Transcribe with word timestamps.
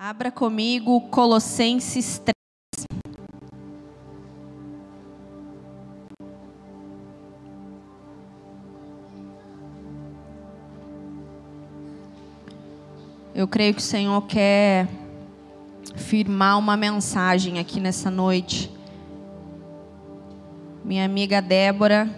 Abra 0.00 0.30
comigo 0.30 1.00
Colossenses 1.10 2.22
3. 2.24 2.86
Eu 13.34 13.48
creio 13.48 13.74
que 13.74 13.80
o 13.80 13.82
Senhor 13.82 14.22
quer 14.22 14.86
firmar 15.96 16.56
uma 16.60 16.76
mensagem 16.76 17.58
aqui 17.58 17.80
nessa 17.80 18.08
noite. 18.08 18.70
Minha 20.84 21.06
amiga 21.06 21.42
Débora, 21.42 22.08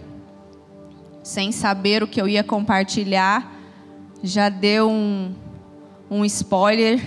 sem 1.22 1.50
saber 1.50 2.02
o 2.02 2.06
que 2.06 2.20
eu 2.20 2.28
ia 2.28 2.44
compartilhar, 2.44 3.50
já 4.22 4.50
deu 4.50 4.90
um, 4.90 5.34
um 6.10 6.24
spoiler. 6.24 7.00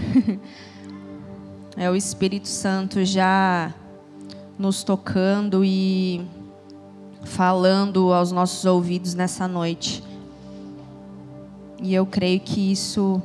é 1.75 1.91
o 1.91 1.95
Espírito 1.95 2.47
Santo 2.47 3.03
já 3.03 3.73
nos 4.57 4.83
tocando 4.83 5.65
e 5.65 6.25
falando 7.25 8.13
aos 8.13 8.31
nossos 8.31 8.63
ouvidos 8.63 9.13
nessa 9.13 9.47
noite. 9.47 10.01
E 11.81 11.93
eu 11.93 12.05
creio 12.05 12.39
que 12.39 12.71
isso 12.71 13.21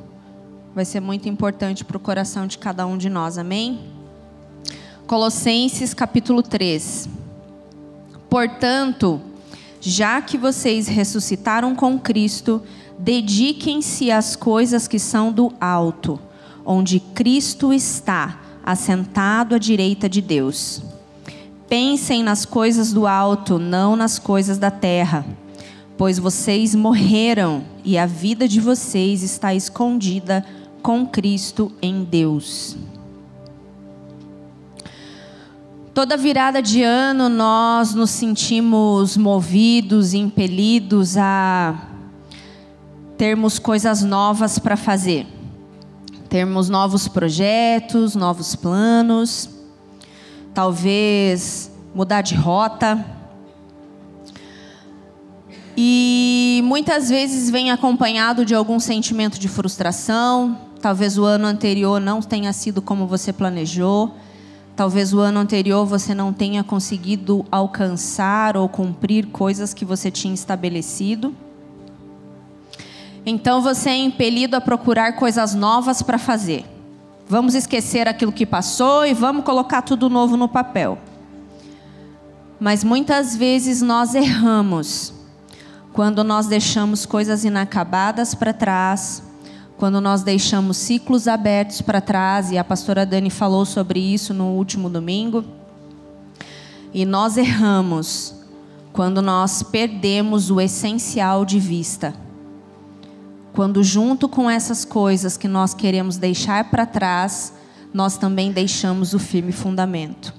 vai 0.75 0.83
ser 0.83 0.99
muito 0.99 1.29
importante 1.29 1.85
para 1.85 1.95
o 1.95 1.99
coração 1.99 2.45
de 2.45 2.57
cada 2.57 2.85
um 2.85 2.97
de 2.97 3.09
nós, 3.09 3.37
amém? 3.37 3.79
Colossenses 5.07 5.93
capítulo 5.93 6.43
3. 6.43 7.07
Portanto, 8.29 9.21
já 9.79 10.21
que 10.21 10.37
vocês 10.37 10.87
ressuscitaram 10.87 11.73
com 11.73 11.97
Cristo, 11.97 12.61
dediquem-se 12.99 14.11
às 14.11 14.35
coisas 14.35 14.85
que 14.85 14.99
são 14.99 15.31
do 15.31 15.53
alto, 15.59 16.19
onde 16.65 16.99
Cristo 16.99 17.71
está, 17.71 18.41
assentado 18.63 19.55
à 19.55 19.57
direita 19.57 20.09
de 20.09 20.21
Deus. 20.21 20.83
Pensem 21.69 22.21
nas 22.21 22.45
coisas 22.45 22.91
do 22.91 23.07
alto, 23.07 23.57
não 23.57 23.95
nas 23.95 24.19
coisas 24.19 24.57
da 24.57 24.69
terra, 24.69 25.25
pois 25.97 26.19
vocês 26.19 26.75
morreram 26.75 27.63
e 27.85 27.97
a 27.97 28.05
vida 28.05 28.47
de 28.47 28.59
vocês 28.59 29.23
está 29.23 29.55
escondida 29.55 30.45
com 30.81 31.05
Cristo 31.05 31.71
em 31.81 32.03
Deus. 32.03 32.75
Toda 35.93 36.17
virada 36.17 36.61
de 36.61 36.83
ano 36.83 37.29
nós 37.29 37.93
nos 37.93 38.09
sentimos 38.09 39.17
movidos, 39.17 40.13
impelidos 40.13 41.17
a 41.17 41.88
termos 43.19 43.59
coisas 43.59 44.01
novas 44.01 44.57
para 44.57 44.75
fazer. 44.75 45.27
Termos 46.27 46.69
novos 46.69 47.07
projetos, 47.07 48.15
novos 48.15 48.55
planos, 48.55 49.47
talvez 50.55 51.69
mudar 51.93 52.21
de 52.21 52.33
rota. 52.33 53.05
E 55.77 56.61
muitas 56.63 57.09
vezes 57.09 57.51
vem 57.51 57.69
acompanhado 57.69 58.43
de 58.43 58.55
algum 58.55 58.79
sentimento 58.79 59.39
de 59.39 59.47
frustração, 59.47 60.57
Talvez 60.81 61.17
o 61.17 61.25
ano 61.25 61.45
anterior 61.45 61.99
não 61.99 62.21
tenha 62.21 62.53
sido 62.53 62.81
como 62.81 63.05
você 63.05 63.33
planejou. 63.33 64.15
Talvez 64.77 65.13
o 65.13 65.19
ano 65.19 65.39
anterior 65.39 65.85
você 65.85 66.15
não 66.15 66.31
tenha 66.31 66.63
conseguido 66.63 67.45
alcançar 67.51 68.55
ou 68.55 68.69
cumprir 68.69 69.27
coisas 69.27 69.73
que 69.73 69.83
você 69.83 70.09
tinha 70.09 70.33
estabelecido. 70.33 71.35
Então 73.25 73.61
você 73.61 73.89
é 73.89 73.97
impelido 73.97 74.55
a 74.55 74.61
procurar 74.61 75.13
coisas 75.13 75.53
novas 75.53 76.01
para 76.01 76.17
fazer. 76.17 76.65
Vamos 77.27 77.53
esquecer 77.53 78.07
aquilo 78.07 78.31
que 78.31 78.45
passou 78.45 79.05
e 79.05 79.13
vamos 79.13 79.43
colocar 79.43 79.81
tudo 79.81 80.09
novo 80.09 80.35
no 80.35 80.47
papel. 80.47 80.97
Mas 82.59 82.83
muitas 82.83 83.35
vezes 83.35 83.81
nós 83.81 84.15
erramos 84.15 85.13
quando 85.93 86.23
nós 86.23 86.47
deixamos 86.47 87.05
coisas 87.05 87.45
inacabadas 87.45 88.33
para 88.33 88.53
trás 88.53 89.23
quando 89.79 90.01
nós 90.01 90.23
deixamos 90.23 90.75
ciclos 90.75 91.25
abertos 91.25 91.81
para 91.81 92.01
trás, 92.01 92.51
e 92.51 92.57
a 92.57 92.63
pastora 92.65 93.05
Dani 93.05 93.29
falou 93.29 93.63
sobre 93.63 93.97
isso 93.97 94.33
no 94.33 94.47
último 94.47 94.89
domingo. 94.89 95.45
E 96.93 97.05
nós 97.05 97.37
erramos 97.37 98.35
quando 98.91 99.21
nós 99.21 99.63
perdemos 99.63 100.51
o 100.51 100.59
essencial 100.59 101.45
de 101.45 101.59
vista. 101.59 102.13
Quando, 103.53 103.83
junto 103.83 104.29
com 104.29 104.49
essas 104.49 104.85
coisas 104.85 105.37
que 105.37 105.47
nós 105.47 105.73
queremos 105.73 106.17
deixar 106.17 106.69
para 106.69 106.85
trás, 106.85 107.53
nós 107.93 108.17
também 108.17 108.51
deixamos 108.51 109.13
o 109.13 109.19
firme 109.19 109.51
fundamento. 109.51 110.33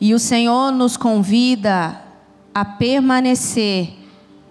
E 0.00 0.14
o 0.14 0.18
Senhor 0.18 0.70
nos 0.72 0.96
convida 0.96 2.00
a 2.54 2.64
permanecer 2.64 3.94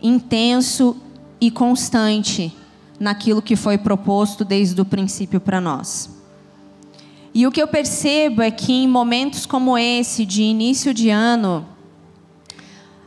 intenso 0.01 0.97
e 1.39 1.49
constante 1.49 2.55
naquilo 2.99 3.41
que 3.41 3.55
foi 3.55 3.77
proposto 3.77 4.43
desde 4.43 4.79
o 4.79 4.85
princípio 4.85 5.39
para 5.39 5.61
nós. 5.61 6.09
E 7.33 7.45
o 7.45 7.51
que 7.51 7.61
eu 7.61 7.67
percebo 7.67 8.41
é 8.41 8.49
que 8.49 8.71
em 8.71 8.87
momentos 8.87 9.45
como 9.45 9.77
esse, 9.77 10.25
de 10.25 10.41
início 10.41 10.93
de 10.93 11.09
ano, 11.09 11.65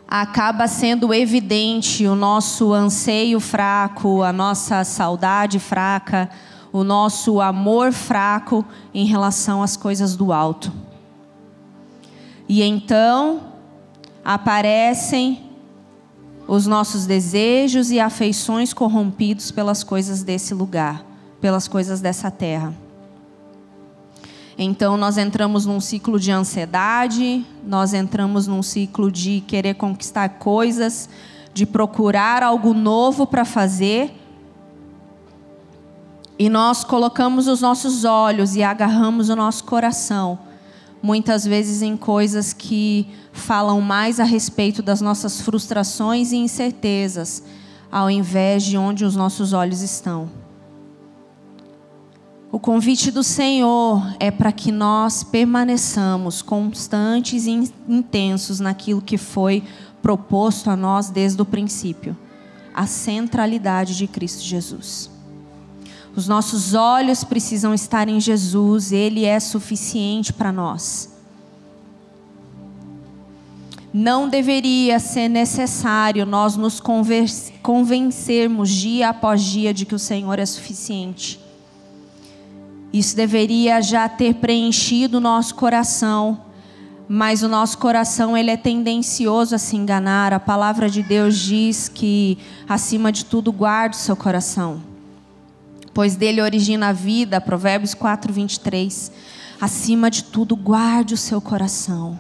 acaba 0.08 0.66
sendo 0.66 1.12
evidente 1.12 2.06
o 2.06 2.14
nosso 2.14 2.72
anseio 2.72 3.38
fraco, 3.38 4.22
a 4.22 4.32
nossa 4.32 4.82
saudade 4.82 5.58
fraca, 5.58 6.30
o 6.72 6.82
nosso 6.82 7.42
amor 7.42 7.92
fraco 7.92 8.64
em 8.94 9.04
relação 9.04 9.62
às 9.62 9.76
coisas 9.76 10.16
do 10.16 10.32
alto. 10.32 10.72
E 12.48 12.62
então 12.62 13.42
aparecem 14.24 15.42
os 16.46 16.66
nossos 16.66 17.04
desejos 17.04 17.90
e 17.90 18.00
afeições 18.00 18.72
corrompidos 18.72 19.50
pelas 19.50 19.84
coisas 19.84 20.22
desse 20.22 20.54
lugar, 20.54 21.04
pelas 21.42 21.68
coisas 21.68 22.00
dessa 22.00 22.30
terra. 22.30 22.72
Então 24.58 24.96
nós 24.96 25.16
entramos 25.16 25.64
num 25.64 25.80
ciclo 25.80 26.18
de 26.18 26.32
ansiedade, 26.32 27.46
nós 27.64 27.94
entramos 27.94 28.48
num 28.48 28.62
ciclo 28.62 29.10
de 29.10 29.40
querer 29.46 29.74
conquistar 29.74 30.28
coisas, 30.30 31.08
de 31.54 31.64
procurar 31.64 32.42
algo 32.42 32.74
novo 32.74 33.24
para 33.24 33.44
fazer. 33.44 34.12
E 36.36 36.48
nós 36.48 36.82
colocamos 36.82 37.46
os 37.46 37.60
nossos 37.60 38.04
olhos 38.04 38.56
e 38.56 38.62
agarramos 38.64 39.28
o 39.28 39.36
nosso 39.36 39.62
coração 39.62 40.40
muitas 41.02 41.44
vezes 41.44 41.82
em 41.82 41.96
coisas 41.96 42.52
que 42.52 43.08
falam 43.32 43.80
mais 43.80 44.18
a 44.18 44.24
respeito 44.24 44.82
das 44.82 45.00
nossas 45.00 45.40
frustrações 45.40 46.32
e 46.32 46.36
incertezas, 46.36 47.42
ao 47.90 48.10
invés 48.10 48.64
de 48.64 48.76
onde 48.76 49.04
os 49.04 49.14
nossos 49.14 49.52
olhos 49.52 49.80
estão. 49.80 50.28
O 52.50 52.58
convite 52.58 53.10
do 53.10 53.22
Senhor 53.22 54.02
é 54.18 54.30
para 54.30 54.50
que 54.50 54.72
nós 54.72 55.22
permaneçamos 55.22 56.40
constantes 56.40 57.46
e 57.46 57.72
intensos 57.86 58.58
naquilo 58.58 59.02
que 59.02 59.18
foi 59.18 59.62
proposto 60.00 60.70
a 60.70 60.76
nós 60.76 61.10
desde 61.10 61.42
o 61.42 61.44
princípio 61.44 62.16
a 62.78 62.86
centralidade 62.86 63.96
de 63.96 64.06
Cristo 64.06 64.44
Jesus. 64.44 65.10
Os 66.14 66.28
nossos 66.28 66.74
olhos 66.74 67.24
precisam 67.24 67.74
estar 67.74 68.08
em 68.08 68.20
Jesus, 68.20 68.92
Ele 68.92 69.24
é 69.24 69.40
suficiente 69.40 70.32
para 70.32 70.52
nós. 70.52 71.12
Não 73.92 74.28
deveria 74.28 75.00
ser 75.00 75.28
necessário 75.28 76.24
nós 76.24 76.54
nos 76.54 76.80
convencermos 77.62 78.70
dia 78.70 79.08
após 79.08 79.42
dia 79.42 79.74
de 79.74 79.84
que 79.84 79.94
o 79.96 79.98
Senhor 79.98 80.38
é 80.38 80.46
suficiente. 80.46 81.47
Isso 82.92 83.14
deveria 83.14 83.80
já 83.80 84.08
ter 84.08 84.34
preenchido 84.34 85.18
o 85.18 85.20
nosso 85.20 85.54
coração, 85.54 86.40
mas 87.08 87.42
o 87.42 87.48
nosso 87.48 87.78
coração 87.78 88.36
ele 88.36 88.50
é 88.50 88.56
tendencioso 88.56 89.54
a 89.54 89.58
se 89.58 89.76
enganar. 89.76 90.32
A 90.32 90.40
palavra 90.40 90.88
de 90.88 91.02
Deus 91.02 91.36
diz 91.36 91.88
que 91.88 92.38
acima 92.68 93.12
de 93.12 93.24
tudo 93.24 93.52
guarde 93.52 93.96
o 93.96 94.00
seu 94.00 94.16
coração 94.16 94.82
pois 95.98 96.14
dele 96.14 96.40
origina 96.40 96.90
a 96.90 96.92
vida, 96.92 97.40
Provérbios 97.40 97.92
4, 97.92 98.32
23. 98.32 99.10
Acima 99.60 100.08
de 100.08 100.22
tudo, 100.22 100.54
guarde 100.54 101.14
o 101.14 101.16
seu 101.16 101.40
coração. 101.40 102.16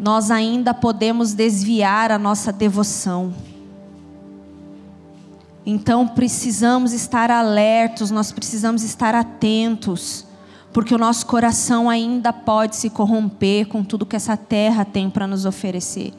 Nós 0.00 0.30
ainda 0.30 0.72
podemos 0.72 1.34
desviar 1.34 2.10
a 2.10 2.18
nossa 2.18 2.50
devoção. 2.50 3.34
Então 5.66 6.06
precisamos 6.06 6.92
estar 6.92 7.30
alertos, 7.30 8.10
nós 8.10 8.30
precisamos 8.30 8.82
estar 8.82 9.14
atentos, 9.14 10.26
porque 10.72 10.94
o 10.94 10.98
nosso 10.98 11.24
coração 11.26 11.88
ainda 11.88 12.32
pode 12.32 12.76
se 12.76 12.90
corromper 12.90 13.66
com 13.66 13.82
tudo 13.82 14.04
que 14.04 14.16
essa 14.16 14.36
terra 14.36 14.84
tem 14.84 15.08
para 15.08 15.26
nos 15.26 15.46
oferecer. 15.46 16.12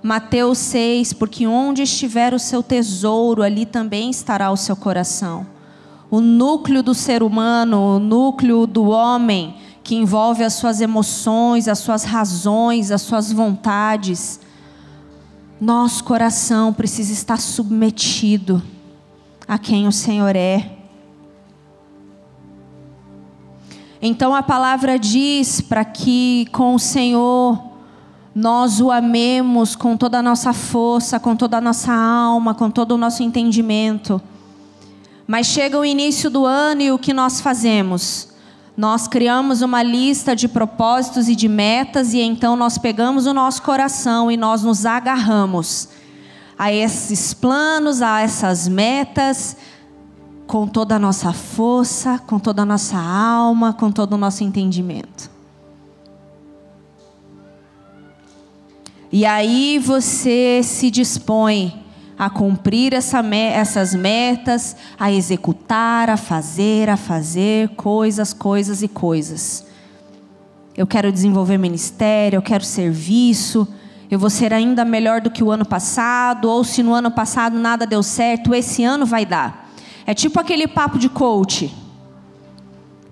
Mateus 0.00 0.58
6, 0.58 1.12
porque 1.14 1.46
onde 1.46 1.82
estiver 1.82 2.32
o 2.32 2.38
seu 2.38 2.62
tesouro, 2.62 3.42
ali 3.42 3.66
também 3.66 4.10
estará 4.10 4.50
o 4.50 4.56
seu 4.56 4.76
coração. 4.76 5.46
o 6.10 6.22
núcleo 6.22 6.82
do 6.82 6.94
ser 6.94 7.22
humano, 7.22 7.96
o 7.96 7.98
núcleo 7.98 8.66
do 8.66 8.84
homem, 8.84 9.56
que 9.82 9.94
envolve 9.94 10.42
as 10.42 10.54
suas 10.54 10.80
emoções, 10.80 11.68
as 11.68 11.80
suas 11.80 12.04
razões, 12.04 12.90
as 12.90 13.02
suas 13.02 13.30
vontades. 13.30 14.40
Nosso 15.60 16.04
coração 16.04 16.72
precisa 16.72 17.12
estar 17.12 17.38
submetido 17.38 18.62
a 19.46 19.58
quem 19.58 19.88
o 19.88 19.92
Senhor 19.92 20.36
é. 20.36 20.78
Então 24.00 24.34
a 24.34 24.42
palavra 24.42 24.98
diz 24.98 25.60
para 25.60 25.84
que 25.84 26.46
com 26.52 26.74
o 26.74 26.78
Senhor 26.78 27.60
nós 28.32 28.80
o 28.80 28.92
amemos 28.92 29.74
com 29.74 29.96
toda 29.96 30.18
a 30.20 30.22
nossa 30.22 30.52
força, 30.52 31.18
com 31.18 31.34
toda 31.34 31.56
a 31.56 31.60
nossa 31.60 31.92
alma, 31.92 32.54
com 32.54 32.70
todo 32.70 32.92
o 32.92 32.98
nosso 32.98 33.24
entendimento. 33.24 34.22
Mas 35.26 35.48
chega 35.48 35.76
o 35.76 35.84
início 35.84 36.30
do 36.30 36.46
ano 36.46 36.82
e 36.82 36.92
o 36.92 36.98
que 36.98 37.12
nós 37.12 37.40
fazemos? 37.40 38.28
Nós 38.78 39.08
criamos 39.08 39.60
uma 39.60 39.82
lista 39.82 40.36
de 40.36 40.46
propósitos 40.46 41.28
e 41.28 41.34
de 41.34 41.48
metas 41.48 42.14
e 42.14 42.20
então 42.20 42.54
nós 42.54 42.78
pegamos 42.78 43.26
o 43.26 43.34
nosso 43.34 43.60
coração 43.60 44.30
e 44.30 44.36
nós 44.36 44.62
nos 44.62 44.86
agarramos 44.86 45.88
a 46.56 46.72
esses 46.72 47.34
planos, 47.34 48.00
a 48.00 48.20
essas 48.20 48.68
metas, 48.68 49.56
com 50.46 50.64
toda 50.68 50.94
a 50.94 50.98
nossa 50.98 51.32
força, 51.32 52.20
com 52.24 52.38
toda 52.38 52.62
a 52.62 52.64
nossa 52.64 52.96
alma, 52.96 53.72
com 53.72 53.90
todo 53.90 54.12
o 54.12 54.16
nosso 54.16 54.44
entendimento. 54.44 55.28
E 59.10 59.26
aí 59.26 59.80
você 59.80 60.60
se 60.62 60.88
dispõe 60.88 61.84
a 62.18 62.28
cumprir 62.28 62.92
essa, 62.92 63.24
essas 63.34 63.94
metas, 63.94 64.76
a 64.98 65.12
executar, 65.12 66.10
a 66.10 66.16
fazer, 66.16 66.90
a 66.90 66.96
fazer 66.96 67.68
coisas, 67.76 68.32
coisas 68.32 68.82
e 68.82 68.88
coisas. 68.88 69.64
Eu 70.76 70.86
quero 70.86 71.12
desenvolver 71.12 71.58
ministério, 71.58 72.38
eu 72.38 72.42
quero 72.42 72.64
serviço, 72.64 73.68
eu 74.10 74.18
vou 74.18 74.30
ser 74.30 74.52
ainda 74.52 74.84
melhor 74.84 75.20
do 75.20 75.30
que 75.30 75.44
o 75.44 75.50
ano 75.50 75.64
passado, 75.64 76.50
ou 76.50 76.64
se 76.64 76.82
no 76.82 76.92
ano 76.92 77.10
passado 77.10 77.56
nada 77.56 77.86
deu 77.86 78.02
certo, 78.02 78.52
esse 78.52 78.82
ano 78.82 79.06
vai 79.06 79.24
dar. 79.24 79.70
É 80.04 80.12
tipo 80.12 80.40
aquele 80.40 80.66
papo 80.66 80.98
de 80.98 81.08
coach. 81.08 81.72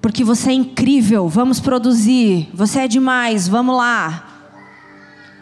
Porque 0.00 0.25
você 0.25 0.50
é 0.50 0.55
incrível, 0.55 1.29
vamos 1.29 1.61
produzir, 1.61 2.49
você 2.53 2.81
é 2.81 2.88
demais, 2.88 3.47
vamos 3.47 3.76
lá. 3.76 4.25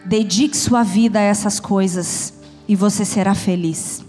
Dedique 0.03 0.55
sua 0.55 0.83
vida 0.83 1.17
a 1.17 1.21
essas 1.21 1.59
coisas 1.59 2.34
e 2.67 2.75
você 2.75 3.05
será 3.05 3.35
feliz. 3.35 4.03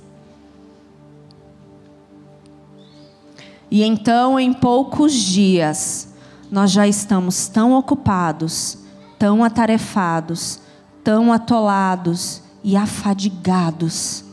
E 3.70 3.82
então, 3.82 4.38
em 4.38 4.53
poucos 4.53 5.12
dias, 5.12 6.08
nós 6.50 6.70
já 6.70 6.87
estamos 6.87 7.49
tão 7.49 7.73
ocupados, 7.73 8.79
tão 9.19 9.43
atarefados, 9.43 10.61
tão 11.03 11.32
atolados 11.32 12.43
e 12.62 12.76
afadigados, 12.76 14.25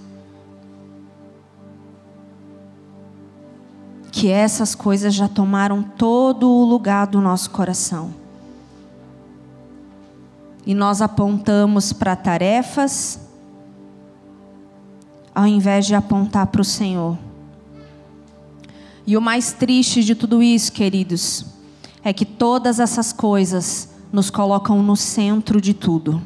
que 4.12 4.30
essas 4.30 4.76
coisas 4.76 5.14
já 5.14 5.28
tomaram 5.28 5.82
todo 5.82 6.50
o 6.50 6.64
lugar 6.64 7.08
do 7.08 7.20
nosso 7.20 7.50
coração. 7.50 8.14
E 10.66 10.74
nós 10.74 11.02
apontamos 11.02 11.92
para 11.92 12.16
tarefas, 12.16 13.20
ao 15.34 15.48
invés 15.48 15.86
de 15.86 15.96
apontar 15.96 16.48
para 16.48 16.62
o 16.62 16.66
Senhor. 16.66 17.18
E 19.06 19.18
o 19.18 19.22
mais 19.22 19.52
triste 19.52 20.04
de 20.04 20.16
tudo 20.16 20.42
isso, 20.42 20.72
queridos, 20.72 21.46
é 22.04 22.14
que 22.14 22.26
todas 22.26 22.80
essas 22.80 23.12
coisas 23.12 23.90
nos 24.12 24.30
colocam 24.30 24.82
no 24.84 24.96
centro 24.96 25.60
de 25.60 25.74
tudo. 25.74 26.22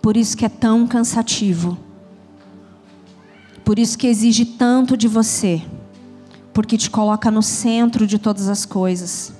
Por 0.00 0.16
isso 0.16 0.36
que 0.36 0.44
é 0.44 0.48
tão 0.48 0.86
cansativo. 0.86 1.78
Por 3.64 3.78
isso 3.78 3.96
que 3.96 4.06
exige 4.06 4.44
tanto 4.44 4.96
de 4.96 5.08
você. 5.08 5.62
Porque 6.52 6.76
te 6.76 6.90
coloca 6.90 7.30
no 7.30 7.42
centro 7.42 8.06
de 8.06 8.18
todas 8.18 8.48
as 8.48 8.64
coisas. 8.64 9.32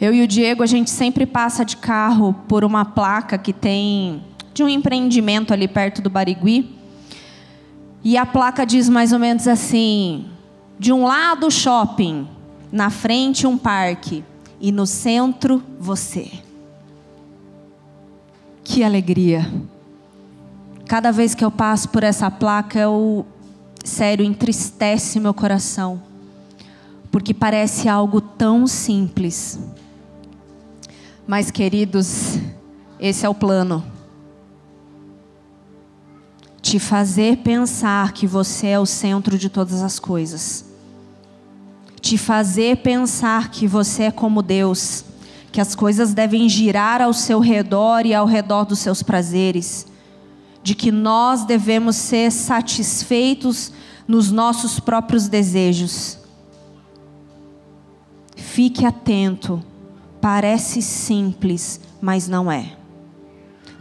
Eu 0.00 0.12
e 0.12 0.22
o 0.22 0.26
Diego, 0.26 0.62
a 0.62 0.66
gente 0.66 0.90
sempre 0.90 1.24
passa 1.24 1.64
de 1.64 1.76
carro 1.76 2.34
por 2.48 2.64
uma 2.64 2.84
placa 2.84 3.38
que 3.38 3.52
tem 3.52 4.22
de 4.54 4.62
um 4.62 4.68
empreendimento 4.68 5.52
ali 5.52 5.66
perto 5.66 6.02
do 6.02 6.10
Barigui. 6.10 6.78
E 8.04 8.16
a 8.16 8.26
placa 8.26 8.66
diz 8.66 8.88
mais 8.88 9.12
ou 9.12 9.18
menos 9.18 9.46
assim: 9.46 10.26
de 10.78 10.92
um 10.92 11.04
lado 11.04 11.50
shopping, 11.50 12.26
na 12.70 12.90
frente 12.90 13.46
um 13.46 13.56
parque 13.56 14.24
e 14.60 14.72
no 14.72 14.86
centro 14.86 15.62
você. 15.78 16.30
Que 18.64 18.82
alegria. 18.82 19.50
Cada 20.86 21.10
vez 21.10 21.34
que 21.34 21.44
eu 21.44 21.50
passo 21.50 21.88
por 21.88 22.02
essa 22.02 22.30
placa, 22.30 22.78
eu 22.78 23.26
sério 23.84 24.24
entristece 24.24 25.18
meu 25.18 25.34
coração. 25.34 26.02
Porque 27.10 27.34
parece 27.34 27.88
algo 27.88 28.20
tão 28.20 28.66
simples. 28.66 29.58
Mas 31.26 31.50
queridos, 31.50 32.38
esse 32.98 33.24
é 33.24 33.28
o 33.28 33.34
plano 33.34 33.84
te 36.62 36.78
fazer 36.78 37.38
pensar 37.38 38.12
que 38.12 38.24
você 38.24 38.68
é 38.68 38.78
o 38.78 38.86
centro 38.86 39.36
de 39.36 39.48
todas 39.48 39.82
as 39.82 39.98
coisas. 39.98 40.64
Te 42.00 42.16
fazer 42.16 42.78
pensar 42.78 43.50
que 43.50 43.66
você 43.66 44.04
é 44.04 44.10
como 44.12 44.42
Deus, 44.42 45.04
que 45.50 45.60
as 45.60 45.74
coisas 45.74 46.14
devem 46.14 46.48
girar 46.48 47.02
ao 47.02 47.12
seu 47.12 47.40
redor 47.40 48.06
e 48.06 48.14
ao 48.14 48.26
redor 48.26 48.64
dos 48.64 48.78
seus 48.78 49.02
prazeres, 49.02 49.88
de 50.62 50.76
que 50.76 50.92
nós 50.92 51.44
devemos 51.44 51.96
ser 51.96 52.30
satisfeitos 52.30 53.72
nos 54.06 54.30
nossos 54.30 54.78
próprios 54.78 55.26
desejos. 55.26 56.16
Fique 58.36 58.86
atento, 58.86 59.60
parece 60.20 60.80
simples, 60.80 61.80
mas 62.00 62.28
não 62.28 62.50
é 62.50 62.81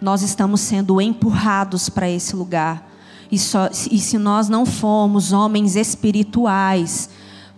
nós 0.02 0.24
estamos 0.24 0.62
sendo 0.62 1.00
empurrados 1.00 1.88
para 1.88 2.10
esse 2.10 2.36
lugar. 2.36 2.90
E, 3.32 3.38
só, 3.38 3.70
e 3.70 4.00
se 4.00 4.18
nós 4.18 4.50
não 4.50 4.66
formos 4.66 5.32
homens 5.32 5.76
espirituais, 5.76 7.10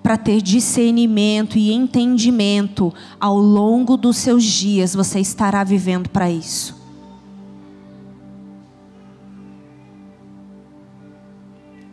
para 0.03 0.17
ter 0.17 0.41
discernimento 0.41 1.57
e 1.57 1.71
entendimento 1.71 2.93
ao 3.17 3.37
longo 3.37 3.95
dos 3.95 4.17
seus 4.17 4.43
dias, 4.43 4.93
você 4.93 5.21
estará 5.21 5.63
vivendo 5.63 6.09
para 6.09 6.29
isso. 6.29 6.75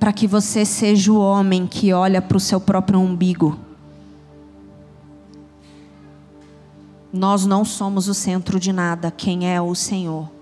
Para 0.00 0.12
que 0.12 0.26
você 0.26 0.64
seja 0.64 1.12
o 1.12 1.21
homem 1.21 1.69
que 1.69 1.92
olha 1.92 2.21
para 2.21 2.37
o 2.37 2.40
seu 2.40 2.61
próprio 2.61 2.99
umbigo. 2.99 3.57
Nós 7.12 7.47
não 7.47 7.64
somos 7.64 8.09
o 8.09 8.14
centro 8.14 8.59
de 8.59 8.73
nada, 8.73 9.11
quem 9.11 9.49
é 9.49 9.61
o 9.61 9.75
Senhor. 9.75 10.39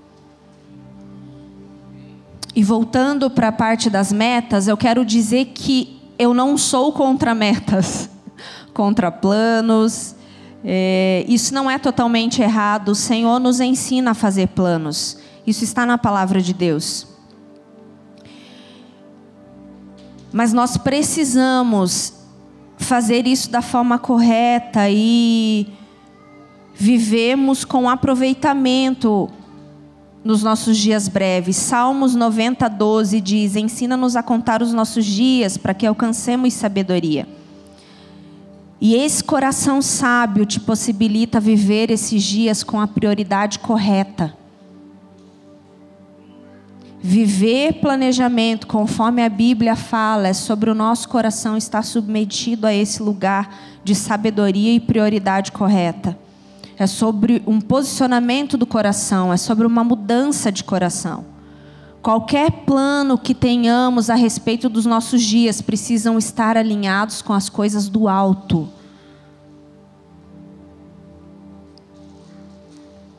E 2.59 2.63
voltando 2.65 3.31
para 3.31 3.47
a 3.47 3.53
parte 3.53 3.89
das 3.89 4.13
metas, 4.13 4.67
eu 4.67 4.77
quero 4.77 5.05
dizer 5.05 5.53
que 5.55 5.97
eu 6.19 6.35
não 6.35 6.59
sou 6.59 6.93
contra 6.93 7.33
metas, 7.33 8.11
contra 8.75 9.13
planos. 9.13 10.17
É, 10.65 11.25
isso 11.29 11.55
não 11.55 11.71
é 11.71 11.79
totalmente 11.79 12.43
errado. 12.43 12.89
O 12.89 12.95
Senhor 12.97 13.39
nos 13.39 13.61
ensina 13.61 14.11
a 14.11 14.15
fazer 14.15 14.49
planos. 14.49 15.19
Isso 15.47 15.63
está 15.63 15.87
na 15.87 15.97
palavra 15.97 16.43
de 16.43 16.53
Deus. 16.53 17.07
Mas 20.33 20.53
nós 20.53 20.77
precisamos 20.77 22.13
fazer 22.77 23.29
isso 23.29 23.53
da 23.53 23.63
forma 23.63 24.01
correta 24.01 24.91
e 24.91 25.73
vivemos 26.75 27.65
com 27.65 27.89
aproveitamento 27.89 29.31
nos 30.25 30.43
nossos 30.43 30.77
dias 30.77 31.09
breves. 31.09 31.57
Salmos 31.57 32.15
90, 32.15 32.69
12 32.69 33.21
diz: 33.21 33.57
Ensina-nos 33.57 34.17
a 34.17 34.23
contar 34.23 34.63
os 34.63 34.73
nossos 34.73 35.05
dias 35.05 35.57
para 35.57 35.75
que 35.75 35.87
alcancemos 35.87 36.55
sabedoria. 36.55 37.27
E 38.81 38.95
esse 38.95 39.25
coração 39.25 39.83
sábio 39.83 40.47
te 40.47 40.61
possibilita 40.61 41.41
viver 41.41 41.91
esses 41.91 42.23
dias 42.23 42.63
com 42.63 42.81
a 42.81 42.87
prioridade 42.87 43.59
correta. 43.59 44.33
Viver 47.01 47.75
planejamento, 47.75 48.67
conforme 48.67 49.25
a 49.25 49.29
Bíblia 49.29 49.77
fala, 49.77 50.29
é 50.29 50.33
sobre 50.33 50.69
o 50.69 50.75
nosso 50.75 51.09
coração 51.09 51.57
estar 51.57 51.83
submetido 51.83 52.67
a 52.67 52.75
esse 52.75 53.03
lugar 53.03 53.57
de 53.85 53.95
sabedoria 53.95 54.73
e 54.73 54.81
prioridade 54.81 55.51
correta 55.53 56.19
é 56.79 56.87
sobre 56.87 57.43
um 57.47 57.61
posicionamento 57.61 58.57
do 58.57 58.65
coração, 58.65 59.33
é 59.33 59.37
sobre 59.37 59.67
uma 59.67 59.83
mudança 59.83 60.53
de 60.53 60.63
coração. 60.63 61.25
Qualquer 62.01 62.51
plano 62.65 63.19
que 63.19 63.35
tenhamos 63.35 64.09
a 64.09 64.15
respeito 64.15 64.69
dos 64.69 64.87
nossos 64.87 65.23
dias 65.23 65.61
precisam 65.61 66.17
estar 66.17 66.57
alinhados 66.57 67.21
com 67.21 67.33
as 67.33 67.49
coisas 67.49 67.89
do 67.89 68.07
alto. 68.07 68.69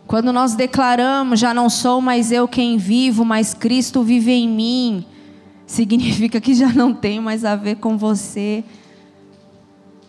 Quando 0.07 0.31
nós 0.31 0.55
declaramos, 0.55 1.39
já 1.39 1.53
não 1.53 1.69
sou 1.69 1.99
mais 2.01 2.31
eu 2.31 2.47
quem 2.47 2.77
vivo, 2.77 3.25
mas 3.25 3.53
Cristo 3.53 4.01
vive 4.01 4.31
em 4.31 4.47
mim, 4.47 5.05
significa 5.67 6.39
que 6.39 6.53
já 6.53 6.69
não 6.69 6.93
tem 6.93 7.19
mais 7.19 7.43
a 7.43 7.57
ver 7.57 7.75
com 7.75 7.97
você 7.97 8.63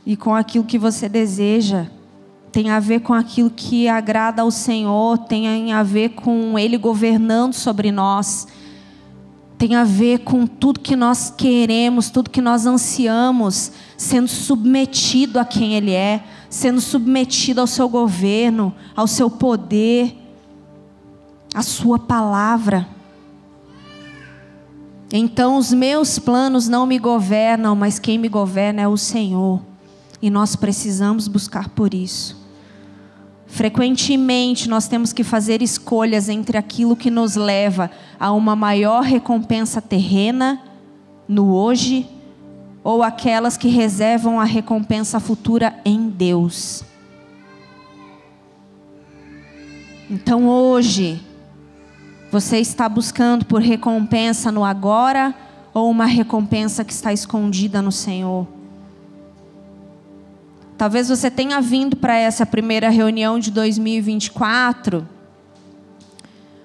e 0.06 0.16
com 0.16 0.34
aquilo 0.34 0.64
que 0.64 0.78
você 0.78 1.08
deseja. 1.08 1.88
Tem 2.52 2.70
a 2.70 2.80
ver 2.80 3.00
com 3.00 3.14
aquilo 3.14 3.50
que 3.50 3.88
agrada 3.88 4.42
ao 4.42 4.50
Senhor, 4.50 5.18
tem 5.18 5.72
a 5.72 5.82
ver 5.82 6.10
com 6.10 6.58
Ele 6.58 6.76
governando 6.76 7.54
sobre 7.54 7.92
nós, 7.92 8.48
tem 9.56 9.76
a 9.76 9.84
ver 9.84 10.20
com 10.20 10.46
tudo 10.46 10.80
que 10.80 10.96
nós 10.96 11.32
queremos, 11.36 12.10
tudo 12.10 12.30
que 12.30 12.40
nós 12.40 12.66
ansiamos, 12.66 13.72
sendo 13.96 14.26
submetido 14.26 15.38
a 15.38 15.44
quem 15.44 15.74
Ele 15.74 15.92
é, 15.92 16.24
sendo 16.48 16.80
submetido 16.80 17.60
ao 17.60 17.66
seu 17.66 17.88
governo, 17.88 18.74
ao 18.96 19.06
seu 19.06 19.30
poder, 19.30 20.16
à 21.54 21.62
Sua 21.62 21.98
palavra. 21.98 22.88
Então 25.12 25.56
os 25.56 25.72
meus 25.72 26.18
planos 26.18 26.66
não 26.68 26.86
me 26.86 26.98
governam, 26.98 27.76
mas 27.76 27.98
quem 27.98 28.16
me 28.16 28.28
governa 28.28 28.82
é 28.82 28.88
o 28.88 28.96
Senhor. 28.96 29.60
E 30.22 30.30
nós 30.30 30.56
precisamos 30.56 31.28
buscar 31.28 31.68
por 31.68 31.92
isso. 31.92 32.39
Frequentemente 33.50 34.68
nós 34.68 34.86
temos 34.86 35.12
que 35.12 35.24
fazer 35.24 35.60
escolhas 35.60 36.28
entre 36.28 36.56
aquilo 36.56 36.94
que 36.94 37.10
nos 37.10 37.34
leva 37.34 37.90
a 38.18 38.30
uma 38.32 38.54
maior 38.54 39.02
recompensa 39.02 39.82
terrena 39.82 40.62
no 41.28 41.52
hoje 41.52 42.08
ou 42.82 43.02
aquelas 43.02 43.56
que 43.56 43.68
reservam 43.68 44.38
a 44.38 44.44
recompensa 44.44 45.18
futura 45.18 45.74
em 45.84 46.08
Deus. 46.08 46.84
Então 50.08 50.48
hoje, 50.48 51.20
você 52.30 52.58
está 52.58 52.88
buscando 52.88 53.44
por 53.44 53.60
recompensa 53.60 54.52
no 54.52 54.64
agora 54.64 55.34
ou 55.74 55.90
uma 55.90 56.06
recompensa 56.06 56.84
que 56.84 56.92
está 56.92 57.12
escondida 57.12 57.82
no 57.82 57.92
Senhor? 57.92 58.59
Talvez 60.80 61.10
você 61.10 61.30
tenha 61.30 61.60
vindo 61.60 61.94
para 61.94 62.16
essa 62.16 62.46
primeira 62.46 62.88
reunião 62.88 63.38
de 63.38 63.50
2024 63.50 65.06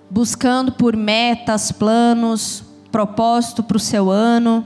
buscando 0.10 0.72
por 0.72 0.96
metas, 0.96 1.70
planos, 1.70 2.64
propósito 2.90 3.62
para 3.62 3.76
o 3.76 3.80
seu 3.80 4.10
ano. 4.10 4.66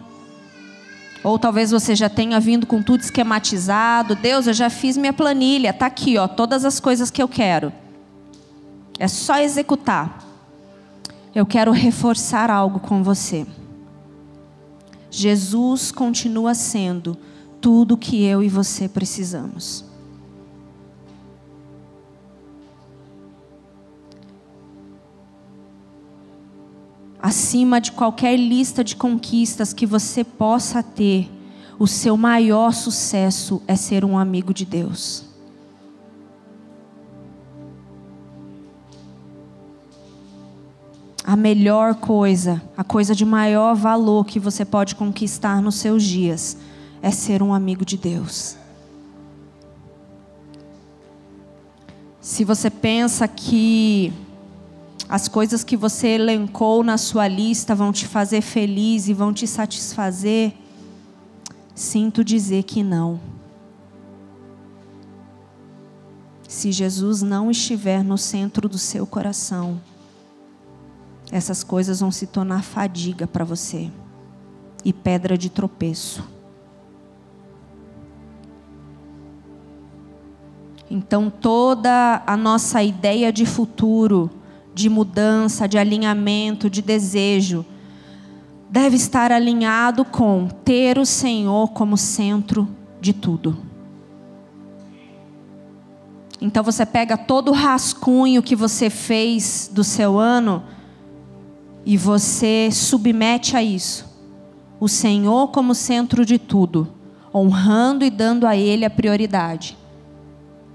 Ou 1.23 1.39
talvez 1.39 1.71
você 1.71 1.95
já 1.95 2.07
tenha 2.07 2.39
vindo 2.39 2.67
com 2.67 2.83
tudo 2.83 3.01
esquematizado. 3.01 4.13
Deus, 4.13 4.45
eu 4.45 4.53
já 4.53 4.69
fiz 4.69 4.95
minha 4.95 5.13
planilha, 5.13 5.73
tá 5.73 5.87
aqui, 5.87 6.19
ó, 6.19 6.27
todas 6.27 6.63
as 6.63 6.79
coisas 6.79 7.09
que 7.09 7.19
eu 7.19 7.27
quero. 7.27 7.73
É 8.99 9.07
só 9.07 9.39
executar 9.39 10.29
eu 11.33 11.43
quero 11.43 11.71
reforçar 11.71 12.51
algo 12.51 12.79
com 12.79 13.01
você. 13.01 13.47
Jesus 15.09 15.91
continua 15.91 16.53
sendo 16.53 17.17
tudo 17.61 17.97
que 17.97 18.23
eu 18.23 18.41
e 18.43 18.49
você 18.49 18.87
precisamos. 18.87 19.85
Acima 27.21 27.81
de 27.81 27.91
qualquer 27.91 28.37
lista 28.37 28.83
de 28.83 28.95
conquistas 28.95 29.73
que 29.73 29.85
você 29.85 30.23
possa 30.23 30.81
ter, 30.81 31.29
o 31.77 31.85
seu 31.85 32.15
maior 32.15 32.73
sucesso 32.73 33.61
é 33.67 33.75
ser 33.75 34.05
um 34.05 34.17
amigo 34.17 34.53
de 34.53 34.65
Deus. 34.65 35.29
a 41.29 41.35
melhor 41.35 41.93
coisa, 41.93 42.59
a 42.75 42.83
coisa 42.83 43.13
de 43.13 43.23
maior 43.23 43.75
valor 43.75 44.25
que 44.25 44.39
você 44.39 44.65
pode 44.65 44.95
conquistar 44.95 45.61
nos 45.61 45.75
seus 45.75 46.01
dias 46.01 46.57
é 47.01 47.11
ser 47.11 47.41
um 47.41 47.53
amigo 47.53 47.85
de 47.85 47.97
Deus. 47.97 48.57
Se 52.21 52.43
você 52.43 52.69
pensa 52.69 53.27
que 53.27 54.13
as 55.07 55.27
coisas 55.27 55.63
que 55.63 55.75
você 55.75 56.09
elencou 56.09 56.83
na 56.83 56.97
sua 56.97 57.27
lista 57.27 57.73
vão 57.73 57.91
te 57.91 58.07
fazer 58.07 58.41
feliz 58.41 59.07
e 59.07 59.13
vão 59.13 59.33
te 59.33 59.47
satisfazer, 59.47 60.53
sinto 61.73 62.23
dizer 62.23 62.63
que 62.63 62.83
não. 62.83 63.19
Se 66.47 66.71
Jesus 66.71 67.21
não 67.21 67.49
estiver 67.49 68.03
no 68.03 68.17
centro 68.17 68.67
do 68.67 68.77
seu 68.77 69.07
coração, 69.07 69.81
essas 71.31 71.63
coisas 71.63 71.99
vão 71.99 72.11
se 72.11 72.27
tornar 72.27 72.63
fadiga 72.63 73.25
para 73.25 73.45
você 73.45 73.89
e 74.83 74.91
pedra 74.91 75.37
de 75.37 75.49
tropeço. 75.49 76.38
Então, 80.89 81.29
toda 81.29 82.23
a 82.25 82.35
nossa 82.35 82.81
ideia 82.81 83.31
de 83.31 83.45
futuro, 83.45 84.29
de 84.73 84.89
mudança, 84.89 85.67
de 85.67 85.77
alinhamento, 85.77 86.69
de 86.69 86.81
desejo, 86.81 87.65
deve 88.69 88.95
estar 88.95 89.31
alinhado 89.31 90.03
com 90.03 90.47
ter 90.47 90.97
o 90.97 91.05
Senhor 91.05 91.69
como 91.69 91.97
centro 91.97 92.67
de 92.99 93.13
tudo. 93.13 93.57
Então, 96.41 96.63
você 96.63 96.85
pega 96.85 97.17
todo 97.17 97.49
o 97.49 97.53
rascunho 97.53 98.41
que 98.41 98.55
você 98.55 98.89
fez 98.89 99.69
do 99.71 99.83
seu 99.83 100.17
ano 100.17 100.63
e 101.85 101.97
você 101.97 102.69
submete 102.71 103.55
a 103.55 103.61
isso 103.61 104.09
o 104.79 104.87
Senhor 104.87 105.49
como 105.49 105.75
centro 105.75 106.25
de 106.25 106.39
tudo, 106.39 106.87
honrando 107.33 108.05
e 108.05 108.09
dando 108.09 108.47
a 108.47 108.55
Ele 108.55 108.85
a 108.85 108.89
prioridade. 108.89 109.77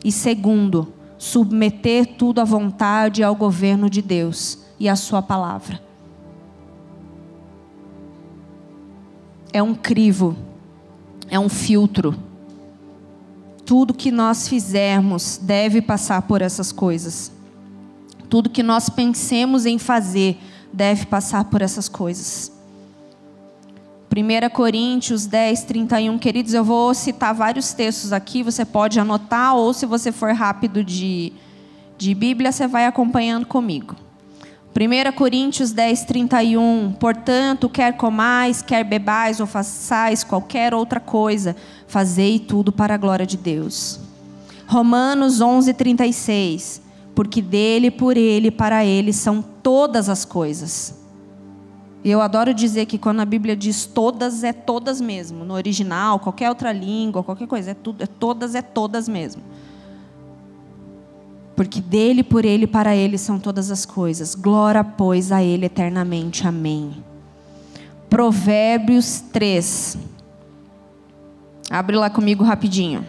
E 0.05 0.13
segundo, 0.13 0.93
submeter 1.17 2.17
tudo 2.19 2.41
à 2.41 2.45
vontade 2.45 3.23
e 3.23 3.25
ao 3.25 3.35
governo 3.35 3.89
de 3.89 4.03
Deus 4.03 4.59
e 4.79 4.89
à 4.89 4.95
Sua 4.95 5.23
palavra. 5.23 5.83
É 9.51 9.63
um 9.63 9.75
crivo, 9.75 10.37
é 11.31 11.39
um 11.39 11.49
filtro. 11.49 12.15
Tudo 13.65 13.95
que 13.95 14.11
nós 14.11 14.47
fizermos 14.47 15.41
deve 15.41 15.81
passar 15.81 16.23
por 16.23 16.43
essas 16.43 16.71
coisas. 16.71 17.33
Tudo 18.29 18.51
que 18.51 18.63
nós 18.63 18.91
pensemos 18.91 19.65
em 19.65 19.79
fazer 19.79 20.39
deve 20.73 21.07
passar 21.07 21.45
por 21.45 21.63
essas 21.63 21.89
coisas. 21.89 22.54
1 24.17 24.49
Coríntios 24.51 25.27
10, 25.27 25.65
31, 25.65 26.19
queridos, 26.19 26.55
eu 26.55 26.63
vou 26.63 26.95
citar 26.95 27.35
vários 27.35 27.73
textos 27.73 28.13
aqui, 28.13 28.45
você 28.45 28.65
pode 28.65 29.01
anotar, 29.01 29.57
ou 29.57 29.75
se 29.75 29.85
você 29.87 30.13
for 30.13 30.33
rápido 30.33 30.85
de, 30.85 31.33
de 31.99 32.15
Bíblia, 32.15 32.53
você 32.53 32.69
vai 32.69 32.87
acompanhando 32.87 33.45
comigo. 33.45 33.97
1 34.73 35.13
Coríntios 35.17 35.73
10, 35.73 36.05
31, 36.05 36.95
portanto, 37.01 37.69
quer 37.69 37.97
comais, 37.97 38.63
quer 38.63 38.85
bebais 38.85 39.41
ou 39.41 39.49
façais 39.49 40.23
qualquer 40.23 40.73
outra 40.75 41.01
coisa, 41.01 41.57
fazei 41.89 42.39
tudo 42.39 42.71
para 42.71 42.95
a 42.95 42.99
glória 42.99 43.27
de 43.27 43.37
Deus. 43.37 43.99
Romanos 44.69 45.41
11, 45.41 45.75
36, 45.75 46.81
porque 47.17 47.43
dele, 47.43 47.91
por 47.91 48.17
ele, 48.17 48.53
para 48.53 48.85
ele 48.85 49.13
são 49.13 49.43
todas 49.43 50.09
as 50.09 50.25
coisas. 50.25 51.04
E 52.05 52.11
eu 52.11 52.21
adoro 52.21 52.53
dizer 52.53 52.85
que 52.85 52.99
quando 52.99 53.21
a 53.21 53.25
Bíblia 53.25 53.57
diz 53.57 53.87
todas, 53.87 54.45
é 54.45 54.53
todas 54.53 55.01
mesmo. 55.01 55.43
No 55.43 55.55
original, 55.55 56.21
qualquer 56.21 56.51
outra 56.51 56.71
língua, 56.71 57.23
qualquer 57.25 57.49
coisa, 57.49 57.71
é, 57.71 57.75
tudo, 57.75 58.05
é 58.05 58.07
todas, 58.07 58.55
é 58.55 58.61
todas 58.61 59.09
mesmo. 59.09 59.43
Porque 61.57 61.81
dele, 61.81 62.23
por 62.23 62.45
ele, 62.45 62.67
para 62.67 62.95
ele 62.95 63.17
são 63.17 63.39
todas 63.39 63.71
as 63.71 63.87
coisas. 63.87 64.35
Glória, 64.35 64.85
pois, 64.85 65.33
a 65.33 65.43
ele 65.43 65.65
eternamente. 65.65 66.47
Amém. 66.47 67.03
Provérbios 68.11 69.21
3. 69.33 69.97
Abre 71.71 71.97
lá 71.97 72.11
comigo 72.11 72.45
rapidinho. 72.45 73.07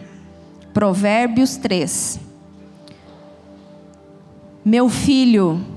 Provérbios 0.72 1.56
3. 1.56 2.18
Meu 4.64 4.88
filho, 4.88 5.75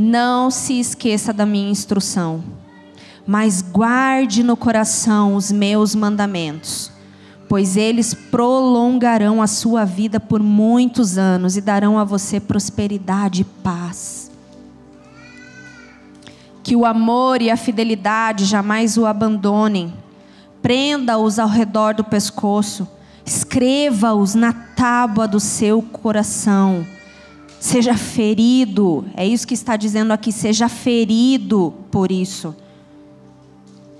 não 0.00 0.50
se 0.50 0.80
esqueça 0.80 1.30
da 1.30 1.44
minha 1.44 1.70
instrução, 1.70 2.42
mas 3.26 3.60
guarde 3.60 4.42
no 4.42 4.56
coração 4.56 5.34
os 5.34 5.52
meus 5.52 5.94
mandamentos, 5.94 6.90
pois 7.46 7.76
eles 7.76 8.14
prolongarão 8.14 9.42
a 9.42 9.46
sua 9.46 9.84
vida 9.84 10.18
por 10.18 10.42
muitos 10.42 11.18
anos 11.18 11.54
e 11.58 11.60
darão 11.60 11.98
a 11.98 12.04
você 12.04 12.40
prosperidade 12.40 13.42
e 13.42 13.44
paz. 13.44 14.30
Que 16.62 16.74
o 16.74 16.86
amor 16.86 17.42
e 17.42 17.50
a 17.50 17.56
fidelidade 17.56 18.46
jamais 18.46 18.96
o 18.96 19.04
abandonem. 19.04 19.92
Prenda-os 20.62 21.38
ao 21.38 21.48
redor 21.48 21.92
do 21.92 22.04
pescoço. 22.04 22.88
Escreva-os 23.24 24.34
na 24.34 24.52
tábua 24.52 25.28
do 25.28 25.40
seu 25.40 25.82
coração. 25.82 26.86
Seja 27.60 27.94
ferido, 27.94 29.04
é 29.14 29.26
isso 29.26 29.46
que 29.46 29.52
está 29.52 29.76
dizendo 29.76 30.12
aqui, 30.12 30.32
seja 30.32 30.66
ferido 30.66 31.74
por 31.90 32.10
isso. 32.10 32.56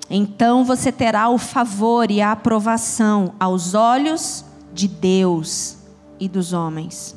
Então 0.08 0.64
você 0.64 0.90
terá 0.90 1.28
o 1.28 1.36
favor 1.36 2.10
e 2.10 2.22
a 2.22 2.32
aprovação 2.32 3.34
aos 3.38 3.74
olhos 3.74 4.46
de 4.72 4.88
Deus 4.88 5.76
e 6.18 6.26
dos 6.26 6.54
homens. 6.54 7.14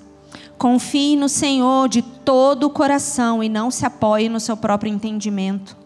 Confie 0.57 1.15
no 1.15 1.29
Senhor 1.29 1.87
de 1.87 2.01
todo 2.01 2.65
o 2.65 2.69
coração 2.69 3.41
e 3.41 3.47
não 3.47 3.71
se 3.71 3.85
apoie 3.85 4.27
no 4.27 4.39
seu 4.39 4.57
próprio 4.57 4.91
entendimento. 4.91 5.77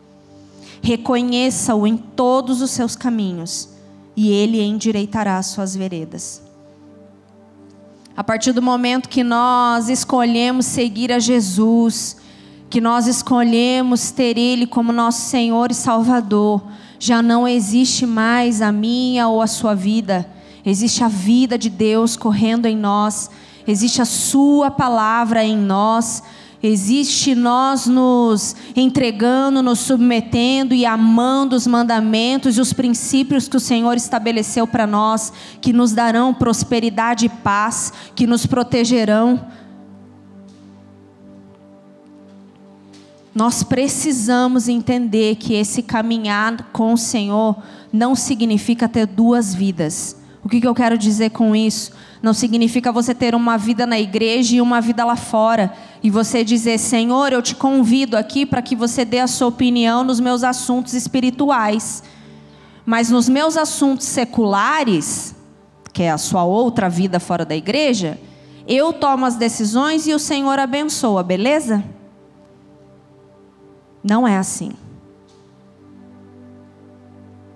Reconheça-o 0.82 1.86
em 1.86 1.98
todos 1.98 2.64
os 2.64 2.72
seus 2.72 2.96
caminhos 2.96 3.70
e 4.16 4.32
ele 4.32 4.60
endireitará 4.60 5.38
as 5.38 5.46
suas 5.46 5.76
veredas. 5.76 6.47
A 8.18 8.24
partir 8.24 8.52
do 8.52 8.62
momento 8.62 9.08
que 9.08 9.24
nós 9.24 9.88
escolhemos 9.88 10.66
seguir 10.66 11.14
a 11.14 11.20
Jesus, 11.20 12.18
que 12.70 12.82
nós 12.82 13.08
escolhemos 13.08 14.12
ter 14.12 14.38
Ele 14.38 14.68
como 14.68 14.92
nosso 14.92 15.22
Senhor 15.30 15.72
e 15.72 15.76
Salvador, 15.76 16.62
já 17.00 17.22
não 17.22 17.48
existe 17.48 18.06
mais 18.06 18.62
a 18.62 18.74
minha 18.74 19.30
ou 19.30 19.42
a 19.42 19.48
sua 19.48 19.74
vida, 19.74 20.30
existe 20.66 21.04
a 21.04 21.08
vida 21.08 21.58
de 21.58 21.70
Deus 21.70 22.18
correndo 22.18 22.66
em 22.66 22.76
nós 22.76 23.30
existe 23.68 24.02
a 24.02 24.06
Sua 24.06 24.72
palavra 24.72 25.44
em 25.44 25.58
nós, 25.58 26.24
existe 26.68 27.34
nós 27.34 27.88
nos 27.88 28.56
entregando, 28.76 29.62
nos 29.62 29.80
submetendo 29.80 30.74
e 30.74 30.86
amando 30.86 31.56
os 31.56 31.66
mandamentos 31.66 32.58
e 32.58 32.62
os 32.62 32.74
princípios 32.74 33.48
que 33.48 33.58
o 33.58 33.60
Senhor 33.60 33.96
estabeleceu 33.96 34.68
para 34.68 34.86
nós, 34.86 35.32
que 35.62 35.74
nos 35.74 35.94
darão 35.94 36.34
prosperidade 36.34 37.26
e 37.26 37.30
paz, 37.30 37.94
que 38.16 38.28
nos 38.28 38.46
protegerão. 38.46 39.46
Nós 43.34 43.62
precisamos 43.62 44.68
entender 44.68 45.36
que 45.36 45.54
esse 45.54 45.84
caminhar 45.84 46.72
com 46.74 46.94
o 46.94 46.98
Senhor 46.98 47.56
não 47.94 48.16
significa 48.16 48.90
ter 48.90 49.06
duas 49.06 49.54
vidas. 49.54 50.18
O 50.44 50.50
que, 50.50 50.66
eu 50.66 50.74
quero 50.74 50.98
dizer 50.98 51.32
com 51.32 51.56
isso? 51.56 51.92
Não 52.22 52.34
significa 52.34 52.92
você 52.92 53.14
ter 53.14 53.36
uma 53.36 53.58
vida 53.58 53.86
na 53.86 54.00
igreja 54.00 54.56
e 54.56 54.62
uma 54.62 54.80
vida 54.80 55.04
lá 55.04 55.16
fora. 55.16 55.74
E 56.04 56.10
você 56.10 56.44
dizer, 56.44 56.78
Senhor, 56.78 57.34
eu 57.34 57.42
te 57.42 57.56
convido 57.56 58.16
aqui 58.16 58.46
para 58.46 58.62
que 58.62 58.76
você 58.76 59.04
dê 59.04 59.20
a 59.20 59.28
sua 59.28 59.48
opinião 59.48 60.04
nos 60.04 60.20
meus 60.20 60.44
assuntos 60.44 60.94
espirituais. 60.94 62.04
Mas 62.86 63.10
nos 63.10 63.28
meus 63.28 63.58
assuntos 63.58 64.06
seculares, 64.06 65.36
que 65.92 66.04
é 66.04 66.12
a 66.12 66.18
sua 66.18 66.44
outra 66.44 66.90
vida 66.90 67.20
fora 67.20 67.44
da 67.44 67.56
igreja, 67.56 68.20
eu 68.68 68.94
tomo 68.94 69.26
as 69.26 69.36
decisões 69.36 70.08
e 70.08 70.14
o 70.14 70.20
Senhor 70.20 70.60
abençoa, 70.60 71.24
beleza? 71.24 71.84
Não 74.04 74.28
é 74.28 74.38
assim. 74.38 74.72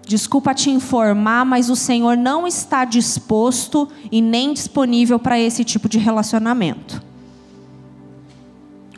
Desculpa 0.05 0.53
te 0.53 0.69
informar, 0.69 1.45
mas 1.45 1.69
o 1.69 1.75
Senhor 1.75 2.17
não 2.17 2.45
está 2.45 2.83
disposto 2.83 3.87
e 4.11 4.21
nem 4.21 4.51
disponível 4.53 5.17
para 5.17 5.39
esse 5.39 5.63
tipo 5.63 5.87
de 5.87 5.97
relacionamento. 5.97 7.01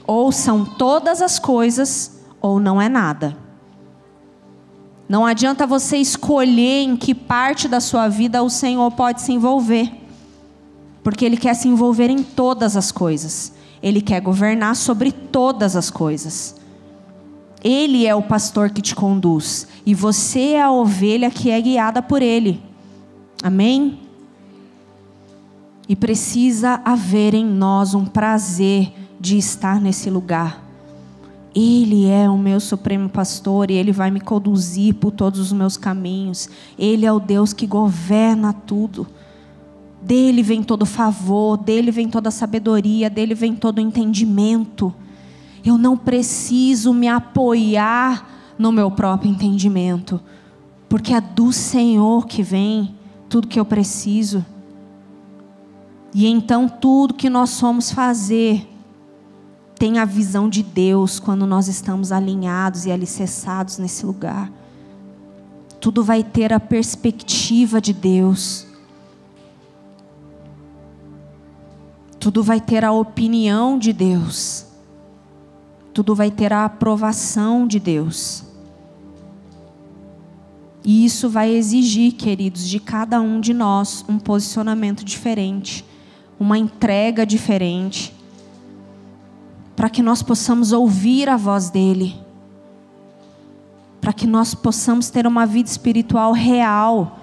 Ou 0.05 0.31
são 0.31 0.65
todas 0.65 1.21
as 1.21 1.39
coisas, 1.39 2.19
ou 2.41 2.59
não 2.59 2.81
é 2.81 2.89
nada. 2.89 3.37
Não 5.07 5.25
adianta 5.25 5.67
você 5.67 5.97
escolher 5.97 6.83
em 6.83 6.95
que 6.95 7.13
parte 7.13 7.67
da 7.67 7.79
sua 7.79 8.07
vida 8.07 8.41
o 8.41 8.49
Senhor 8.49 8.89
pode 8.91 9.21
se 9.21 9.31
envolver, 9.31 9.91
porque 11.03 11.25
Ele 11.25 11.37
quer 11.37 11.53
se 11.53 11.67
envolver 11.67 12.09
em 12.09 12.23
todas 12.23 12.75
as 12.75 12.91
coisas, 12.91 13.53
Ele 13.81 14.01
quer 14.01 14.21
governar 14.21 14.75
sobre 14.75 15.11
todas 15.11 15.75
as 15.75 15.89
coisas. 15.89 16.55
Ele 17.63 18.05
é 18.05 18.13
o 18.13 18.21
pastor 18.21 18.69
que 18.69 18.81
te 18.81 18.93
conduz 18.93 19.67
e 19.85 19.93
você 19.95 20.53
é 20.53 20.61
a 20.61 20.71
ovelha 20.71 21.31
que 21.31 21.49
é 21.49 21.61
guiada 21.61 22.01
por 22.01 22.21
ele. 22.21 22.61
Amém? 23.41 23.99
E 25.87 25.95
precisa 25.95 26.81
haver 26.83 27.33
em 27.33 27.45
nós 27.45 27.93
um 27.93 28.05
prazer 28.05 28.91
de 29.23 29.37
estar 29.37 29.79
nesse 29.79 30.09
lugar. 30.09 30.61
Ele 31.55 32.09
é 32.09 32.29
o 32.29 32.37
meu 32.37 32.59
supremo 32.59 33.07
pastor 33.07 33.71
e 33.71 33.73
ele 33.73 33.93
vai 33.93 34.11
me 34.11 34.19
conduzir 34.19 34.95
por 34.95 35.11
todos 35.11 35.39
os 35.39 35.53
meus 35.53 35.77
caminhos. 35.77 36.49
Ele 36.77 37.05
é 37.05 37.11
o 37.11 37.21
Deus 37.21 37.53
que 37.53 37.65
governa 37.65 38.51
tudo. 38.51 39.07
Dele 40.01 40.43
vem 40.43 40.61
todo 40.61 40.85
favor, 40.85 41.55
dele 41.55 41.89
vem 41.89 42.09
toda 42.09 42.29
sabedoria, 42.29 43.09
dele 43.09 43.33
vem 43.33 43.55
todo 43.55 43.79
entendimento. 43.79 44.93
Eu 45.63 45.77
não 45.77 45.95
preciso 45.95 46.93
me 46.93 47.07
apoiar 47.07 48.29
no 48.59 48.73
meu 48.73 48.91
próprio 48.91 49.31
entendimento, 49.31 50.19
porque 50.89 51.13
é 51.13 51.21
do 51.21 51.53
Senhor 51.53 52.25
que 52.25 52.43
vem 52.43 52.93
tudo 53.29 53.47
que 53.47 53.57
eu 53.57 53.63
preciso. 53.63 54.45
E 56.13 56.27
então 56.27 56.67
tudo 56.67 57.13
que 57.13 57.29
nós 57.29 57.51
somos 57.51 57.89
fazer 57.89 58.72
tem 59.83 59.99
a 59.99 60.05
visão 60.05 60.47
de 60.47 60.63
Deus 60.63 61.19
quando 61.19 61.45
nós 61.45 61.67
estamos 61.67 62.13
alinhados 62.13 62.85
e 62.85 62.91
alicerçados 62.91 63.77
nesse 63.77 64.05
lugar. 64.05 64.49
Tudo 65.81 66.01
vai 66.01 66.23
ter 66.23 66.53
a 66.53 66.59
perspectiva 66.59 67.81
de 67.81 67.91
Deus. 67.91 68.65
Tudo 72.17 72.41
vai 72.41 72.61
ter 72.61 72.85
a 72.85 72.93
opinião 72.93 73.77
de 73.77 73.91
Deus 73.91 74.71
tudo 75.93 76.15
vai 76.15 76.31
ter 76.31 76.51
a 76.51 76.65
aprovação 76.65 77.67
de 77.67 77.79
Deus. 77.79 78.43
E 80.83 81.05
isso 81.05 81.29
vai 81.29 81.51
exigir, 81.51 82.13
queridos, 82.13 82.67
de 82.67 82.79
cada 82.79 83.21
um 83.21 83.39
de 83.39 83.53
nós 83.53 84.03
um 84.09 84.17
posicionamento 84.17 85.05
diferente, 85.05 85.85
uma 86.39 86.57
entrega 86.57 87.25
diferente, 87.25 88.11
para 89.75 89.89
que 89.89 90.01
nós 90.01 90.21
possamos 90.21 90.71
ouvir 90.71 91.29
a 91.29 91.37
voz 91.37 91.69
dEle, 91.69 92.15
para 93.99 94.13
que 94.13 94.27
nós 94.27 94.53
possamos 94.53 95.09
ter 95.09 95.25
uma 95.25 95.45
vida 95.45 95.69
espiritual 95.69 96.31
real, 96.31 97.19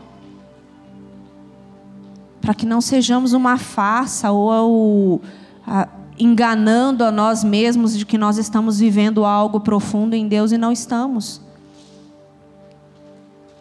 para 2.40 2.54
que 2.54 2.66
não 2.66 2.80
sejamos 2.80 3.32
uma 3.32 3.58
farsa 3.58 4.30
ou 4.30 5.20
a, 5.66 5.86
enganando 6.18 7.04
a 7.04 7.10
nós 7.10 7.44
mesmos 7.44 7.96
de 7.96 8.04
que 8.04 8.18
nós 8.18 8.38
estamos 8.38 8.78
vivendo 8.80 9.24
algo 9.24 9.60
profundo 9.60 10.14
em 10.14 10.26
Deus 10.26 10.52
e 10.52 10.58
não 10.58 10.72
estamos. 10.72 11.40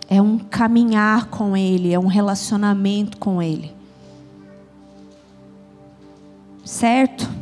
É 0.10 0.22
um 0.22 0.40
caminhar 0.40 1.26
com 1.28 1.56
Ele, 1.56 1.94
é 1.94 2.00
um 2.00 2.08
relacionamento 2.08 3.18
com 3.18 3.42
Ele. 3.42 3.72
Certo? 6.66 7.39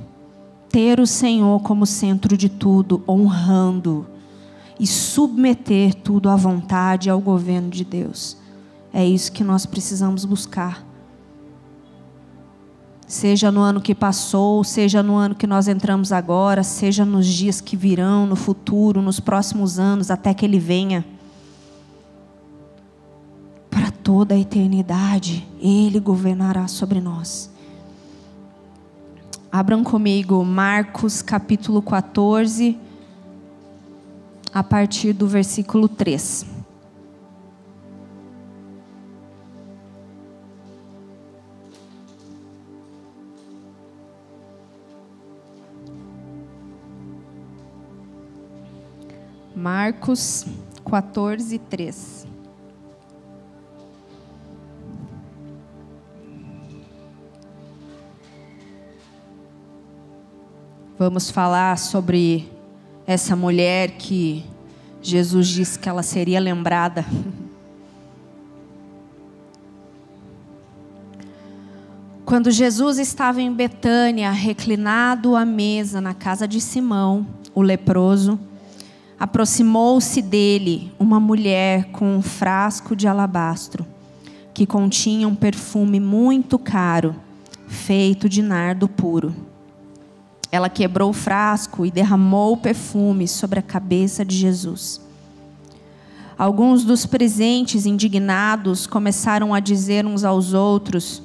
Ter 0.77 0.99
o 0.99 1.07
Senhor 1.07 1.59
como 1.63 1.87
centro 1.87 2.37
de 2.37 2.47
tudo, 2.47 3.01
honrando 3.09 4.05
e 4.79 4.85
submeter 4.85 5.95
tudo 5.95 6.29
à 6.29 6.35
vontade 6.35 7.07
e 7.07 7.09
ao 7.09 7.19
governo 7.19 7.71
de 7.71 7.83
Deus. 7.83 8.37
É 8.93 9.03
isso 9.03 9.31
que 9.31 9.43
nós 9.43 9.65
precisamos 9.65 10.23
buscar 10.23 10.85
seja 13.07 13.51
no 13.51 13.59
ano 13.61 13.81
que 13.81 13.95
passou, 13.95 14.63
seja 14.63 15.01
no 15.01 15.15
ano 15.15 15.33
que 15.33 15.47
nós 15.47 15.67
entramos 15.67 16.11
agora, 16.11 16.61
seja 16.61 17.03
nos 17.03 17.25
dias 17.25 17.59
que 17.59 17.75
virão, 17.75 18.27
no 18.27 18.35
futuro, 18.35 19.01
nos 19.01 19.19
próximos 19.19 19.79
anos, 19.79 20.11
até 20.11 20.31
que 20.31 20.45
Ele 20.45 20.59
venha. 20.59 21.03
Para 23.71 23.89
toda 23.89 24.35
a 24.35 24.37
eternidade, 24.37 25.43
Ele 25.59 25.99
governará 25.99 26.67
sobre 26.67 27.01
nós. 27.01 27.56
Abram 29.57 29.83
comigo 29.83 30.45
Marcos 30.45 31.23
capítulo 31.23 31.81
14, 31.81 32.77
a 34.53 34.61
partir 34.61 35.13
do 35.13 35.27
versículo 35.27 35.89
3. 35.89 36.45
Marcos 49.55 50.45
14, 50.85 51.57
3. 51.57 52.16
Vamos 60.99 61.29
falar 61.29 61.77
sobre 61.77 62.51
essa 63.05 63.35
mulher 63.35 63.91
que 63.99 64.43
Jesus 64.99 65.47
disse 65.47 65.77
que 65.77 65.87
ela 65.87 66.01
seria 66.01 66.39
lembrada. 66.39 67.05
Quando 72.25 72.49
Jesus 72.49 72.97
estava 72.97 73.39
em 73.39 73.53
Betânia, 73.53 74.31
reclinado 74.31 75.35
à 75.35 75.45
mesa 75.45 76.01
na 76.01 76.15
casa 76.15 76.47
de 76.47 76.59
Simão, 76.59 77.27
o 77.53 77.61
leproso, 77.61 78.39
aproximou-se 79.19 80.19
dele 80.19 80.91
uma 80.97 81.19
mulher 81.19 81.91
com 81.91 82.17
um 82.17 82.23
frasco 82.23 82.95
de 82.95 83.07
alabastro, 83.07 83.85
que 84.51 84.65
continha 84.65 85.27
um 85.27 85.35
perfume 85.35 85.99
muito 85.99 86.57
caro, 86.57 87.15
feito 87.67 88.27
de 88.27 88.41
nardo 88.41 88.87
puro. 88.87 89.46
Ela 90.51 90.69
quebrou 90.69 91.09
o 91.09 91.13
frasco 91.13 91.85
e 91.85 91.91
derramou 91.91 92.53
o 92.53 92.57
perfume 92.57 93.27
sobre 93.27 93.59
a 93.59 93.63
cabeça 93.63 94.23
de 94.23 94.35
Jesus. 94.35 95.01
Alguns 96.37 96.83
dos 96.83 97.05
presentes, 97.05 97.85
indignados, 97.85 98.85
começaram 98.85 99.53
a 99.53 99.59
dizer 99.59 100.05
uns 100.05 100.23
aos 100.23 100.53
outros: 100.53 101.21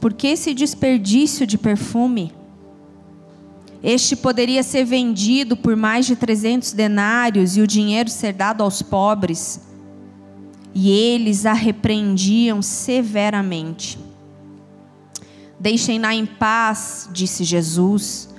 por 0.00 0.12
que 0.12 0.28
esse 0.28 0.52
desperdício 0.52 1.46
de 1.46 1.56
perfume? 1.56 2.32
Este 3.82 4.14
poderia 4.14 4.62
ser 4.62 4.84
vendido 4.84 5.56
por 5.56 5.74
mais 5.74 6.06
de 6.06 6.14
300 6.14 6.72
denários 6.72 7.56
e 7.56 7.60
o 7.60 7.66
dinheiro 7.66 8.08
ser 8.08 8.32
dado 8.32 8.62
aos 8.62 8.80
pobres. 8.80 9.60
E 10.74 10.90
eles 10.90 11.46
a 11.46 11.52
repreendiam 11.52 12.62
severamente. 12.62 13.98
Deixem-na 15.58 16.14
em 16.14 16.24
paz, 16.24 17.08
disse 17.12 17.44
Jesus, 17.44 18.31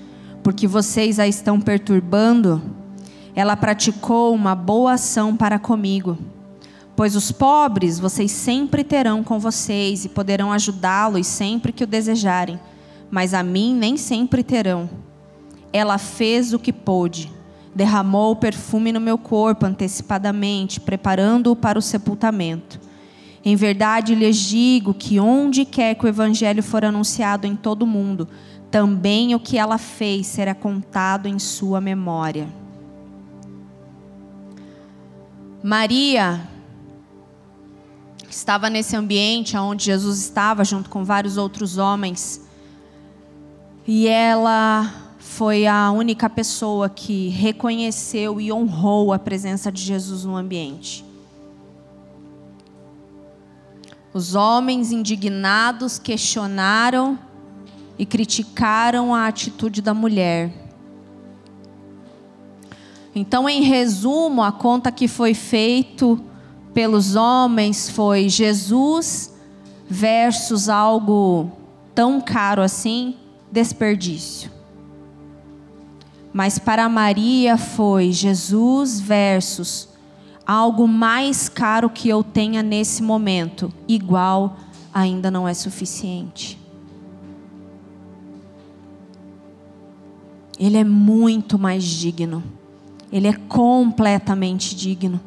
porque 0.44 0.68
vocês 0.68 1.20
a 1.20 1.28
estão 1.28 1.60
perturbando. 1.60 2.62
Ela 3.34 3.56
praticou 3.56 4.36
uma 4.36 4.54
boa 4.54 4.94
ação 4.94 5.36
para 5.36 5.58
comigo. 5.58 6.18
Pois 6.96 7.16
os 7.16 7.32
pobres 7.32 7.98
vocês 7.98 8.32
sempre 8.32 8.84
terão 8.84 9.24
com 9.24 9.40
vocês 9.40 10.06
e 10.06 10.10
poderão 10.10 10.52
ajudá-los 10.52 11.26
sempre 11.26 11.72
que 11.72 11.84
o 11.84 11.88
desejarem, 11.88 12.60
mas 13.10 13.34
a 13.34 13.42
mim 13.42 13.74
nem 13.74 13.98
sempre 13.98 14.44
terão. 14.44 14.88
Ela 15.72 15.98
fez 15.98 16.54
o 16.54 16.60
que 16.60 16.72
pôde, 16.72 17.32
derramou 17.74 18.34
o 18.34 18.36
perfume 18.36 18.92
no 18.92 19.00
meu 19.00 19.18
corpo 19.18 19.66
antecipadamente, 19.66 20.80
preparando-o 20.80 21.56
para 21.56 21.80
o 21.80 21.82
sepultamento. 21.82 22.80
Em 23.44 23.56
verdade 23.56 24.14
lhes 24.14 24.38
digo 24.38 24.94
que 24.94 25.20
onde 25.20 25.66
quer 25.66 25.96
que 25.96 26.06
o 26.06 26.08
evangelho 26.08 26.62
for 26.62 26.86
anunciado 26.86 27.48
em 27.48 27.56
todo 27.56 27.82
o 27.82 27.88
mundo, 27.88 28.28
também 28.74 29.36
o 29.36 29.40
que 29.40 29.56
ela 29.56 29.78
fez 29.78 30.26
será 30.26 30.56
contado 30.56 31.28
em 31.28 31.38
sua 31.38 31.80
memória. 31.80 32.50
Maria 35.62 36.50
estava 38.28 38.72
nesse 38.72 38.96
ambiente 38.96 39.56
onde 39.56 39.86
Jesus 39.86 40.18
estava 40.18 40.66
junto 40.66 40.90
com 40.90 41.04
vários 41.04 41.38
outros 41.38 41.78
homens. 41.78 42.42
E 43.86 44.08
ela 44.08 44.92
foi 45.20 45.68
a 45.68 45.92
única 45.92 46.28
pessoa 46.28 46.90
que 46.90 47.30
reconheceu 47.30 48.42
e 48.42 48.52
honrou 48.52 49.14
a 49.14 49.20
presença 49.20 49.72
de 49.72 49.84
Jesus 49.84 50.26
no 50.26 50.36
ambiente. 50.36 51.06
Os 54.12 54.34
homens 54.34 54.92
indignados 54.92 56.00
questionaram 56.00 57.20
e 57.98 58.06
criticaram 58.06 59.14
a 59.14 59.28
atitude 59.28 59.82
da 59.82 59.94
mulher. 59.94 60.52
Então, 63.16 63.48
em 63.48 63.62
resumo, 63.62 64.42
a 64.42 64.52
conta 64.52 64.92
que 64.92 65.08
foi 65.08 65.34
feito 65.34 66.20
pelos 66.74 67.16
homens 67.16 67.90
foi 67.90 68.28
Jesus 68.28 69.34
versus 69.88 70.68
algo 70.68 71.52
tão 71.94 72.20
caro 72.20 72.62
assim, 72.62 73.16
desperdício. 73.52 74.52
Mas 76.34 76.58
para 76.58 76.90
Maria 76.90 77.58
foi 77.58 78.12
Jesus 78.12 79.00
versus 79.00 79.90
algo 80.46 80.88
mais 80.88 81.48
caro 81.48 81.90
que 81.90 82.10
eu 82.10 82.24
tenha 82.24 82.64
nesse 82.64 83.04
momento, 83.04 83.72
igual 83.88 84.58
ainda 84.92 85.30
não 85.30 85.48
é 85.48 85.54
suficiente. 85.54 86.63
Ele 90.60 90.78
é 90.78 90.84
muito 90.84 91.58
mais 91.58 91.84
digno. 91.84 92.44
Ele 93.12 93.28
é 93.28 93.34
completamente 93.34 94.76
digno. 94.76 95.20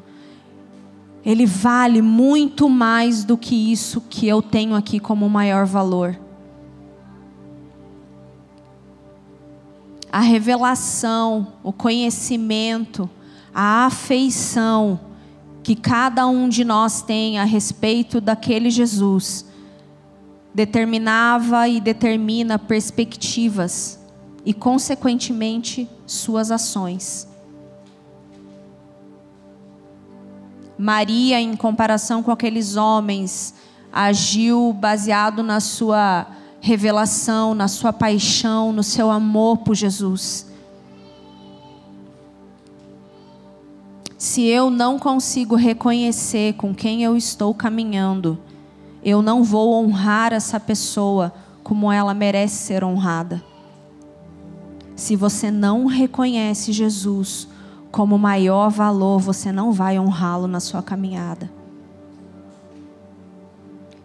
Ele 1.24 1.44
vale 1.44 2.00
muito 2.00 2.68
mais 2.68 3.24
do 3.24 3.36
que 3.36 3.72
isso 3.72 4.00
que 4.00 4.28
eu 4.28 4.40
tenho 4.40 4.74
aqui 4.74 5.00
como 5.00 5.28
maior 5.28 5.66
valor. 5.66 6.18
A 10.10 10.20
revelação, 10.20 11.54
o 11.62 11.72
conhecimento, 11.72 13.10
a 13.52 13.86
afeição 13.86 15.00
que 15.62 15.74
cada 15.74 16.28
um 16.28 16.48
de 16.48 16.64
nós 16.64 17.02
tem 17.02 17.40
a 17.40 17.44
respeito 17.44 18.20
daquele 18.20 18.70
Jesus 18.70 19.44
determinava 20.54 21.68
e 21.68 21.80
determina 21.80 22.56
perspectivas 22.56 23.98
e, 24.46 24.54
consequentemente, 24.54 25.90
suas 26.06 26.52
ações. 26.52 27.26
Maria, 30.78 31.40
em 31.40 31.56
comparação 31.56 32.22
com 32.22 32.30
aqueles 32.30 32.76
homens, 32.76 33.54
agiu 33.92 34.72
baseado 34.72 35.42
na 35.42 35.59
sua 35.59 36.28
revelação, 36.61 37.54
na 37.54 37.66
sua 37.66 37.92
paixão, 37.92 38.72
no 38.72 38.85
seu 38.85 39.11
amor 39.11 39.59
por 39.59 39.74
Jesus. 39.74 40.46
Se 44.16 44.44
eu 44.44 44.70
não 44.70 44.96
consigo 44.98 45.56
reconhecer 45.56 46.54
com 46.54 46.72
quem 46.72 47.02
eu 47.02 47.16
estou 47.16 47.52
caminhando, 47.52 48.38
eu 49.02 49.22
não 49.22 49.42
vou 49.42 49.74
honrar 49.74 50.32
essa 50.32 50.61
pessoa 50.61 51.32
como 51.64 51.90
ela 51.90 52.14
merece 52.14 52.56
ser 52.56 52.85
honrada. 52.85 53.42
Se 54.96 55.14
você 55.14 55.50
não 55.50 55.85
reconhece 55.85 56.72
Jesus 56.72 57.46
como 57.92 58.18
maior 58.18 58.70
valor, 58.70 59.20
você 59.20 59.52
não 59.52 59.70
vai 59.70 59.98
honrá-lo 60.00 60.46
na 60.46 60.59
sua 60.59 60.82
caminhada. 60.82 61.50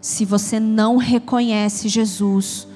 Se 0.02 0.26
você 0.26 0.60
não 0.60 0.98
reconhece 0.98 1.88
Jesus 1.88 2.66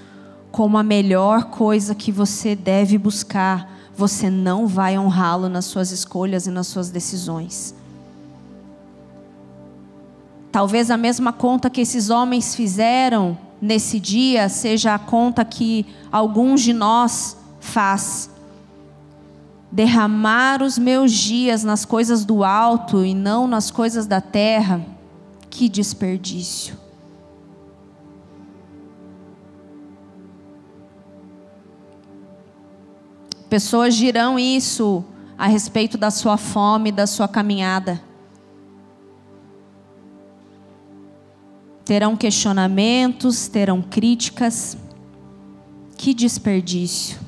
como 0.50 0.78
a 0.78 0.82
melhor 0.82 1.44
coisa 1.44 1.94
que 1.94 2.10
você 2.10 2.56
deve 2.56 2.96
buscar, 2.96 3.70
você 3.94 4.30
não 4.30 4.66
vai 4.66 4.98
honrá-lo 4.98 5.48
nas 5.48 5.66
suas 5.66 5.90
escolhas 5.90 6.46
e 6.46 6.50
nas 6.50 6.66
suas 6.66 6.88
decisões. 6.88 7.74
Talvez 10.50 10.90
a 10.90 10.96
mesma 10.96 11.34
conta 11.34 11.68
que 11.68 11.82
esses 11.82 12.08
homens 12.08 12.54
fizeram 12.54 13.36
nesse 13.60 14.00
dia 14.00 14.48
seja 14.48 14.94
a 14.94 14.98
conta 14.98 15.44
que 15.44 15.84
alguns 16.10 16.62
de 16.62 16.72
nós 16.72 17.36
faz 17.66 18.30
derramar 19.70 20.62
os 20.62 20.78
meus 20.78 21.12
dias 21.12 21.62
nas 21.62 21.84
coisas 21.84 22.24
do 22.24 22.44
alto 22.44 23.04
e 23.04 23.14
não 23.14 23.46
nas 23.46 23.70
coisas 23.70 24.06
da 24.06 24.20
terra, 24.20 24.80
que 25.50 25.68
desperdício. 25.68 26.76
Pessoas 33.50 33.94
dirão 33.94 34.38
isso 34.38 35.04
a 35.38 35.46
respeito 35.46 35.96
da 35.98 36.10
sua 36.10 36.36
fome, 36.36 36.90
da 36.90 37.06
sua 37.06 37.28
caminhada. 37.28 38.00
Terão 41.84 42.16
questionamentos, 42.16 43.46
terão 43.46 43.80
críticas. 43.80 44.76
Que 45.96 46.12
desperdício. 46.12 47.25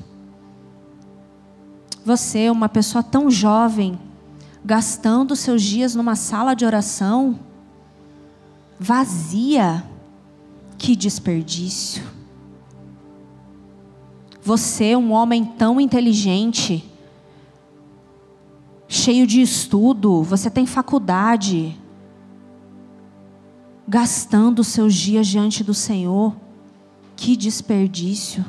Você, 2.05 2.49
uma 2.49 2.69
pessoa 2.69 3.03
tão 3.03 3.29
jovem, 3.29 3.99
gastando 4.63 5.35
seus 5.35 5.61
dias 5.61 5.95
numa 5.95 6.15
sala 6.15 6.53
de 6.53 6.65
oração 6.65 7.39
vazia, 8.79 9.83
que 10.77 10.95
desperdício. 10.95 12.01
Você, 14.41 14.95
um 14.95 15.11
homem 15.11 15.43
tão 15.43 15.81
inteligente, 15.81 16.83
cheio 18.87 19.27
de 19.27 19.41
estudo, 19.41 20.23
você 20.23 20.49
tem 20.49 20.65
faculdade, 20.65 21.77
gastando 23.85 24.63
seus 24.63 24.95
dias 24.95 25.27
diante 25.27 25.63
do 25.63 25.73
Senhor, 25.73 26.33
que 27.17 27.35
desperdício. 27.35 28.45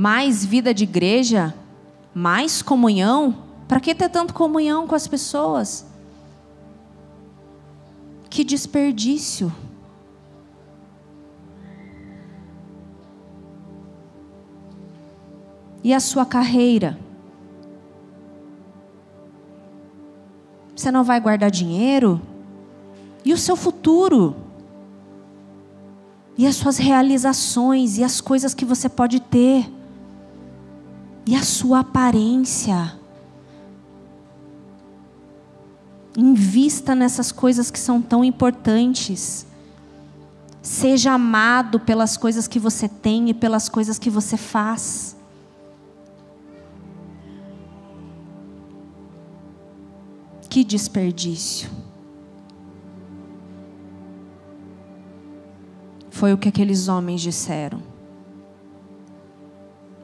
Mais 0.00 0.44
vida 0.44 0.72
de 0.72 0.84
igreja? 0.84 1.52
Mais 2.14 2.62
comunhão? 2.62 3.34
Para 3.66 3.80
que 3.80 3.92
ter 3.92 4.08
tanto 4.08 4.32
comunhão 4.32 4.86
com 4.86 4.94
as 4.94 5.08
pessoas? 5.08 5.84
Que 8.30 8.44
desperdício. 8.44 9.52
E 15.82 15.92
a 15.92 15.98
sua 15.98 16.24
carreira? 16.24 16.96
Você 20.76 20.92
não 20.92 21.02
vai 21.02 21.18
guardar 21.20 21.50
dinheiro? 21.50 22.22
E 23.24 23.32
o 23.32 23.36
seu 23.36 23.56
futuro? 23.56 24.36
E 26.36 26.46
as 26.46 26.54
suas 26.54 26.78
realizações 26.78 27.98
e 27.98 28.04
as 28.04 28.20
coisas 28.20 28.54
que 28.54 28.64
você 28.64 28.88
pode 28.88 29.18
ter? 29.18 29.76
E 31.28 31.36
a 31.36 31.42
sua 31.42 31.80
aparência? 31.80 32.98
Invista 36.16 36.94
nessas 36.94 37.30
coisas 37.30 37.70
que 37.70 37.78
são 37.78 38.00
tão 38.00 38.24
importantes. 38.24 39.46
Seja 40.62 41.12
amado 41.12 41.78
pelas 41.78 42.16
coisas 42.16 42.48
que 42.48 42.58
você 42.58 42.88
tem 42.88 43.28
e 43.28 43.34
pelas 43.34 43.68
coisas 43.68 43.98
que 43.98 44.08
você 44.08 44.38
faz. 44.38 45.18
Que 50.48 50.64
desperdício. 50.64 51.68
Foi 56.08 56.32
o 56.32 56.38
que 56.38 56.48
aqueles 56.48 56.88
homens 56.88 57.20
disseram. 57.20 57.87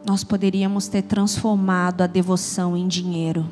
Nós 0.05 0.23
poderíamos 0.23 0.89
ter 0.89 1.03
transformado 1.03 2.03
a 2.03 2.07
devoção 2.07 2.77
em 2.77 2.87
dinheiro. 2.87 3.49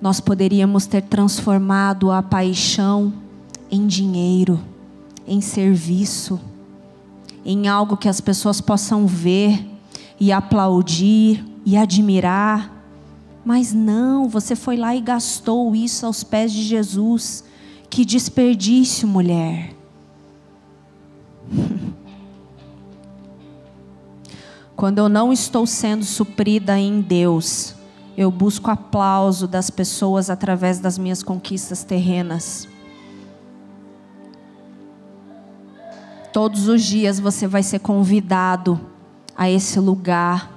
nós 0.00 0.20
poderíamos 0.20 0.86
ter 0.86 1.02
transformado 1.02 2.10
a 2.10 2.22
paixão 2.22 3.12
em 3.70 3.86
dinheiro, 3.86 4.60
em 5.26 5.40
serviço, 5.40 6.40
em 7.44 7.68
algo 7.68 7.96
que 7.96 8.08
as 8.08 8.20
pessoas 8.20 8.60
possam 8.60 9.06
ver 9.06 9.66
e 10.20 10.30
aplaudir 10.30 11.44
e 11.64 11.76
admirar. 11.76 12.72
Mas 13.44 13.72
não, 13.72 14.28
você 14.28 14.54
foi 14.54 14.76
lá 14.76 14.94
e 14.94 15.00
gastou 15.00 15.74
isso 15.74 16.06
aos 16.06 16.22
pés 16.22 16.52
de 16.52 16.62
Jesus. 16.62 17.42
Que 17.90 18.04
desperdício, 18.04 19.08
mulher. 19.08 19.74
Quando 24.78 24.98
eu 24.98 25.08
não 25.08 25.32
estou 25.32 25.66
sendo 25.66 26.04
suprida 26.04 26.78
em 26.78 27.00
Deus, 27.00 27.74
eu 28.16 28.30
busco 28.30 28.70
aplauso 28.70 29.48
das 29.48 29.70
pessoas 29.70 30.30
através 30.30 30.78
das 30.78 30.96
minhas 30.96 31.20
conquistas 31.20 31.82
terrenas. 31.82 32.68
Todos 36.32 36.68
os 36.68 36.84
dias 36.84 37.18
você 37.18 37.48
vai 37.48 37.64
ser 37.64 37.80
convidado 37.80 38.80
a 39.36 39.50
esse 39.50 39.80
lugar 39.80 40.48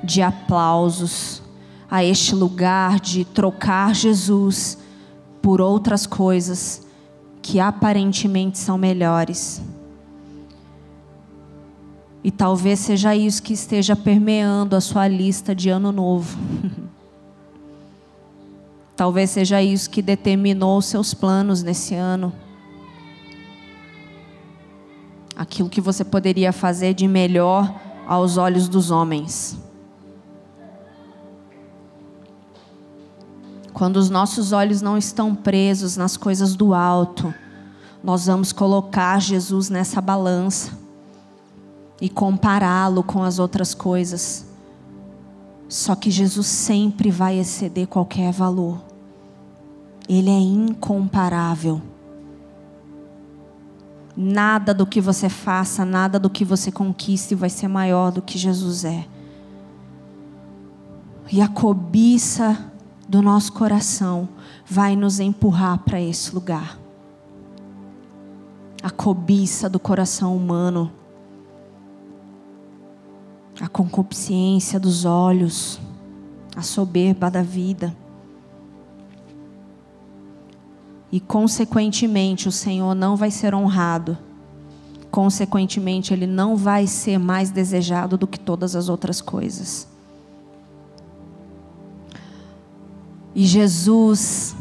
de 0.00 0.22
aplausos, 0.22 1.42
a 1.90 2.04
este 2.04 2.36
lugar 2.36 3.00
de 3.00 3.24
trocar 3.24 3.96
Jesus 3.96 4.78
por 5.42 5.60
outras 5.60 6.06
coisas 6.06 6.86
que 7.42 7.58
aparentemente 7.58 8.60
são 8.60 8.78
melhores. 8.78 9.60
E 12.26 12.30
talvez 12.32 12.80
seja 12.80 13.14
isso 13.14 13.40
que 13.40 13.52
esteja 13.52 13.94
permeando 13.94 14.74
a 14.74 14.80
sua 14.80 15.06
lista 15.06 15.54
de 15.54 15.70
ano 15.70 15.92
novo. 15.92 16.36
Talvez 18.96 19.30
seja 19.30 19.62
isso 19.62 19.88
que 19.88 20.02
determinou 20.02 20.76
os 20.76 20.86
seus 20.86 21.14
planos 21.14 21.62
nesse 21.62 21.94
ano. 21.94 22.32
Aquilo 25.36 25.68
que 25.68 25.80
você 25.80 26.02
poderia 26.02 26.52
fazer 26.52 26.94
de 26.94 27.06
melhor 27.06 27.72
aos 28.08 28.36
olhos 28.36 28.66
dos 28.66 28.90
homens. 28.90 29.56
Quando 33.72 33.98
os 33.98 34.10
nossos 34.10 34.50
olhos 34.50 34.82
não 34.82 34.98
estão 34.98 35.32
presos 35.32 35.96
nas 35.96 36.16
coisas 36.16 36.56
do 36.56 36.74
alto, 36.74 37.32
nós 38.02 38.26
vamos 38.26 38.50
colocar 38.50 39.20
Jesus 39.20 39.70
nessa 39.70 40.00
balança 40.00 40.85
e 42.00 42.08
compará-lo 42.08 43.02
com 43.02 43.22
as 43.22 43.38
outras 43.38 43.74
coisas. 43.74 44.46
Só 45.68 45.94
que 45.94 46.10
Jesus 46.10 46.46
sempre 46.46 47.10
vai 47.10 47.38
exceder 47.38 47.86
qualquer 47.86 48.32
valor. 48.32 48.80
Ele 50.08 50.30
é 50.30 50.38
incomparável. 50.38 51.82
Nada 54.16 54.72
do 54.72 54.86
que 54.86 55.00
você 55.00 55.28
faça, 55.28 55.84
nada 55.84 56.18
do 56.18 56.30
que 56.30 56.44
você 56.44 56.70
conquiste 56.70 57.34
vai 57.34 57.50
ser 57.50 57.68
maior 57.68 58.10
do 58.10 58.22
que 58.22 58.38
Jesus 58.38 58.84
é. 58.84 59.06
E 61.30 61.40
a 61.40 61.48
cobiça 61.48 62.72
do 63.08 63.20
nosso 63.20 63.52
coração 63.52 64.28
vai 64.64 64.96
nos 64.96 65.20
empurrar 65.20 65.78
para 65.78 66.00
esse 66.00 66.34
lugar. 66.34 66.78
A 68.82 68.90
cobiça 68.90 69.68
do 69.68 69.80
coração 69.80 70.36
humano, 70.36 70.92
a 73.60 73.68
concupiscência 73.68 74.78
dos 74.78 75.04
olhos, 75.04 75.80
a 76.54 76.62
soberba 76.62 77.30
da 77.30 77.42
vida. 77.42 77.94
E, 81.10 81.20
consequentemente, 81.20 82.48
o 82.48 82.52
Senhor 82.52 82.94
não 82.94 83.16
vai 83.16 83.30
ser 83.30 83.54
honrado. 83.54 84.18
Consequentemente, 85.10 86.12
ele 86.12 86.26
não 86.26 86.56
vai 86.56 86.86
ser 86.86 87.18
mais 87.18 87.50
desejado 87.50 88.18
do 88.18 88.26
que 88.26 88.38
todas 88.38 88.76
as 88.76 88.88
outras 88.88 89.20
coisas. 89.20 89.88
E 93.34 93.46
Jesus, 93.46 94.56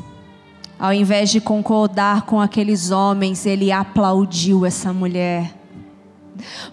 ao 0.80 0.94
invés 0.94 1.30
de 1.30 1.42
concordar 1.42 2.24
com 2.24 2.40
aqueles 2.40 2.92
homens, 2.92 3.46
ele 3.46 3.72
aplaudiu 3.72 4.66
essa 4.66 4.94
mulher. 4.94 5.65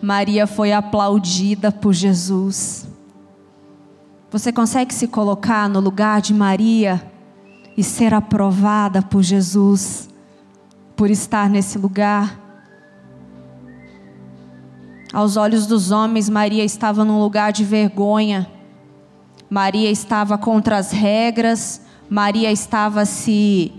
Maria 0.01 0.47
foi 0.47 0.73
aplaudida 0.73 1.71
por 1.71 1.93
Jesus. 1.93 2.89
Você 4.31 4.53
consegue 4.53 4.95
se 4.95 5.09
colocar 5.09 5.69
no 5.69 5.81
lugar 5.81 6.21
de 6.21 6.33
Maria? 6.33 7.13
e 7.77 7.83
ser 7.83 8.13
aprovada 8.13 9.03
por 9.03 9.23
Jesus, 9.23 10.09
por 10.97 11.11
estar 11.11 11.49
nesse 11.49 11.79
lugar. 11.79 12.39
Aos 15.13 15.37
olhos 15.37 15.67
dos 15.67 15.91
homens, 15.91 16.29
Maria 16.29 16.65
estava 16.65 17.05
num 17.05 17.21
lugar 17.21 17.53
de 17.53 17.65
vergonha. 17.65 18.51
Maria 19.49 19.91
estava 19.91 20.39
contra 20.39 20.79
as 20.79 20.91
regras, 20.91 21.83
Maria 22.09 22.51
estava 22.51 23.05
se 23.05 23.73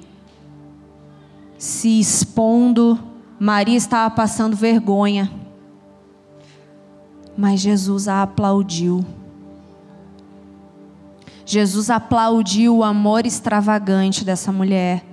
se 1.57 1.97
expondo, 1.97 2.99
Maria 3.39 3.77
estava 3.77 4.13
passando 4.13 4.55
vergonha. 4.55 5.31
Mas 7.37 7.59
Jesus 7.59 8.07
a 8.07 8.21
aplaudiu. 8.21 9.03
Jesus 11.45 11.89
aplaudiu 11.89 12.77
o 12.77 12.83
amor 12.83 13.25
extravagante 13.25 14.23
dessa 14.23 14.51
mulher. 14.51 15.03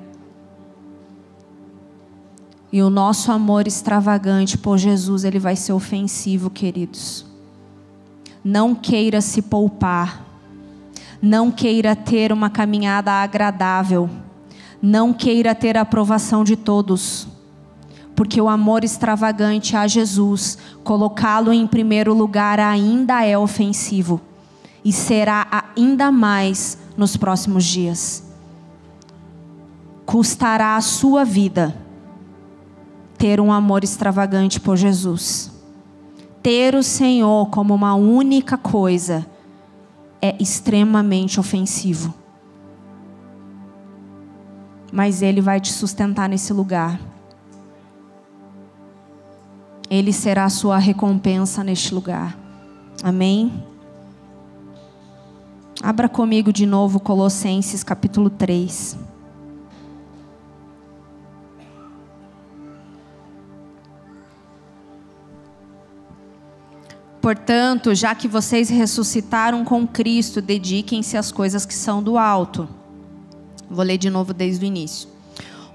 E 2.72 2.82
o 2.82 2.88
nosso 2.88 3.32
amor 3.32 3.66
extravagante 3.66 4.56
por 4.56 4.78
Jesus, 4.78 5.24
ele 5.24 5.40
vai 5.40 5.56
ser 5.56 5.72
ofensivo, 5.72 6.48
queridos. 6.48 7.26
Não 8.44 8.74
queira 8.74 9.20
se 9.20 9.42
poupar. 9.42 10.24
Não 11.20 11.50
queira 11.50 11.96
ter 11.96 12.32
uma 12.32 12.48
caminhada 12.48 13.10
agradável. 13.12 14.08
Não 14.80 15.12
queira 15.12 15.54
ter 15.54 15.76
a 15.76 15.82
aprovação 15.82 16.44
de 16.44 16.56
todos. 16.56 17.26
Porque 18.20 18.38
o 18.38 18.50
amor 18.50 18.84
extravagante 18.84 19.74
a 19.74 19.86
Jesus, 19.86 20.58
colocá-lo 20.84 21.54
em 21.54 21.66
primeiro 21.66 22.12
lugar, 22.12 22.60
ainda 22.60 23.24
é 23.24 23.38
ofensivo 23.38 24.20
e 24.84 24.92
será 24.92 25.46
ainda 25.74 26.12
mais 26.12 26.76
nos 26.98 27.16
próximos 27.16 27.64
dias. 27.64 28.22
Custará 30.04 30.76
a 30.76 30.82
sua 30.82 31.24
vida 31.24 31.74
ter 33.16 33.40
um 33.40 33.50
amor 33.50 33.84
extravagante 33.84 34.60
por 34.60 34.76
Jesus. 34.76 35.50
Ter 36.42 36.74
o 36.74 36.82
Senhor 36.82 37.48
como 37.48 37.74
uma 37.74 37.94
única 37.94 38.58
coisa 38.58 39.26
é 40.20 40.36
extremamente 40.38 41.40
ofensivo. 41.40 42.12
Mas 44.92 45.22
Ele 45.22 45.40
vai 45.40 45.58
te 45.58 45.72
sustentar 45.72 46.28
nesse 46.28 46.52
lugar. 46.52 47.09
Ele 49.90 50.12
será 50.12 50.44
a 50.44 50.48
sua 50.48 50.78
recompensa 50.78 51.64
neste 51.64 51.92
lugar. 51.92 52.38
Amém? 53.02 53.52
Abra 55.82 56.08
comigo 56.08 56.52
de 56.52 56.64
novo 56.64 57.00
Colossenses 57.00 57.82
capítulo 57.82 58.30
3. 58.30 58.96
Portanto, 67.20 67.94
já 67.94 68.14
que 68.14 68.28
vocês 68.28 68.70
ressuscitaram 68.70 69.64
com 69.64 69.86
Cristo, 69.86 70.40
dediquem-se 70.40 71.16
às 71.16 71.32
coisas 71.32 71.66
que 71.66 71.74
são 71.74 72.02
do 72.02 72.16
alto. 72.16 72.68
Vou 73.68 73.84
ler 73.84 73.98
de 73.98 74.08
novo 74.08 74.32
desde 74.32 74.64
o 74.64 74.66
início. 74.66 75.08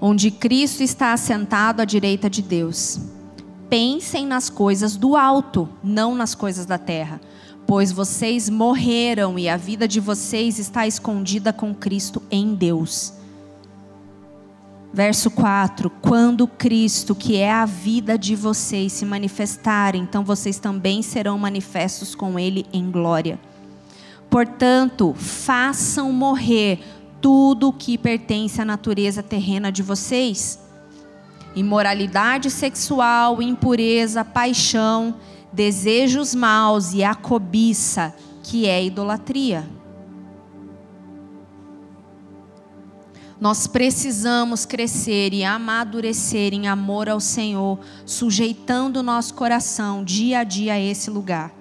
Onde 0.00 0.30
Cristo 0.30 0.82
está 0.82 1.12
assentado 1.12 1.82
à 1.82 1.84
direita 1.84 2.28
de 2.28 2.42
Deus. 2.42 3.15
Pensem 3.68 4.26
nas 4.26 4.48
coisas 4.48 4.96
do 4.96 5.16
alto, 5.16 5.68
não 5.82 6.14
nas 6.14 6.34
coisas 6.34 6.66
da 6.66 6.78
terra, 6.78 7.20
pois 7.66 7.90
vocês 7.90 8.48
morreram 8.48 9.38
e 9.38 9.48
a 9.48 9.56
vida 9.56 9.88
de 9.88 9.98
vocês 9.98 10.58
está 10.58 10.86
escondida 10.86 11.52
com 11.52 11.74
Cristo 11.74 12.22
em 12.30 12.54
Deus. 12.54 13.12
Verso 14.92 15.30
4: 15.30 15.90
Quando 15.90 16.46
Cristo, 16.46 17.14
que 17.14 17.36
é 17.36 17.52
a 17.52 17.66
vida 17.66 18.16
de 18.16 18.36
vocês, 18.36 18.92
se 18.92 19.04
manifestar, 19.04 19.96
então 19.96 20.24
vocês 20.24 20.58
também 20.58 21.02
serão 21.02 21.36
manifestos 21.36 22.14
com 22.14 22.38
Ele 22.38 22.64
em 22.72 22.90
glória. 22.90 23.38
Portanto, 24.30 25.12
façam 25.14 26.12
morrer 26.12 26.80
tudo 27.20 27.68
o 27.68 27.72
que 27.72 27.98
pertence 27.98 28.60
à 28.60 28.64
natureza 28.64 29.22
terrena 29.22 29.70
de 29.72 29.82
vocês: 29.82 30.58
imoralidade 31.56 32.50
sexual, 32.50 33.40
impureza, 33.40 34.22
paixão, 34.22 35.16
desejos 35.50 36.34
maus 36.34 36.92
e 36.92 37.02
a 37.02 37.14
cobiça, 37.14 38.14
que 38.42 38.66
é 38.66 38.84
idolatria. 38.84 39.66
Nós 43.40 43.66
precisamos 43.66 44.64
crescer 44.64 45.32
e 45.32 45.44
amadurecer 45.44 46.54
em 46.54 46.68
amor 46.68 47.08
ao 47.08 47.20
Senhor, 47.20 47.78
sujeitando 48.04 49.02
nosso 49.02 49.34
coração 49.34 50.04
dia 50.04 50.40
a 50.40 50.44
dia 50.44 50.74
a 50.74 50.80
esse 50.80 51.10
lugar. 51.10 51.52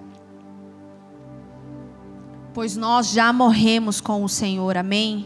Pois 2.53 2.77
nós 2.77 3.11
já 3.11 3.33
morremos 3.33 3.99
com 3.99 4.23
o 4.23 4.29
Senhor, 4.29 4.77
amém? 4.77 5.25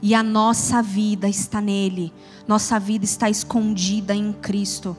E 0.00 0.14
a 0.14 0.22
nossa 0.22 0.80
vida 0.80 1.28
está 1.28 1.60
nele, 1.60 2.12
nossa 2.48 2.80
vida 2.80 3.04
está 3.04 3.28
escondida 3.28 4.14
em 4.14 4.32
Cristo. 4.32 4.96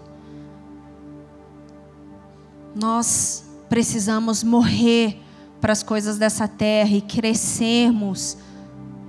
Nós 2.76 3.44
precisamos 3.68 4.44
morrer 4.44 5.20
para 5.60 5.74
as 5.74 5.82
coisas 5.82 6.20
dessa 6.20 6.48
terra 6.48 6.96
e 6.96 7.02
crescermos 7.02 8.38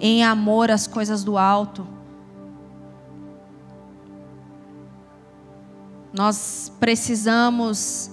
em 0.00 0.24
amor 0.24 0.70
às 0.70 0.86
coisas 0.86 1.22
do 1.22 1.36
alto. 1.36 1.86
Nós 6.10 6.72
precisamos 6.80 8.10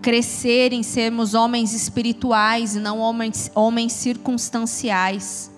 crescer 0.00 0.72
em 0.72 0.84
sermos 0.84 1.34
homens 1.34 1.74
espirituais 1.74 2.76
e 2.76 2.78
não 2.78 3.00
homens, 3.00 3.50
homens 3.52 3.92
circunstanciais. 3.92 5.50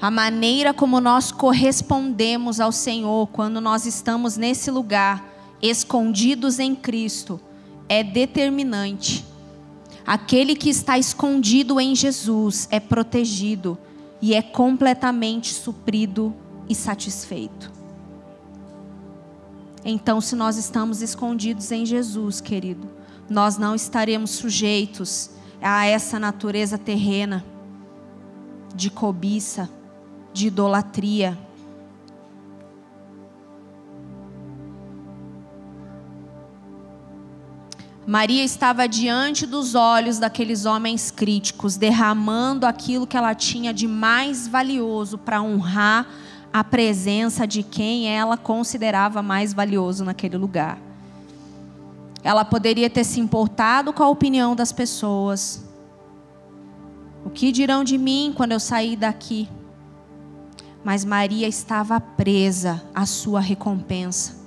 A 0.00 0.10
maneira 0.10 0.72
como 0.72 0.98
nós 0.98 1.30
correspondemos 1.30 2.58
ao 2.58 2.72
Senhor 2.72 3.28
quando 3.28 3.60
nós 3.60 3.84
estamos 3.84 4.38
nesse 4.38 4.70
lugar, 4.70 5.22
escondidos 5.60 6.58
em 6.58 6.74
Cristo, 6.74 7.38
é 7.86 8.02
determinante. 8.02 9.26
Aquele 10.06 10.56
que 10.56 10.70
está 10.70 10.98
escondido 10.98 11.78
em 11.78 11.94
Jesus 11.94 12.66
é 12.70 12.80
protegido 12.80 13.76
e 14.22 14.34
é 14.34 14.40
completamente 14.40 15.52
suprido 15.52 16.34
e 16.66 16.74
satisfeito. 16.74 17.70
Então, 19.84 20.20
se 20.20 20.34
nós 20.34 20.56
estamos 20.56 21.02
escondidos 21.02 21.70
em 21.70 21.84
Jesus, 21.84 22.40
querido, 22.40 22.88
nós 23.28 23.58
não 23.58 23.74
estaremos 23.74 24.30
sujeitos 24.30 25.30
a 25.60 25.84
essa 25.86 26.18
natureza 26.18 26.78
terrena 26.78 27.44
de 28.74 28.90
cobiça, 28.90 29.68
de 30.32 30.46
idolatria 30.48 31.36
Maria 38.10 38.42
estava 38.42 38.88
diante 38.88 39.46
dos 39.46 39.76
olhos 39.76 40.18
daqueles 40.18 40.66
homens 40.66 41.12
críticos, 41.12 41.76
derramando 41.76 42.66
aquilo 42.66 43.06
que 43.06 43.16
ela 43.16 43.36
tinha 43.36 43.72
de 43.72 43.86
mais 43.86 44.48
valioso 44.48 45.16
para 45.16 45.40
honrar 45.40 46.08
a 46.52 46.64
presença 46.64 47.46
de 47.46 47.62
quem 47.62 48.08
ela 48.08 48.36
considerava 48.36 49.22
mais 49.22 49.54
valioso 49.54 50.04
naquele 50.04 50.36
lugar. 50.36 50.76
Ela 52.24 52.44
poderia 52.44 52.90
ter 52.90 53.04
se 53.04 53.20
importado 53.20 53.92
com 53.92 54.02
a 54.02 54.08
opinião 54.08 54.56
das 54.56 54.72
pessoas. 54.72 55.64
O 57.24 57.30
que 57.30 57.52
dirão 57.52 57.84
de 57.84 57.96
mim 57.96 58.32
quando 58.36 58.50
eu 58.50 58.58
sair 58.58 58.96
daqui? 58.96 59.48
Mas 60.84 61.04
Maria 61.04 61.46
estava 61.46 62.00
presa 62.00 62.82
à 62.94 63.04
sua 63.04 63.40
recompensa. 63.40 64.38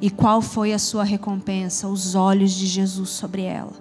E 0.00 0.10
qual 0.10 0.40
foi 0.40 0.72
a 0.72 0.78
sua 0.78 1.04
recompensa? 1.04 1.88
Os 1.88 2.14
olhos 2.14 2.52
de 2.52 2.66
Jesus 2.66 3.10
sobre 3.10 3.42
ela. 3.42 3.72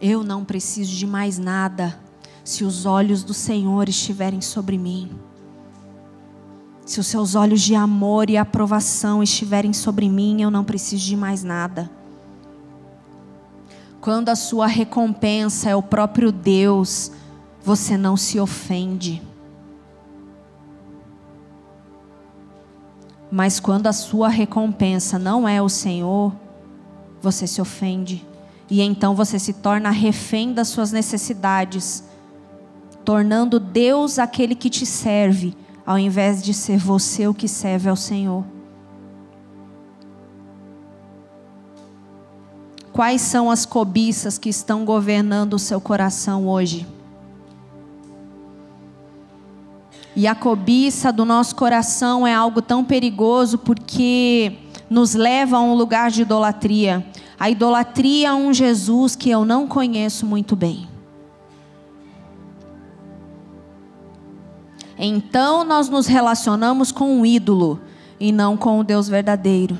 Eu 0.00 0.24
não 0.24 0.44
preciso 0.44 0.94
de 0.94 1.06
mais 1.06 1.38
nada 1.38 1.98
se 2.44 2.64
os 2.64 2.86
olhos 2.86 3.22
do 3.22 3.32
Senhor 3.32 3.88
estiverem 3.88 4.40
sobre 4.40 4.76
mim. 4.76 5.10
Se 6.84 6.98
os 6.98 7.06
seus 7.06 7.36
olhos 7.36 7.62
de 7.62 7.76
amor 7.76 8.28
e 8.28 8.36
aprovação 8.36 9.22
estiverem 9.22 9.72
sobre 9.72 10.08
mim, 10.08 10.42
eu 10.42 10.50
não 10.50 10.64
preciso 10.64 11.04
de 11.04 11.16
mais 11.16 11.44
nada. 11.44 11.88
Quando 14.02 14.30
a 14.30 14.34
sua 14.34 14.66
recompensa 14.66 15.70
é 15.70 15.76
o 15.76 15.82
próprio 15.82 16.32
Deus, 16.32 17.12
você 17.62 17.96
não 17.96 18.16
se 18.16 18.40
ofende. 18.40 19.22
Mas 23.30 23.60
quando 23.60 23.86
a 23.86 23.92
sua 23.92 24.28
recompensa 24.28 25.20
não 25.20 25.48
é 25.48 25.62
o 25.62 25.68
Senhor, 25.68 26.32
você 27.20 27.46
se 27.46 27.62
ofende. 27.62 28.26
E 28.68 28.82
então 28.82 29.14
você 29.14 29.38
se 29.38 29.52
torna 29.52 29.90
refém 29.90 30.52
das 30.52 30.66
suas 30.66 30.90
necessidades, 30.90 32.02
tornando 33.04 33.60
Deus 33.60 34.18
aquele 34.18 34.56
que 34.56 34.68
te 34.68 34.84
serve, 34.84 35.56
ao 35.86 35.96
invés 35.96 36.42
de 36.42 36.52
ser 36.52 36.76
você 36.76 37.28
o 37.28 37.34
que 37.34 37.46
serve 37.46 37.88
ao 37.88 37.94
Senhor. 37.94 38.44
Quais 42.92 43.22
são 43.22 43.50
as 43.50 43.64
cobiças 43.64 44.36
que 44.36 44.50
estão 44.50 44.84
governando 44.84 45.54
o 45.54 45.58
seu 45.58 45.80
coração 45.80 46.46
hoje? 46.46 46.86
E 50.14 50.26
a 50.26 50.34
cobiça 50.34 51.10
do 51.10 51.24
nosso 51.24 51.56
coração 51.56 52.26
é 52.26 52.34
algo 52.34 52.60
tão 52.60 52.84
perigoso 52.84 53.56
porque 53.56 54.58
nos 54.90 55.14
leva 55.14 55.56
a 55.56 55.60
um 55.60 55.74
lugar 55.74 56.10
de 56.10 56.20
idolatria. 56.20 57.04
A 57.40 57.48
idolatria 57.48 58.32
a 58.32 58.34
um 58.34 58.52
Jesus 58.52 59.16
que 59.16 59.30
eu 59.30 59.42
não 59.46 59.66
conheço 59.66 60.26
muito 60.26 60.54
bem. 60.54 60.86
Então 64.98 65.64
nós 65.64 65.88
nos 65.88 66.06
relacionamos 66.06 66.92
com 66.92 67.20
um 67.20 67.24
ídolo 67.24 67.80
e 68.20 68.30
não 68.30 68.54
com 68.54 68.78
o 68.78 68.84
Deus 68.84 69.08
verdadeiro. 69.08 69.78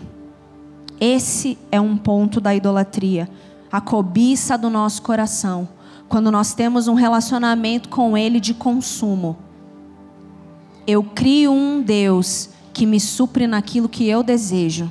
Esse 1.05 1.59
é 1.73 1.81
um 1.81 1.97
ponto 1.97 2.41
da 2.41 2.55
idolatria, 2.55 3.29
a 3.73 3.81
cobiça 3.81 4.57
do 4.57 4.71
nosso 4.71 5.03
coração, 5.03 5.69
quando 6.09 6.31
nós 6.31 6.55
temos 6.55 6.87
um 6.87 6.95
relacionamento 6.95 7.89
com 7.89 8.17
Ele 8.17 8.39
de 8.39 8.55
consumo 8.55 9.37
eu 10.87 11.03
crio 11.03 11.53
um 11.53 11.81
Deus 11.81 12.51
que 12.73 12.87
me 12.87 12.99
supre 12.99 13.47
naquilo 13.47 13.89
que 13.89 14.09
eu 14.09 14.23
desejo. 14.23 14.91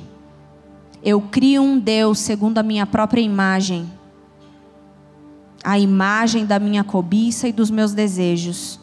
Eu 1.02 1.20
crio 1.20 1.62
um 1.62 1.78
Deus 1.78 2.18
segundo 2.18 2.58
a 2.58 2.62
minha 2.62 2.86
própria 2.86 3.20
imagem, 3.20 3.90
a 5.62 5.78
imagem 5.78 6.46
da 6.46 6.58
minha 6.58 6.82
cobiça 6.82 7.46
e 7.48 7.52
dos 7.52 7.70
meus 7.70 7.92
desejos. 7.92 8.80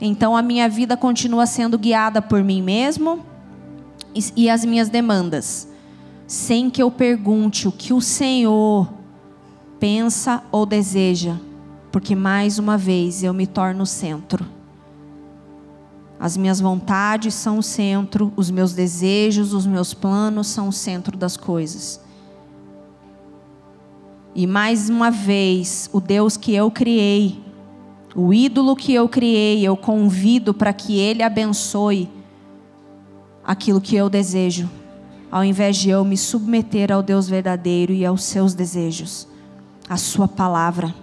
Então 0.00 0.36
a 0.36 0.42
minha 0.42 0.68
vida 0.68 0.96
continua 0.96 1.46
sendo 1.46 1.78
guiada 1.78 2.22
por 2.22 2.44
mim 2.44 2.62
mesmo 2.62 3.24
e 4.36 4.48
as 4.48 4.64
minhas 4.64 4.88
demandas, 4.88 5.68
sem 6.28 6.68
que 6.68 6.82
eu 6.82 6.90
pergunte 6.90 7.66
o 7.66 7.72
que 7.72 7.94
o 7.94 8.02
Senhor 8.02 8.86
pensa 9.80 10.42
ou 10.52 10.66
deseja, 10.66 11.36
porque 11.90 12.14
mais 12.14 12.58
uma 12.58 12.76
vez 12.76 13.22
eu 13.24 13.32
me 13.32 13.46
torno 13.46 13.84
o 13.84 13.86
centro. 13.86 14.44
As 16.20 16.36
minhas 16.36 16.60
vontades 16.60 17.32
são 17.32 17.58
o 17.58 17.62
centro, 17.62 18.30
os 18.36 18.50
meus 18.50 18.74
desejos, 18.74 19.54
os 19.54 19.66
meus 19.66 19.94
planos 19.94 20.48
são 20.48 20.68
o 20.68 20.72
centro 20.72 21.16
das 21.16 21.34
coisas. 21.34 21.98
E 24.34 24.46
mais 24.46 24.90
uma 24.90 25.10
vez, 25.10 25.88
o 25.94 26.00
Deus 26.00 26.36
que 26.36 26.54
eu 26.54 26.70
criei, 26.70 27.42
o 28.14 28.34
ídolo 28.34 28.76
que 28.76 28.92
eu 28.92 29.08
criei, 29.08 29.66
eu 29.66 29.78
convido 29.78 30.52
para 30.52 30.74
que 30.74 30.98
ele 30.98 31.22
abençoe 31.22 32.06
aquilo 33.42 33.80
que 33.80 33.96
eu 33.96 34.10
desejo, 34.10 34.68
ao 35.30 35.44
invés 35.44 35.76
de 35.76 35.90
eu 35.90 36.04
me 36.04 36.16
submeter 36.16 36.90
ao 36.90 37.02
Deus 37.02 37.28
verdadeiro 37.28 37.92
e 37.92 38.04
aos 38.04 38.24
seus 38.24 38.54
desejos, 38.54 39.28
a 39.88 39.96
sua 39.96 40.26
palavra. 40.26 40.94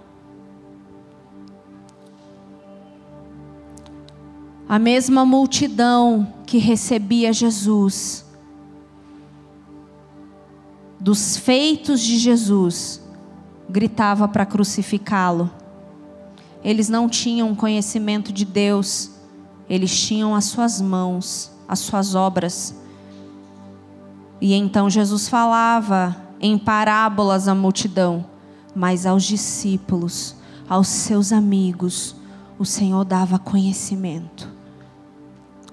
A 4.67 4.79
mesma 4.79 5.23
multidão 5.25 6.33
que 6.45 6.57
recebia 6.57 7.31
Jesus, 7.31 8.25
dos 10.99 11.37
feitos 11.37 12.01
de 12.01 12.17
Jesus, 12.17 12.99
gritava 13.69 14.27
para 14.27 14.45
crucificá-lo. 14.45 15.51
Eles 16.63 16.89
não 16.89 17.07
tinham 17.07 17.53
conhecimento 17.53 18.33
de 18.33 18.43
Deus, 18.43 19.11
eles 19.69 19.95
tinham 19.95 20.33
as 20.33 20.45
suas 20.45 20.81
mãos, 20.81 21.51
as 21.67 21.77
suas 21.77 22.15
obras. 22.15 22.75
E 24.41 24.53
então 24.53 24.89
Jesus 24.89 25.29
falava 25.29 26.15
em 26.39 26.57
parábolas 26.57 27.47
à 27.47 27.55
multidão, 27.55 28.25
mas 28.75 29.05
aos 29.05 29.23
discípulos, 29.23 30.35
aos 30.67 30.87
seus 30.87 31.31
amigos, 31.31 32.15
o 32.59 32.65
Senhor 32.65 33.03
dava 33.05 33.39
conhecimento 33.39 34.55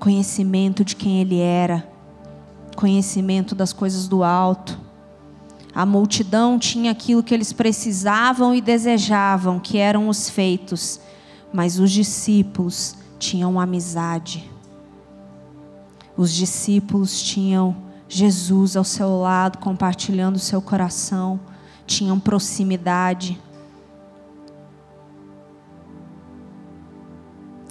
conhecimento 0.03 0.85
de 0.85 0.97
quem 0.97 1.21
ele 1.21 1.39
era, 1.39 1.89
conhecimento 2.75 3.55
das 3.55 3.73
coisas 3.73 4.09
do 4.09 4.25
alto. 4.25 4.77
A 5.73 5.87
multidão 5.87 6.59
tinha 6.59 6.91
aquilo 6.91 7.23
que 7.23 7.33
eles 7.33 7.53
precisavam 7.53 8.53
e 8.53 8.61
desejavam, 8.61 9.61
que 9.61 9.79
eram 9.79 10.09
os 10.09 10.29
feitos, 10.29 10.99
mas 11.53 11.79
os 11.79 11.93
discípulos 11.93 12.97
tinham 13.17 13.61
amizade. 13.61 14.51
Os 16.17 16.35
discípulos 16.35 17.23
tinham 17.23 17.77
Jesus 18.15 18.77
ao 18.77 18.85
seu 18.85 19.19
lado, 19.19 19.57
compartilhando 19.57 20.37
o 20.37 20.39
seu 20.39 20.61
coração, 20.61 21.41
tinham 21.87 22.21
proximidade. 22.21 23.41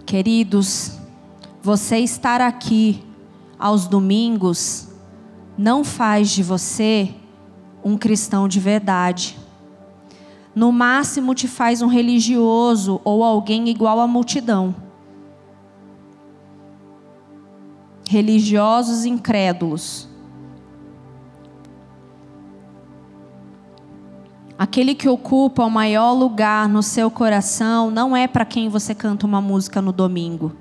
Queridos, 0.04 0.98
você 1.62 2.00
estar 2.00 2.42
aqui 2.42 3.06
aos 3.60 3.86
domingos 3.86 4.88
não 5.56 5.84
faz 5.84 6.32
de 6.32 6.42
você 6.42 7.14
um 7.84 7.96
cristão 7.96 8.48
de 8.48 8.60
verdade. 8.60 9.38
No 10.56 10.72
máximo 10.72 11.36
te 11.36 11.48
faz 11.48 11.84
um 11.84 11.88
religioso 11.88 13.00
ou 13.04 13.24
alguém 13.24 13.70
igual 13.70 14.00
à 14.00 14.08
multidão. 14.08 14.74
Religiosos 18.10 19.06
incrédulos. 19.06 20.10
Aquele 24.62 24.93
que 24.93 25.09
ocupa 25.09 25.66
o 25.66 25.72
maior 25.72 26.14
lugar 26.14 26.70
no 26.70 26.84
seu 26.84 27.09
coração 27.09 27.89
não 27.89 28.16
é 28.16 28.28
para 28.28 28.45
quem 28.45 28.70
você 28.70 28.93
canta 28.93 29.26
uma 29.26 29.41
música 29.41 29.82
no 29.82 29.91
domingo. 29.91 30.55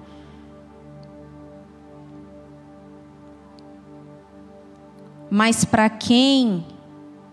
mas 5.31 5.65
para 5.65 5.89
quem 5.89 6.67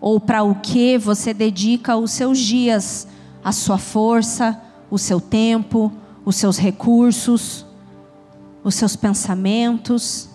ou 0.00 0.20
para 0.20 0.44
o 0.44 0.54
que 0.54 0.96
você 0.96 1.34
dedica 1.34 1.96
os 1.96 2.12
seus 2.12 2.38
dias, 2.38 3.08
a 3.42 3.50
sua 3.50 3.76
força, 3.76 4.62
o 4.88 4.96
seu 4.96 5.20
tempo, 5.20 5.92
os 6.24 6.36
seus 6.36 6.56
recursos, 6.56 7.66
os 8.62 8.76
seus 8.76 8.94
pensamentos. 8.94 10.28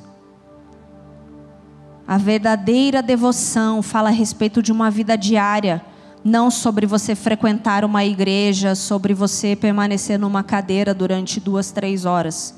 A 2.06 2.18
verdadeira 2.18 3.02
devoção 3.02 3.82
fala 3.82 4.10
a 4.10 4.12
respeito 4.12 4.62
de 4.62 4.74
uma 4.74 4.92
vida 4.92 5.18
diária, 5.18 5.82
não 6.24 6.50
sobre 6.50 6.86
você 6.86 7.16
frequentar 7.16 7.84
uma 7.84 8.06
igreja, 8.06 8.76
sobre 8.76 9.14
você 9.14 9.56
permanecer 9.56 10.18
numa 10.18 10.42
cadeira 10.42 10.94
durante 10.94 11.40
duas, 11.40 11.72
três 11.72 12.06
horas. 12.06 12.56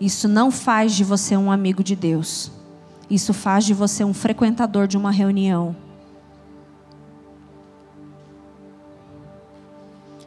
Isso 0.00 0.26
não 0.28 0.50
faz 0.50 0.94
de 0.94 1.04
você 1.04 1.36
um 1.36 1.50
amigo 1.50 1.84
de 1.84 1.94
Deus. 1.94 2.50
Isso 3.08 3.32
faz 3.32 3.64
de 3.64 3.72
você 3.72 4.02
um 4.04 4.12
frequentador 4.12 4.88
de 4.88 4.96
uma 4.96 5.10
reunião. 5.10 5.76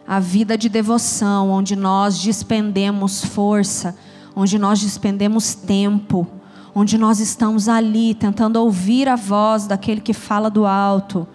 A 0.08 0.20
vida 0.20 0.58
de 0.58 0.70
devoção, 0.70 1.52
onde 1.52 1.76
nós 1.76 2.18
despendemos 2.18 3.24
força, 3.24 3.95
onde 4.36 4.58
nós 4.58 4.80
despendemos 4.80 5.54
tempo, 5.54 6.26
onde 6.74 6.97
nós 6.97 7.20
estamos 7.20 7.68
ali 7.68 8.16
tentando 8.16 8.56
ouvir 8.56 9.08
a 9.08 9.16
voz 9.16 9.68
daquele 9.68 10.02
que 10.02 10.14
fala 10.14 10.50
do 10.50 10.66
alto. 10.66 11.28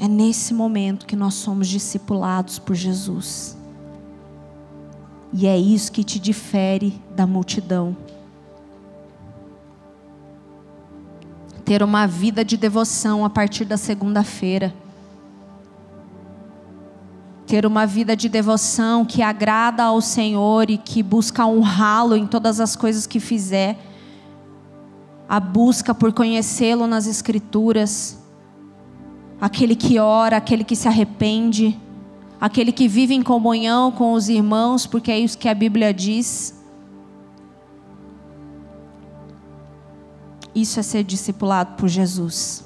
É 0.00 0.08
nesse 0.08 0.52
momento 0.52 1.06
que 1.06 1.16
nós 1.16 1.34
somos 1.34 1.68
discipulados 1.68 2.58
por 2.58 2.74
Jesus. 2.74 3.56
E 5.32 5.46
é 5.46 5.58
isso 5.58 5.90
que 5.90 6.04
te 6.04 6.18
difere 6.18 7.00
da 7.14 7.26
multidão. 7.26 7.96
ter 11.64 11.82
uma 11.82 12.06
vida 12.06 12.44
de 12.44 12.56
devoção 12.56 13.24
a 13.24 13.30
partir 13.30 13.64
da 13.64 13.76
segunda-feira. 13.76 14.74
Ter 17.46 17.64
uma 17.64 17.86
vida 17.86 18.14
de 18.14 18.28
devoção 18.28 19.04
que 19.04 19.22
agrada 19.22 19.84
ao 19.84 20.00
Senhor 20.00 20.68
e 20.68 20.76
que 20.76 21.02
busca 21.02 21.46
honrá-lo 21.46 22.16
em 22.16 22.26
todas 22.26 22.60
as 22.60 22.76
coisas 22.76 23.06
que 23.06 23.18
fizer. 23.18 23.78
A 25.28 25.40
busca 25.40 25.94
por 25.94 26.12
conhecê-lo 26.12 26.86
nas 26.86 27.06
Escrituras. 27.06 28.18
Aquele 29.44 29.76
que 29.76 29.98
ora, 29.98 30.38
aquele 30.38 30.64
que 30.64 30.74
se 30.74 30.88
arrepende. 30.88 31.78
Aquele 32.40 32.72
que 32.72 32.88
vive 32.88 33.12
em 33.12 33.22
comunhão 33.22 33.92
com 33.92 34.14
os 34.14 34.30
irmãos, 34.30 34.86
porque 34.86 35.12
é 35.12 35.18
isso 35.18 35.36
que 35.36 35.50
a 35.50 35.54
Bíblia 35.54 35.92
diz. 35.92 36.58
Isso 40.54 40.80
é 40.80 40.82
ser 40.82 41.04
discipulado 41.04 41.74
por 41.76 41.90
Jesus. 41.90 42.64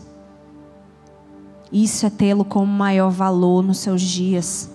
Isso 1.72 2.06
é 2.06 2.10
tê-lo 2.10 2.44
como 2.44 2.72
maior 2.72 3.10
valor 3.10 3.60
nos 3.60 3.78
seus 3.78 4.00
dias. 4.00 4.70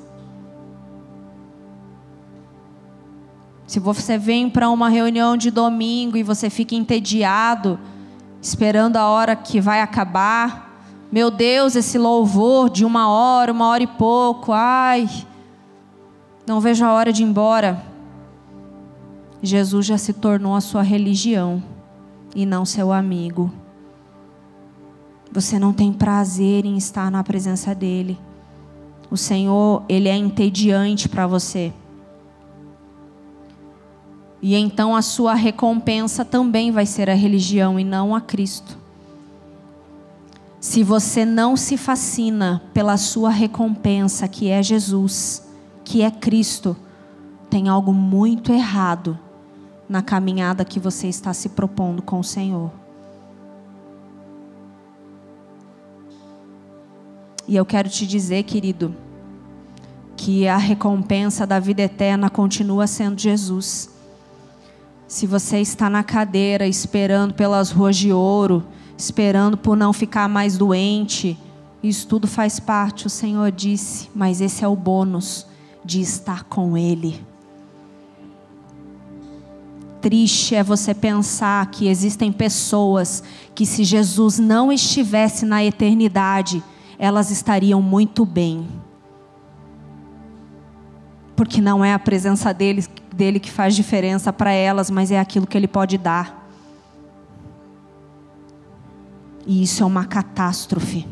Se 3.66 3.80
você 3.80 4.18
vem 4.18 4.49
para 4.49 4.70
uma 4.70 4.89
reunião 4.89 5.38
de 5.38 5.49
domingo 5.49 6.18
e 6.18 6.24
você 6.24 6.49
fica 6.49 6.76
entediado, 6.76 7.80
esperando 8.41 8.97
a 8.97 9.08
hora 9.08 9.38
que 9.38 9.62
vai 9.62 9.80
acabar, 9.80 10.72
meu 11.14 11.30
Deus, 11.30 11.76
esse 11.76 11.99
louvor 11.99 12.72
de 12.72 12.84
uma 12.84 13.07
hora, 13.07 13.51
uma 13.51 13.68
hora 13.68 13.84
e 13.84 13.88
pouco, 13.88 14.51
ai, 14.51 15.07
não 16.43 16.59
vejo 16.59 16.84
a 16.84 16.91
hora 16.91 17.14
de 17.14 17.22
ir 17.22 17.28
embora. 17.28 17.86
Jesus 19.39 19.86
já 19.86 19.95
se 19.95 20.11
tornou 20.11 20.55
a 20.55 20.59
sua 20.59 20.82
religião 20.82 21.61
e 22.34 22.47
não 22.47 22.66
seu 22.66 22.91
amigo. 22.91 23.53
Você 25.32 25.59
não 25.59 25.72
tem 25.72 25.93
prazer 25.93 26.66
em 26.66 26.78
estar 26.78 27.11
na 27.11 27.24
presença 27.24 27.76
dele. 27.76 28.18
O 29.11 29.16
Senhor, 29.16 29.84
ele 29.88 30.09
é 30.09 30.18
entediante 30.18 31.07
para 31.07 31.28
você. 31.28 31.72
E 34.41 34.55
então 34.55 34.95
a 34.95 35.03
sua 35.03 35.36
recompensa 35.36 36.26
também 36.26 36.72
vai 36.72 36.88
ser 36.88 37.07
a 37.07 37.14
religião 37.14 37.80
e 37.80 37.84
não 37.84 38.16
a 38.16 38.20
Cristo. 38.20 38.82
Se 40.64 40.82
você 40.82 41.26
não 41.26 41.57
se 41.57 41.76
fascina 41.76 42.64
pela 42.74 42.95
sua 42.95 43.30
recompensa, 43.30 44.30
que 44.30 44.49
é 44.49 44.64
Jesus, 44.64 45.45
que 45.84 46.01
é 46.01 46.09
Cristo, 46.09 46.74
tem 47.49 47.68
algo 47.68 47.93
muito 47.93 48.49
errado 48.49 49.20
na 49.89 50.01
caminhada 50.01 50.64
que 50.64 50.80
você 50.80 51.09
está 51.09 51.34
se 51.34 51.49
propondo 51.49 52.01
com 52.01 52.18
o 52.18 52.24
Senhor. 52.24 52.72
E 57.45 57.57
eu 57.57 57.66
quero 57.66 57.89
te 57.89 58.07
dizer, 58.07 58.43
querido, 58.43 58.95
que 60.16 60.47
a 60.47 60.55
recompensa 60.55 61.45
da 61.45 61.59
vida 61.59 61.82
eterna 61.82 62.30
continua 62.30 62.88
sendo 62.88 63.20
Jesus. 63.20 63.89
Se 65.09 65.28
você 65.28 65.59
está 65.59 65.89
na 65.89 66.05
cadeira 66.05 66.66
esperando 66.66 67.34
pelas 67.34 67.70
ruas 67.70 67.97
de 67.97 68.14
ouro, 68.14 68.64
esperando 68.97 69.57
por 69.57 69.75
não 69.75 69.93
ficar 69.93 70.27
mais 70.27 70.57
doente, 70.57 71.37
isso 71.81 72.07
tudo 72.07 72.27
faz 72.27 72.59
parte, 72.59 73.07
o 73.07 73.09
Senhor 73.09 73.51
disse, 73.51 74.09
mas 74.15 74.41
esse 74.41 74.63
é 74.63 74.67
o 74.67 74.75
bônus 74.75 75.45
de 75.83 76.01
estar 76.01 76.43
com 76.45 76.77
Ele 76.77 77.33
triste 80.03 80.53
é 80.53 80.61
você 80.61 80.93
pensar 80.93 81.65
que 81.67 81.87
existem 81.87 82.29
pessoas 82.29 83.23
que, 83.55 83.65
se 83.65 83.85
Jesus 83.85 84.37
não 84.37 84.69
estivesse 84.69 85.45
na 85.45 85.63
eternidade, 85.63 86.61
elas 86.99 87.31
estariam 87.31 87.81
muito 87.81 88.25
bem. 88.25 88.67
Porque 91.37 91.61
não 91.61 91.85
é 91.85 91.93
a 91.93 91.99
presença 91.99 92.53
dele, 92.53 92.85
dele 93.15 93.39
que 93.39 93.49
faz 93.49 93.77
diferença 93.77 94.33
para 94.33 94.51
elas, 94.51 94.91
mas 94.91 95.09
é 95.09 95.17
aquilo 95.17 95.47
que 95.47 95.55
ele 95.55 95.69
pode 95.69 95.97
dar. 95.97 96.42
E 99.45 99.63
isso 99.63 99.83
é 99.83 99.85
uma 99.85 100.05
catástrofe. 100.05 101.05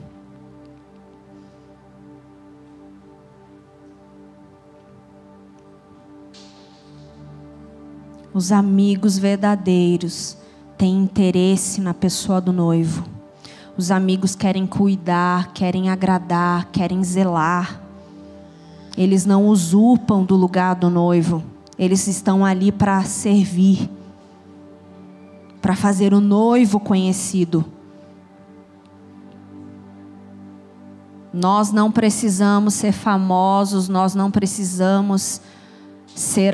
Os 8.33 8.51
amigos 8.51 9.17
verdadeiros 9.17 10.37
têm 10.77 10.97
interesse 10.97 11.81
na 11.81 11.93
pessoa 11.93 12.39
do 12.39 12.53
noivo. 12.53 13.03
Os 13.77 13.91
amigos 13.91 14.35
querem 14.35 14.65
cuidar, 14.65 15.51
querem 15.53 15.89
agradar, 15.89 16.69
querem 16.71 17.03
zelar. 17.03 17.81
Eles 18.97 19.25
não 19.25 19.47
usurpam 19.47 20.23
do 20.23 20.35
lugar 20.35 20.75
do 20.75 20.89
noivo. 20.89 21.43
Eles 21.77 22.07
estão 22.07 22.45
ali 22.45 22.71
para 22.71 23.03
servir, 23.03 23.89
para 25.61 25.75
fazer 25.75 26.13
o 26.13 26.21
noivo 26.21 26.79
conhecido. 26.79 27.65
Nós 31.33 31.71
não 31.71 31.89
precisamos 31.89 32.73
ser 32.73 32.91
famosos, 32.91 33.87
nós 33.87 34.13
não 34.13 34.29
precisamos 34.29 35.39
ser 36.13 36.53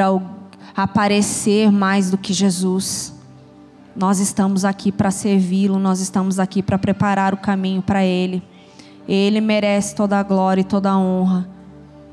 aparecer 0.76 1.72
mais 1.72 2.12
do 2.12 2.18
que 2.18 2.32
Jesus. 2.32 3.14
Nós 3.96 4.20
estamos 4.20 4.64
aqui 4.64 4.92
para 4.92 5.10
servi-lo, 5.10 5.80
nós 5.80 6.00
estamos 6.00 6.40
aqui 6.40 6.62
para 6.62 6.78
preparar 6.78 7.34
o 7.34 7.38
caminho 7.38 7.82
para 7.82 8.06
ele. 8.06 8.44
Ele 9.08 9.42
merece 9.42 9.96
toda 9.96 10.20
a 10.20 10.24
glória 10.24 10.62
e 10.62 10.66
toda 10.66 10.92
a 10.92 10.98
honra. 10.98 11.50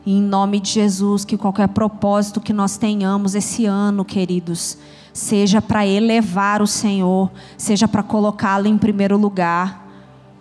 Em 0.07 0.23
nome 0.23 0.59
de 0.59 0.71
Jesus, 0.71 1.25
que 1.25 1.37
qualquer 1.37 1.69
propósito 1.69 2.41
que 2.41 2.53
nós 2.53 2.79
tenhamos 2.79 3.35
esse 3.35 3.67
ano, 3.67 4.05
queridos, 4.05 4.79
seja 5.13 5.61
para 5.61 5.87
elevar 5.87 6.63
o 6.63 6.67
Senhor, 6.67 7.31
seja 7.59 7.87
para 7.87 8.03
colocá-lo 8.03 8.67
em 8.67 8.79
primeiro 8.79 9.19
lugar 9.19 9.84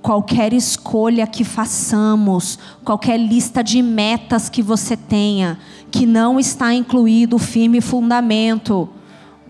qualquer 0.04 0.52
escolha 0.52 1.26
que 1.26 1.46
façamos, 1.46 2.60
qualquer 2.84 3.18
lista 3.18 3.64
de 3.64 3.82
metas 3.82 4.50
que 4.50 4.62
você 4.62 4.98
tenha, 4.98 5.58
que 5.90 6.06
não 6.06 6.38
está 6.38 6.74
incluído 6.74 7.38
o 7.38 7.40
firme 7.40 7.80
fundamento, 7.80 8.90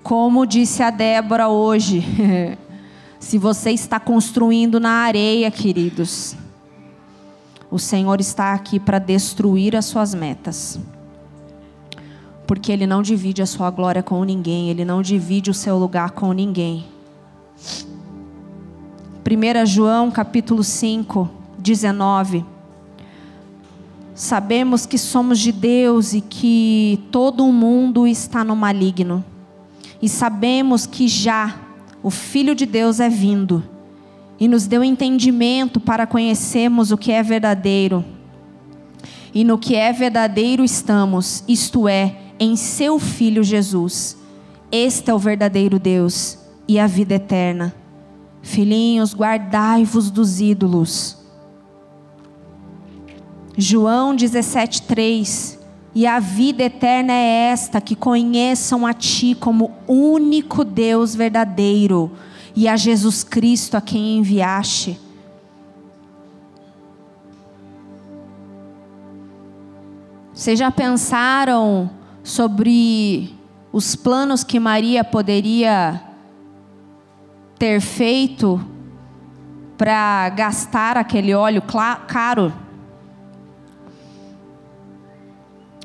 como 0.03 0.45
disse 0.45 0.83
a 0.83 0.91
Débora 0.91 1.47
hoje, 1.47 2.05
se 3.19 3.39
você 3.39 3.71
está 3.71 3.99
construindo 3.99 4.79
na 4.79 4.91
areia, 4.91 5.49
queridos, 5.49 6.35
o 7.71 7.79
Senhor 7.79 8.21
está 8.21 8.53
aqui 8.53 8.79
para 8.79 8.99
destruir 8.99 9.75
as 9.75 9.85
suas 9.85 10.13
metas. 10.13 10.79
Porque 12.45 12.71
Ele 12.71 12.85
não 12.85 13.01
divide 13.01 13.41
a 13.41 13.47
sua 13.47 13.71
glória 13.71 14.03
com 14.03 14.23
ninguém, 14.23 14.69
Ele 14.69 14.85
não 14.85 15.01
divide 15.01 15.49
o 15.49 15.53
seu 15.53 15.79
lugar 15.79 16.11
com 16.11 16.31
ninguém. 16.31 16.85
1 19.25 19.65
João 19.65 20.11
capítulo 20.11 20.65
5, 20.65 21.29
19. 21.57 22.43
Sabemos 24.13 24.85
que 24.85 24.97
somos 24.97 25.39
de 25.39 25.53
Deus 25.53 26.13
e 26.13 26.19
que 26.19 27.01
todo 27.09 27.45
o 27.45 27.53
mundo 27.53 28.05
está 28.05 28.43
no 28.43 28.53
maligno. 28.53 29.23
E 30.01 30.09
sabemos 30.09 30.85
que 30.85 31.07
já 31.07 31.55
o 32.03 32.09
Filho 32.09 32.53
de 32.53 32.65
Deus 32.65 32.99
é 32.99 33.07
vindo 33.07 33.63
e 34.37 34.45
nos 34.45 34.67
deu 34.67 34.83
entendimento 34.83 35.79
para 35.79 36.05
conhecermos 36.05 36.91
o 36.91 36.97
que 36.97 37.13
é 37.13 37.23
verdadeiro. 37.23 38.03
E 39.33 39.45
no 39.45 39.57
que 39.57 39.73
é 39.73 39.93
verdadeiro 39.93 40.65
estamos, 40.65 41.45
isto 41.47 41.87
é, 41.87 42.17
em 42.37 42.57
seu 42.57 42.99
Filho 42.99 43.41
Jesus. 43.41 44.17
Este 44.69 45.09
é 45.09 45.13
o 45.13 45.17
verdadeiro 45.17 45.79
Deus 45.79 46.37
e 46.67 46.77
a 46.77 46.87
vida 46.87 47.15
eterna. 47.15 47.82
Filhinhos, 48.43 49.15
guardai-vos 49.15 50.11
dos 50.11 50.41
ídolos. 50.41 51.17
João 53.57 54.13
17:3 54.13 55.57
E 55.95 56.05
a 56.05 56.19
vida 56.19 56.63
eterna 56.63 57.13
é 57.13 57.51
esta 57.51 57.79
que 57.79 57.95
conheçam 57.95 58.85
a 58.85 58.93
ti 58.93 59.33
como 59.39 59.71
único 59.87 60.65
Deus 60.65 61.15
verdadeiro 61.15 62.11
e 62.53 62.67
a 62.67 62.75
Jesus 62.75 63.23
Cristo 63.23 63.77
a 63.77 63.81
quem 63.81 64.17
enviaste. 64.17 64.99
Vocês 70.33 70.59
já 70.59 70.69
pensaram 70.69 71.89
sobre 72.23 73.33
os 73.71 73.95
planos 73.95 74.43
que 74.43 74.59
Maria 74.59 75.03
poderia 75.03 76.12
ter 77.63 77.79
feito 77.79 78.59
para 79.77 80.27
gastar 80.27 80.97
aquele 80.97 81.33
óleo 81.33 81.63
caro. 82.09 82.51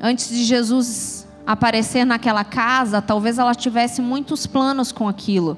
Antes 0.03 0.29
de 0.29 0.43
Jesus 0.43 1.25
aparecer 1.47 2.05
naquela 2.05 2.43
casa, 2.43 3.01
talvez 3.01 3.39
ela 3.39 3.55
tivesse 3.55 4.03
muitos 4.03 4.45
planos 4.45 4.91
com 4.91 5.07
aquilo. 5.07 5.57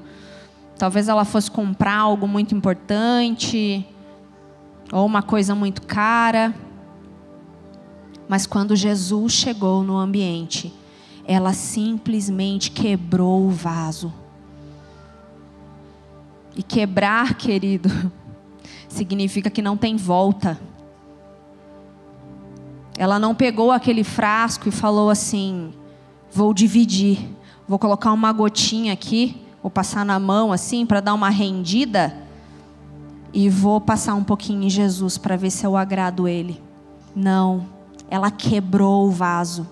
Talvez 0.77 1.07
ela 1.07 1.25
fosse 1.25 1.49
comprar 1.49 1.97
algo 1.97 2.27
muito 2.27 2.53
importante, 2.53 3.83
ou 4.93 5.07
uma 5.07 5.23
coisa 5.23 5.55
muito 5.55 5.81
cara. 5.81 6.53
Mas 8.29 8.45
quando 8.45 8.75
Jesus 8.75 9.33
chegou 9.33 9.81
no 9.81 9.97
ambiente, 9.97 10.71
ela 11.25 11.51
simplesmente 11.51 12.69
quebrou 12.69 13.47
o 13.47 13.49
vaso. 13.49 14.20
E 16.55 16.61
quebrar, 16.61 17.35
querido, 17.35 17.89
significa 18.87 19.49
que 19.49 19.61
não 19.61 19.77
tem 19.77 19.95
volta. 19.95 20.59
Ela 22.97 23.17
não 23.17 23.33
pegou 23.33 23.71
aquele 23.71 24.03
frasco 24.03 24.67
e 24.67 24.71
falou 24.71 25.09
assim: 25.09 25.73
vou 26.31 26.53
dividir, 26.53 27.29
vou 27.67 27.79
colocar 27.79 28.11
uma 28.11 28.31
gotinha 28.33 28.93
aqui, 28.93 29.41
vou 29.61 29.71
passar 29.71 30.05
na 30.05 30.19
mão 30.19 30.51
assim 30.51 30.85
para 30.85 30.99
dar 30.99 31.13
uma 31.13 31.29
rendida 31.29 32.15
e 33.33 33.49
vou 33.49 33.79
passar 33.79 34.13
um 34.15 34.23
pouquinho 34.23 34.63
em 34.63 34.69
Jesus 34.69 35.17
para 35.17 35.37
ver 35.37 35.51
se 35.51 35.65
eu 35.65 35.77
agrado 35.77 36.27
ele. 36.27 36.61
Não, 37.15 37.65
ela 38.09 38.29
quebrou 38.29 39.07
o 39.07 39.11
vaso. 39.11 39.67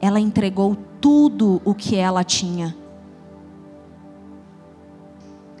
Ela 0.00 0.18
entregou 0.18 0.76
tudo 1.00 1.60
o 1.64 1.74
que 1.74 1.96
ela 1.96 2.24
tinha 2.24 2.74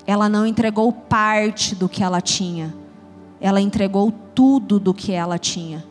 ela 0.06 0.28
não 0.28 0.46
entregou 0.46 0.92
parte 0.92 1.74
do 1.74 1.88
que 1.88 2.02
ela 2.02 2.20
tinha, 2.20 2.74
ela 3.40 3.60
entregou 3.60 4.12
tudo 4.34 4.78
do 4.78 4.92
que 4.92 5.12
ela 5.12 5.38
tinha 5.38 5.84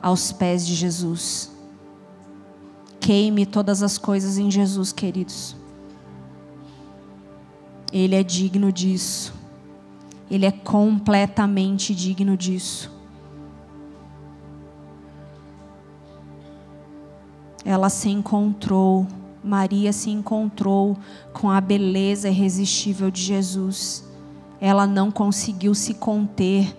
aos 0.00 0.32
pés 0.32 0.66
de 0.66 0.74
Jesus. 0.74 1.52
Queime 3.00 3.46
todas 3.46 3.82
as 3.82 3.96
coisas 3.96 4.38
em 4.38 4.50
Jesus, 4.50 4.92
queridos. 4.92 5.56
Ele 7.92 8.14
é 8.14 8.22
digno 8.22 8.70
disso. 8.72 9.32
Ele 10.30 10.44
é 10.44 10.52
completamente 10.52 11.94
digno 11.94 12.36
disso. 12.36 12.92
Ela 17.64 17.88
se 17.88 18.08
encontrou 18.08 19.06
Maria 19.42 19.92
se 19.92 20.10
encontrou 20.10 20.96
com 21.32 21.50
a 21.50 21.60
beleza 21.60 22.28
irresistível 22.28 23.10
de 23.10 23.22
Jesus. 23.22 24.04
Ela 24.60 24.86
não 24.86 25.10
conseguiu 25.10 25.74
se 25.74 25.94
conter. 25.94 26.76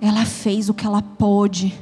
Ela 0.00 0.24
fez 0.24 0.68
o 0.68 0.74
que 0.74 0.86
ela 0.86 1.02
pôde. 1.02 1.74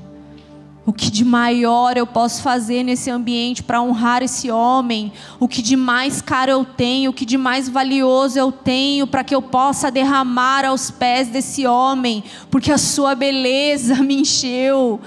O 0.87 0.93
que 0.93 1.11
de 1.11 1.25
maior 1.25 1.97
eu 1.97 2.07
posso 2.07 2.41
fazer 2.43 2.85
nesse 2.85 3.11
ambiente 3.11 3.61
para 3.61 3.83
honrar 3.83 4.23
esse 4.23 4.53
homem? 4.53 5.13
O 5.41 5.49
que 5.49 5.61
de 5.61 5.75
mais 5.75 6.23
caro 6.23 6.53
eu 6.53 6.65
tenho? 6.65 7.11
O 7.11 7.13
que 7.13 7.27
de 7.27 7.37
mais 7.37 7.69
valioso 7.69 8.39
eu 8.39 8.53
tenho 8.53 9.05
para 9.05 9.25
que 9.25 9.35
eu 9.35 9.43
possa 9.43 9.91
derramar 9.91 10.65
aos 10.65 10.89
pés 10.89 11.27
desse 11.27 11.67
homem? 11.67 12.23
Porque 12.49 12.71
a 12.71 12.79
sua 12.79 13.17
beleza 13.17 13.97
me 13.97 14.21
encheu, 14.21 15.01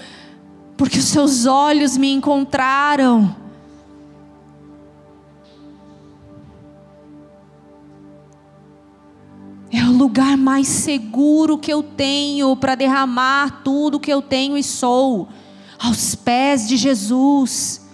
porque 0.76 1.00
os 1.00 1.06
seus 1.06 1.46
olhos 1.46 1.98
me 1.98 2.12
encontraram. 2.12 3.34
É 9.72 9.84
o 9.84 9.92
lugar 9.92 10.36
mais 10.36 10.68
seguro 10.68 11.58
que 11.58 11.72
eu 11.72 11.84
tenho 11.84 12.56
para 12.56 12.74
derramar 12.74 13.62
tudo 13.64 14.00
que 14.00 14.12
eu 14.12 14.22
tenho 14.22 14.58
e 14.58 14.64
sou 14.64 15.28
aos 15.78 16.16
pés 16.16 16.68
de 16.68 16.76
Jesus. 16.76 17.88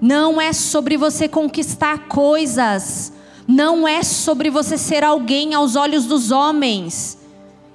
Não 0.00 0.40
é 0.40 0.52
sobre 0.52 0.96
você 0.96 1.28
conquistar 1.28 2.08
coisas. 2.08 3.12
Não 3.46 3.86
é 3.86 4.02
sobre 4.02 4.48
você 4.48 4.78
ser 4.78 5.04
alguém 5.04 5.52
aos 5.54 5.76
olhos 5.76 6.06
dos 6.06 6.30
homens. 6.30 7.18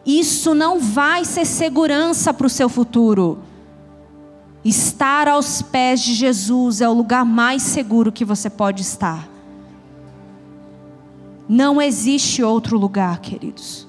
Isso 0.06 0.56
não 0.56 0.80
vai 0.80 1.24
ser 1.24 1.46
segurança 1.46 2.34
para 2.34 2.48
o 2.48 2.50
seu 2.50 2.68
futuro. 2.68 3.40
Estar 4.64 5.28
aos 5.28 5.62
pés 5.62 6.02
de 6.02 6.16
Jesus 6.16 6.82
é 6.82 6.90
o 6.90 6.94
lugar 6.94 7.24
mais 7.24 7.62
seguro 7.62 8.12
que 8.12 8.26
você 8.26 8.50
pode 8.50 8.82
estar. 8.82 9.35
Não 11.48 11.82
existe 11.82 12.42
outro 12.42 12.78
lugar, 12.78 13.20
queridos. 13.20 13.88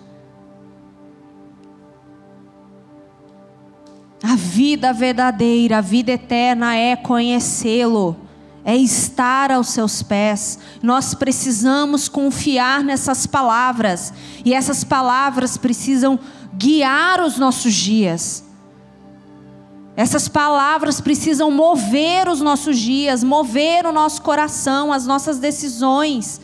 A 4.23 4.35
vida 4.35 4.93
verdadeira, 4.93 5.79
a 5.79 5.81
vida 5.81 6.13
eterna 6.13 6.75
é 6.75 6.97
conhecê-lo, 6.97 8.17
é 8.65 8.77
estar 8.77 9.53
aos 9.53 9.69
seus 9.69 10.03
pés. 10.03 10.59
Nós 10.83 11.15
precisamos 11.15 12.09
confiar 12.09 12.83
nessas 12.83 13.27
palavras, 13.27 14.13
e 14.45 14.53
essas 14.53 14.83
palavras 14.83 15.57
precisam 15.57 16.19
guiar 16.55 17.23
os 17.23 17.39
nossos 17.39 17.73
dias. 17.73 18.45
Essas 19.97 20.29
palavras 20.29 21.01
precisam 21.01 21.51
mover 21.51 22.29
os 22.29 22.41
nossos 22.41 22.79
dias, 22.79 23.25
mover 23.25 23.87
o 23.87 23.93
nosso 23.93 24.21
coração, 24.21 24.93
as 24.93 25.07
nossas 25.07 25.39
decisões. 25.39 26.41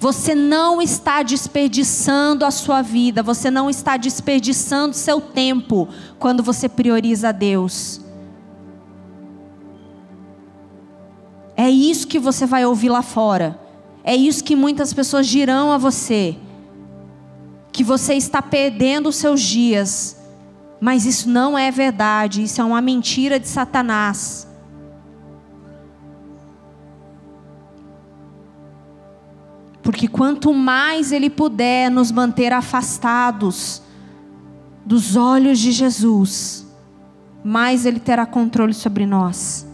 Você 0.00 0.34
não 0.34 0.80
está 0.80 1.22
desperdiçando 1.22 2.44
a 2.44 2.50
sua 2.50 2.82
vida, 2.82 3.22
você 3.22 3.50
não 3.50 3.68
está 3.68 3.96
desperdiçando 3.96 4.94
seu 4.94 5.20
tempo 5.20 5.88
quando 6.18 6.42
você 6.42 6.68
prioriza 6.68 7.32
Deus. 7.32 8.00
É 11.56 11.68
isso 11.68 12.06
que 12.06 12.20
você 12.20 12.46
vai 12.46 12.64
ouvir 12.64 12.88
lá 12.88 13.02
fora. 13.02 13.58
É 14.04 14.14
isso 14.14 14.44
que 14.44 14.54
muitas 14.54 14.94
pessoas 14.94 15.26
dirão 15.26 15.72
a 15.72 15.76
você. 15.76 16.36
Que 17.72 17.82
você 17.82 18.14
está 18.14 18.40
perdendo 18.40 19.08
os 19.08 19.16
seus 19.16 19.40
dias. 19.40 20.16
Mas 20.80 21.04
isso 21.04 21.28
não 21.28 21.58
é 21.58 21.70
verdade, 21.70 22.44
isso 22.44 22.60
é 22.60 22.64
uma 22.64 22.80
mentira 22.80 23.40
de 23.40 23.48
Satanás. 23.48 24.47
Porque 29.88 30.06
quanto 30.06 30.52
mais 30.52 31.12
Ele 31.12 31.30
puder 31.30 31.90
nos 31.90 32.12
manter 32.12 32.52
afastados 32.52 33.80
dos 34.84 35.16
olhos 35.16 35.58
de 35.58 35.72
Jesus, 35.72 36.66
mais 37.42 37.86
Ele 37.86 37.98
terá 37.98 38.26
controle 38.26 38.74
sobre 38.74 39.06
nós. 39.06 39.66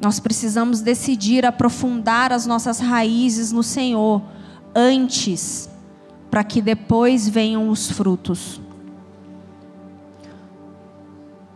Nós 0.00 0.18
precisamos 0.18 0.80
decidir 0.80 1.46
aprofundar 1.46 2.32
as 2.32 2.44
nossas 2.44 2.80
raízes 2.80 3.52
no 3.52 3.62
Senhor 3.62 4.20
antes, 4.74 5.70
para 6.28 6.42
que 6.42 6.60
depois 6.60 7.28
venham 7.28 7.68
os 7.68 7.88
frutos. 7.88 8.60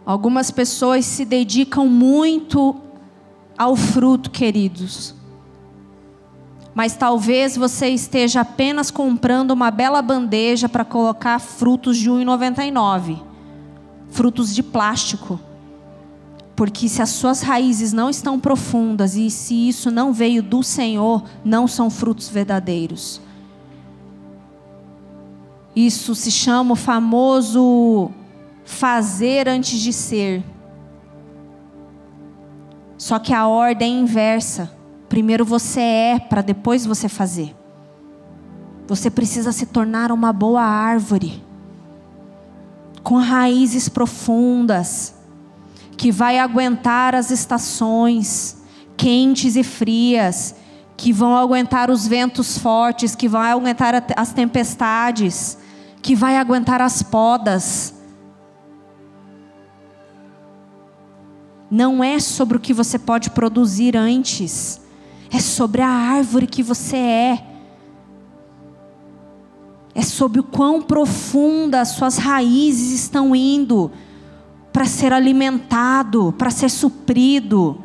Algumas 0.04 0.50
pessoas 0.50 1.04
se 1.04 1.24
dedicam 1.24 1.86
muito 1.88 2.76
ao 3.56 3.76
fruto, 3.76 4.30
queridos. 4.30 5.14
Mas 6.74 6.96
talvez 6.96 7.56
você 7.56 7.88
esteja 7.88 8.40
apenas 8.40 8.90
comprando 8.90 9.50
uma 9.50 9.70
bela 9.70 10.00
bandeja 10.02 10.68
para 10.68 10.84
colocar 10.84 11.38
frutos 11.38 11.98
de 11.98 12.10
1,99. 12.10 13.20
Frutos 14.10 14.54
de 14.54 14.62
plástico. 14.62 15.38
Porque 16.56 16.88
se 16.88 17.00
as 17.00 17.10
suas 17.10 17.42
raízes 17.42 17.92
não 17.92 18.10
estão 18.10 18.40
profundas 18.40 19.16
e 19.16 19.30
se 19.30 19.68
isso 19.68 19.90
não 19.90 20.12
veio 20.12 20.42
do 20.42 20.62
Senhor, 20.62 21.22
não 21.44 21.68
são 21.68 21.90
frutos 21.90 22.28
verdadeiros. 22.28 23.20
Isso 25.74 26.14
se 26.14 26.30
chama 26.30 26.72
o 26.72 26.76
famoso 26.76 28.10
fazer 28.64 29.48
antes 29.48 29.80
de 29.80 29.92
ser. 29.92 30.44
Só 32.96 33.18
que 33.18 33.34
a 33.34 33.46
ordem 33.46 33.96
é 33.96 34.00
inversa. 34.00 34.70
Primeiro 35.08 35.44
você 35.44 35.80
é, 35.80 36.18
para 36.18 36.40
depois 36.40 36.86
você 36.86 37.08
fazer. 37.08 37.54
Você 38.86 39.10
precisa 39.10 39.52
se 39.52 39.66
tornar 39.66 40.12
uma 40.12 40.32
boa 40.32 40.62
árvore, 40.62 41.42
com 43.02 43.16
raízes 43.16 43.88
profundas, 43.88 45.14
que 45.96 46.10
vai 46.10 46.38
aguentar 46.38 47.14
as 47.14 47.30
estações 47.30 48.62
quentes 48.96 49.56
e 49.56 49.64
frias, 49.64 50.54
que 50.96 51.12
vão 51.12 51.36
aguentar 51.36 51.90
os 51.90 52.06
ventos 52.06 52.56
fortes, 52.58 53.14
que 53.14 53.28
vão 53.28 53.40
aguentar 53.40 54.04
as 54.16 54.32
tempestades, 54.32 55.58
que 56.00 56.14
vai 56.14 56.36
aguentar 56.36 56.80
as 56.80 57.02
podas 57.02 58.01
não 61.72 62.04
é 62.04 62.20
sobre 62.20 62.58
o 62.58 62.60
que 62.60 62.74
você 62.74 62.98
pode 62.98 63.30
produzir 63.30 63.96
antes, 63.96 64.78
é 65.30 65.38
sobre 65.38 65.80
a 65.80 65.88
árvore 65.88 66.46
que 66.46 66.62
você 66.62 66.98
é. 66.98 67.46
É 69.94 70.02
sobre 70.02 70.38
o 70.38 70.42
quão 70.42 70.82
profunda 70.82 71.80
as 71.80 71.88
suas 71.88 72.18
raízes 72.18 72.92
estão 72.92 73.34
indo 73.34 73.90
para 74.70 74.84
ser 74.84 75.14
alimentado, 75.14 76.34
para 76.36 76.50
ser 76.50 76.68
suprido. 76.68 77.82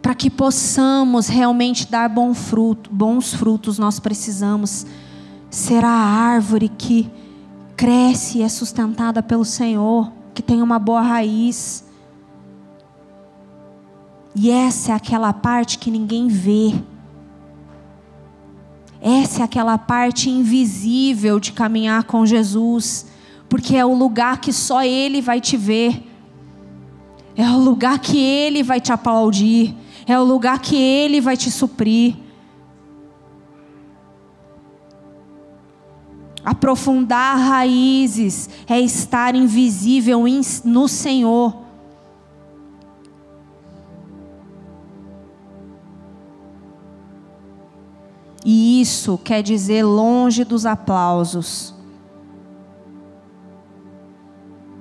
Para 0.00 0.14
que 0.14 0.30
possamos 0.30 1.28
realmente 1.28 1.86
dar 1.86 2.08
bom 2.08 2.32
fruto, 2.32 2.88
bons 2.90 3.34
frutos, 3.34 3.78
nós 3.78 4.00
precisamos 4.00 4.86
ser 5.50 5.84
a 5.84 5.90
árvore 5.90 6.70
que 6.70 7.10
cresce 7.80 8.40
e 8.40 8.42
é 8.42 8.48
sustentada 8.50 9.22
pelo 9.22 9.42
Senhor, 9.42 10.12
que 10.34 10.42
tem 10.42 10.60
uma 10.60 10.78
boa 10.78 11.00
raiz. 11.00 11.82
E 14.36 14.50
essa 14.50 14.92
é 14.92 14.94
aquela 14.94 15.32
parte 15.32 15.78
que 15.78 15.90
ninguém 15.90 16.28
vê. 16.28 16.74
Essa 19.00 19.40
é 19.40 19.44
aquela 19.44 19.78
parte 19.78 20.28
invisível 20.28 21.40
de 21.40 21.52
caminhar 21.52 22.04
com 22.04 22.26
Jesus, 22.26 23.06
porque 23.48 23.74
é 23.74 23.86
o 23.86 23.94
lugar 23.94 24.42
que 24.42 24.52
só 24.52 24.84
Ele 24.84 25.22
vai 25.22 25.40
te 25.40 25.56
ver, 25.56 26.06
é 27.34 27.48
o 27.48 27.56
lugar 27.56 27.98
que 27.98 28.18
Ele 28.18 28.62
vai 28.62 28.78
te 28.78 28.92
aplaudir, 28.92 29.74
é 30.06 30.20
o 30.20 30.24
lugar 30.24 30.58
que 30.58 30.76
Ele 30.76 31.18
vai 31.18 31.34
te 31.34 31.50
suprir. 31.50 32.14
Aprofundar 36.44 37.38
raízes 37.38 38.48
é 38.66 38.80
estar 38.80 39.34
invisível 39.34 40.24
no 40.64 40.88
Senhor. 40.88 41.56
E 48.44 48.80
isso 48.80 49.18
quer 49.18 49.42
dizer 49.42 49.84
longe 49.84 50.44
dos 50.44 50.64
aplausos. 50.64 51.74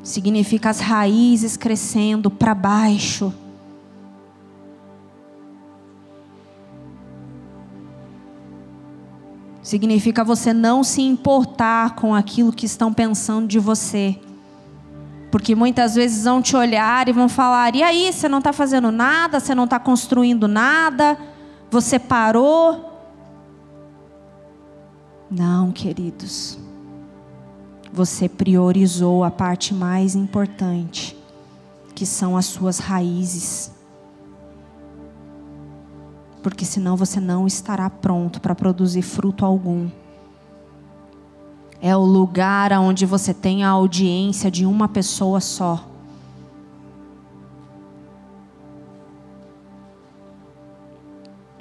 Significa 0.02 0.70
as 0.70 0.80
raízes 0.80 1.58
crescendo 1.58 2.32
para 2.32 2.56
baixo. 2.56 3.34
Significa 9.70 10.24
você 10.24 10.52
não 10.52 10.84
se 10.84 11.00
importar 11.00 11.94
com 11.94 12.16
aquilo 12.16 12.52
que 12.52 12.66
estão 12.66 12.92
pensando 12.92 13.48
de 13.48 13.60
você. 13.60 14.20
Porque 15.30 15.54
muitas 15.54 15.94
vezes 15.94 16.24
vão 16.24 16.42
te 16.42 16.56
olhar 16.56 17.08
e 17.08 17.14
vão 17.14 17.30
falar: 17.30 17.76
e 17.76 17.84
aí, 17.84 18.12
você 18.12 18.28
não 18.28 18.40
está 18.40 18.52
fazendo 18.52 18.92
nada, 18.92 19.40
você 19.40 19.54
não 19.54 19.66
está 19.66 19.78
construindo 19.78 20.48
nada, 20.48 21.16
você 21.70 22.00
parou. 22.00 23.00
Não, 25.30 25.72
queridos. 25.72 26.58
Você 27.94 28.28
priorizou 28.28 29.24
a 29.24 29.30
parte 29.30 29.72
mais 29.72 30.16
importante, 30.16 31.16
que 31.94 32.08
são 32.08 32.36
as 32.36 32.48
suas 32.48 32.80
raízes 32.80 33.72
porque 36.42 36.66
senão 36.66 36.96
você 36.96 37.20
não 37.20 37.46
estará 37.46 37.90
pronto 37.90 38.40
para 38.40 38.56
produzir 38.56 39.02
fruto 39.02 39.46
algum. 39.46 39.90
É 41.82 41.96
o 41.96 42.04
lugar 42.04 42.72
onde 42.74 43.06
você 43.06 43.34
tem 43.34 43.64
a 43.64 43.70
audiência 43.70 44.52
de 44.52 44.66
uma 44.66 44.88
pessoa 44.88 45.40
só. 45.40 45.86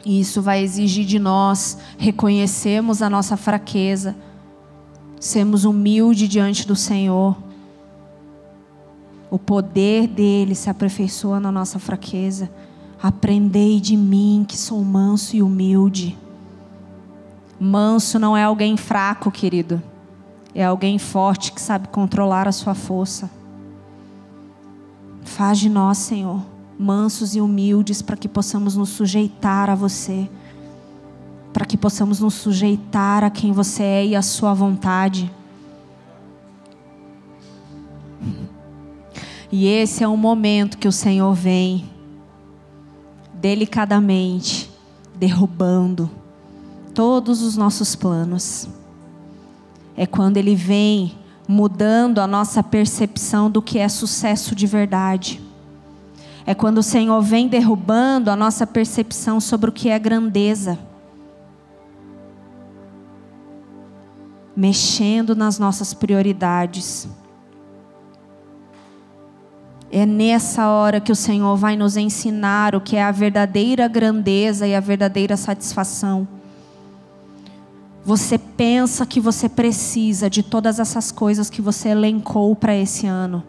E 0.05 0.21
isso 0.21 0.41
vai 0.41 0.63
exigir 0.63 1.05
de 1.05 1.19
nós 1.19 1.79
reconhecermos 1.99 3.03
a 3.03 3.11
nossa 3.11 3.37
fraqueza, 3.37 4.17
sermos 5.21 5.65
humildes 5.65 6.29
diante 6.29 6.67
do 6.67 6.75
Senhor. 6.75 7.37
O 9.31 9.39
poder 9.39 10.07
dele 10.07 10.55
se 10.55 10.71
aperfeiçoa 10.71 11.39
na 11.39 11.53
nossa 11.53 11.79
fraqueza. 11.79 12.51
Aprendei 13.01 13.81
de 13.81 13.97
mim, 13.97 14.45
que 14.47 14.59
sou 14.59 14.83
manso 14.83 15.37
e 15.37 15.43
humilde. 15.43 16.19
Manso 17.61 18.19
não 18.19 18.37
é 18.37 18.43
alguém 18.43 18.77
fraco, 18.77 19.31
querido. 19.31 19.81
É 20.53 20.65
alguém 20.65 20.99
forte 20.99 21.53
que 21.53 21.61
sabe 21.61 21.89
controlar 21.89 22.49
a 22.49 22.53
sua 22.53 22.75
força. 22.75 23.31
Faz 25.23 25.59
de 25.59 25.69
nós, 25.69 25.99
Senhor, 25.99 26.45
mansos 26.77 27.37
e 27.37 27.41
humildes 27.41 28.03
para 28.03 28.17
que 28.17 28.29
possamos 28.29 28.77
nos 28.77 28.89
sujeitar 28.89 29.71
a 29.71 29.77
você. 29.77 30.29
Para 31.53 31.65
que 31.65 31.77
possamos 31.77 32.19
nos 32.19 32.35
sujeitar 32.35 33.23
a 33.23 33.31
quem 33.31 33.53
você 33.53 33.83
é 33.83 34.07
e 34.07 34.17
a 34.17 34.23
sua 34.23 34.53
vontade. 34.55 35.31
E 39.51 39.67
esse 39.67 40.03
é 40.03 40.09
um 40.09 40.17
momento 40.17 40.77
que 40.77 40.89
o 40.89 40.93
Senhor 40.93 41.33
vem 41.33 41.85
delicadamente 43.41 44.71
derrubando 45.15 46.11
todos 46.95 47.43
os 47.43 47.57
nossos 47.57 47.95
planos. 47.95 48.69
É 49.97 50.07
quando 50.07 50.37
Ele 50.37 50.55
vem 50.55 51.17
mudando 51.47 52.19
a 52.19 52.27
nossa 52.27 52.63
percepção 52.63 53.51
do 53.51 53.63
que 53.63 53.79
é 53.79 53.89
sucesso 53.89 54.55
de 54.55 54.67
verdade. 54.67 55.41
É 56.45 56.55
quando 56.55 56.79
o 56.79 56.83
Senhor 56.83 57.21
vem 57.21 57.49
derrubando 57.49 58.31
a 58.31 58.37
nossa 58.37 58.67
percepção 58.67 59.41
sobre 59.41 59.71
o 59.71 59.73
que 59.73 59.89
é 59.89 59.99
grandeza. 59.99 60.79
Mexendo 64.57 65.37
nas 65.37 65.59
nossas 65.59 65.95
prioridades. 65.95 67.09
É 69.91 70.05
nessa 70.05 70.69
hora 70.69 71.01
que 71.01 71.11
o 71.11 71.17
Senhor 71.17 71.57
vai 71.57 71.77
nos 71.77 71.97
ensinar 71.97 72.75
o 72.75 72.81
que 72.81 72.97
é 72.97 73.03
a 73.03 73.11
verdadeira 73.11 73.89
grandeza 73.89 74.67
e 74.67 74.75
a 74.75 74.81
verdadeira 74.81 75.37
satisfação. 75.37 76.29
Você 78.05 78.39
pensa 78.39 79.07
que 79.07 79.21
você 79.21 79.49
precisa 79.49 80.29
de 80.29 80.43
todas 80.43 80.79
essas 80.79 81.11
coisas 81.11 81.49
que 81.49 81.63
você 81.63 81.89
elencou 81.89 82.55
para 82.55 82.75
esse 82.75 83.07
ano. 83.07 83.43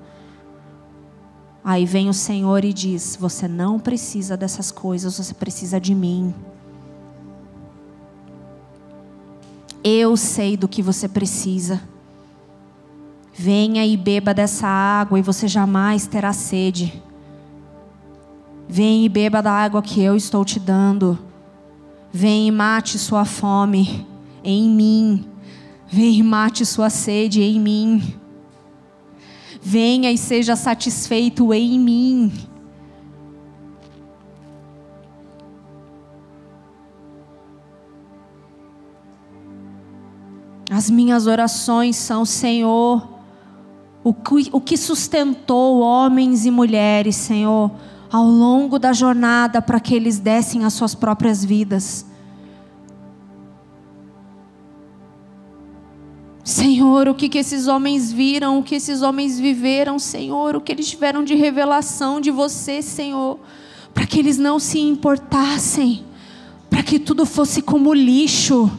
Aí 1.63 1.85
vem 1.85 2.09
o 2.09 2.13
Senhor 2.13 2.63
e 2.63 2.73
diz: 2.73 3.17
Você 3.19 3.47
não 3.47 3.79
precisa 3.79 4.37
dessas 4.37 4.71
coisas, 4.71 5.17
você 5.17 5.33
precisa 5.33 5.79
de 5.79 5.93
mim. 5.93 6.33
Eu 9.83 10.17
sei 10.17 10.57
do 10.57 10.67
que 10.67 10.81
você 10.81 11.07
precisa. 11.07 11.81
Venha 13.41 13.85
e 13.85 13.95
beba 13.95 14.33
dessa 14.33 14.67
água 14.67 15.17
e 15.17 15.21
você 15.21 15.47
jamais 15.47 16.05
terá 16.05 16.33
sede. 16.33 17.01
Venha 18.67 19.05
e 19.05 19.07
beba 19.07 19.41
da 19.41 19.49
água 19.49 19.81
que 19.81 20.01
eu 20.01 20.13
estou 20.17 20.43
te 20.43 20.59
dando. 20.59 21.17
Venha 22.11 22.49
e 22.49 22.51
mate 22.51 22.99
sua 22.99 23.23
fome 23.23 24.05
em 24.43 24.69
mim. 24.69 25.25
Venha 25.87 26.19
e 26.19 26.21
mate 26.21 26.65
sua 26.65 26.89
sede 26.89 27.41
em 27.41 27.57
mim. 27.61 28.13
Venha 29.61 30.11
e 30.11 30.17
seja 30.17 30.57
satisfeito 30.57 31.53
em 31.53 31.79
mim. 31.79 32.33
As 40.69 40.89
minhas 40.89 41.25
orações 41.25 41.95
são, 41.95 42.25
Senhor, 42.25 43.18
o 44.03 44.13
que, 44.61 44.77
sustentou 44.77 45.79
homens 45.79 46.45
e 46.45 46.51
mulheres, 46.51 47.15
Senhor, 47.15 47.71
ao 48.11 48.25
longo 48.25 48.79
da 48.79 48.93
jornada 48.93 49.61
para 49.61 49.79
que 49.79 49.93
eles 49.93 50.19
dessem 50.19 50.63
as 50.63 50.73
suas 50.73 50.95
próprias 50.95 51.43
vidas. 51.43 52.05
Senhor, 56.43 57.07
o 57.07 57.13
que, 57.13 57.29
que 57.29 57.37
esses 57.37 57.67
homens 57.67 58.11
viram, 58.11 58.57
o 58.57 58.63
que 58.63 58.75
esses 58.75 59.01
homens 59.01 59.39
viveram, 59.39 59.99
Senhor, 59.99 60.55
o 60.55 60.61
que 60.61 60.71
eles 60.71 60.89
tiveram 60.89 61.23
de 61.23 61.35
revelação 61.35 62.19
de 62.19 62.31
você, 62.31 62.81
Senhor, 62.81 63.39
para 63.93 64.07
que 64.07 64.17
eles 64.17 64.37
não 64.37 64.57
se 64.57 64.79
importassem, 64.79 66.03
para 66.69 66.81
que 66.81 66.97
tudo 66.97 67.25
fosse 67.25 67.61
como 67.61 67.93
lixo 67.93 68.71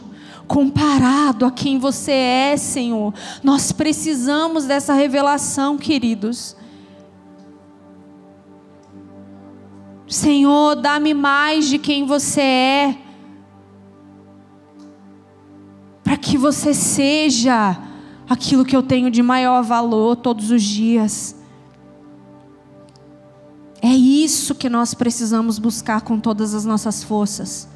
comparado 0.51 1.45
a 1.45 1.51
quem 1.51 1.79
você 1.79 2.11
é, 2.11 2.57
Senhor. 2.57 3.13
Nós 3.41 3.71
precisamos 3.71 4.65
dessa 4.65 4.93
revelação, 4.93 5.77
queridos. 5.77 6.57
Senhor, 10.05 10.75
dá-me 10.75 11.13
mais 11.13 11.69
de 11.69 11.77
quem 11.77 12.05
você 12.05 12.41
é, 12.41 12.97
para 16.03 16.17
que 16.17 16.37
você 16.37 16.73
seja 16.73 17.81
aquilo 18.29 18.65
que 18.65 18.75
eu 18.75 18.83
tenho 18.83 19.09
de 19.09 19.23
maior 19.23 19.63
valor 19.63 20.17
todos 20.17 20.51
os 20.51 20.61
dias. 20.61 21.33
É 23.81 23.95
isso 23.95 24.53
que 24.53 24.69
nós 24.69 24.93
precisamos 24.93 25.57
buscar 25.57 26.01
com 26.01 26.19
todas 26.19 26.53
as 26.53 26.65
nossas 26.65 27.01
forças. 27.01 27.70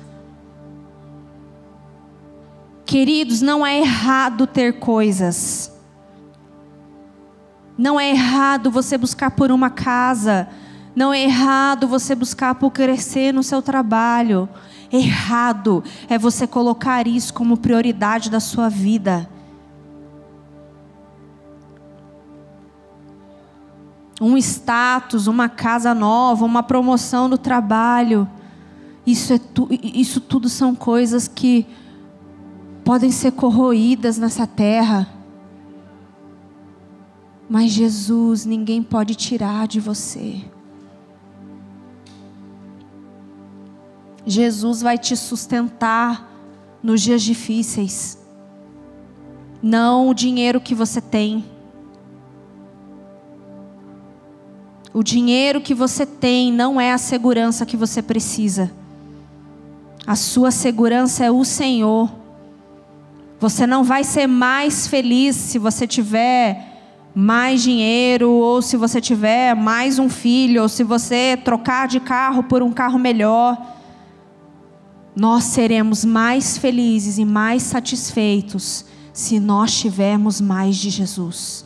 Queridos, 2.85 3.41
não 3.41 3.65
é 3.65 3.79
errado 3.79 4.45
ter 4.45 4.79
coisas. 4.79 5.71
Não 7.77 7.99
é 7.99 8.11
errado 8.11 8.69
você 8.69 8.97
buscar 8.97 9.31
por 9.31 9.51
uma 9.51 9.69
casa. 9.71 10.47
Não 10.95 11.13
é 11.13 11.23
errado 11.23 11.87
você 11.87 12.13
buscar 12.13 12.55
por 12.55 12.71
crescer 12.71 13.33
no 13.33 13.41
seu 13.41 13.61
trabalho. 13.61 14.47
Errado 14.91 15.83
é 16.07 16.17
você 16.17 16.45
colocar 16.45 17.07
isso 17.07 17.33
como 17.33 17.57
prioridade 17.57 18.29
da 18.29 18.39
sua 18.39 18.69
vida. 18.69 19.27
Um 24.21 24.37
status, 24.37 25.27
uma 25.27 25.49
casa 25.49 25.93
nova, 25.93 26.45
uma 26.45 26.63
promoção 26.63 27.27
no 27.27 27.37
trabalho. 27.37 28.29
Isso, 29.05 29.33
é 29.33 29.39
tu, 29.39 29.67
isso 29.71 30.21
tudo 30.21 30.47
são 30.47 30.73
coisas 30.73 31.27
que 31.27 31.67
podem 32.85 33.11
ser 33.11 33.31
corroídas 33.31 34.19
nessa 34.19 34.45
terra. 34.45 35.09
Mas 37.49 37.71
Jesus, 37.71 38.45
ninguém 38.45 38.83
pode 38.83 39.15
tirar 39.15 39.67
de 39.67 39.79
você. 39.79 40.41
Jesus 44.23 44.81
vai 44.81 44.97
te 44.97 45.17
sustentar 45.17 46.31
nos 46.81 47.01
dias 47.01 47.23
difíceis. 47.23 48.19
Não 49.61 50.09
o 50.09 50.13
dinheiro 50.13 50.61
que 50.61 50.75
você 50.75 51.01
tem. 51.01 51.43
O 54.93 55.03
dinheiro 55.03 55.59
que 55.59 55.73
você 55.73 56.05
tem 56.05 56.51
não 56.51 56.79
é 56.79 56.91
a 56.91 56.97
segurança 56.99 57.65
que 57.65 57.75
você 57.75 58.01
precisa. 58.01 58.71
A 60.05 60.15
sua 60.15 60.51
segurança 60.51 61.25
é 61.25 61.31
o 61.31 61.43
Senhor. 61.43 62.24
Você 63.39 63.67
não 63.67 63.83
vai 63.83 64.03
ser 64.03 64.27
mais 64.27 64.87
feliz 64.87 65.35
se 65.35 65.59
você 65.59 65.85
tiver 65.85 66.75
mais 67.13 67.61
dinheiro, 67.63 68.29
ou 68.29 68.61
se 68.61 68.75
você 68.75 68.99
tiver 68.99 69.55
mais 69.55 69.99
um 69.99 70.09
filho, 70.09 70.61
ou 70.63 70.69
se 70.69 70.83
você 70.83 71.39
trocar 71.43 71.87
de 71.87 72.01
carro 72.01 72.43
por 72.43 72.61
um 72.61 72.73
carro 72.73 72.99
melhor. 72.99 73.57
Nós 75.15 75.45
seremos 75.45 76.03
mais 76.03 76.57
felizes 76.57 77.17
e 77.17 77.23
mais 77.23 77.63
satisfeitos 77.63 78.85
se 79.13 79.39
nós 79.39 79.79
tivermos 79.79 80.41
mais 80.41 80.75
de 80.75 80.89
Jesus. 80.89 81.65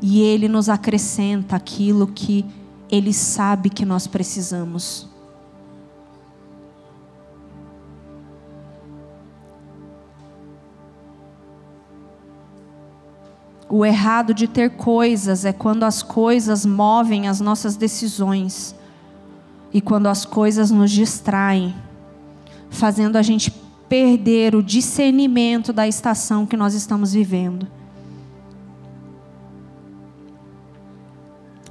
E 0.00 0.22
Ele 0.22 0.48
nos 0.48 0.70
acrescenta 0.70 1.56
aquilo 1.56 2.06
que 2.06 2.46
Ele 2.90 3.12
sabe 3.12 3.68
que 3.68 3.84
nós 3.84 4.06
precisamos. 4.06 5.09
O 13.72 13.86
errado 13.86 14.34
de 14.34 14.48
ter 14.48 14.70
coisas 14.70 15.44
é 15.44 15.52
quando 15.52 15.84
as 15.84 16.02
coisas 16.02 16.66
movem 16.66 17.28
as 17.28 17.40
nossas 17.40 17.76
decisões 17.76 18.74
e 19.72 19.80
quando 19.80 20.08
as 20.08 20.24
coisas 20.24 20.72
nos 20.72 20.90
distraem, 20.90 21.72
fazendo 22.68 23.14
a 23.14 23.22
gente 23.22 23.52
perder 23.88 24.56
o 24.56 24.62
discernimento 24.62 25.72
da 25.72 25.86
estação 25.86 26.44
que 26.44 26.56
nós 26.56 26.74
estamos 26.74 27.12
vivendo. 27.12 27.68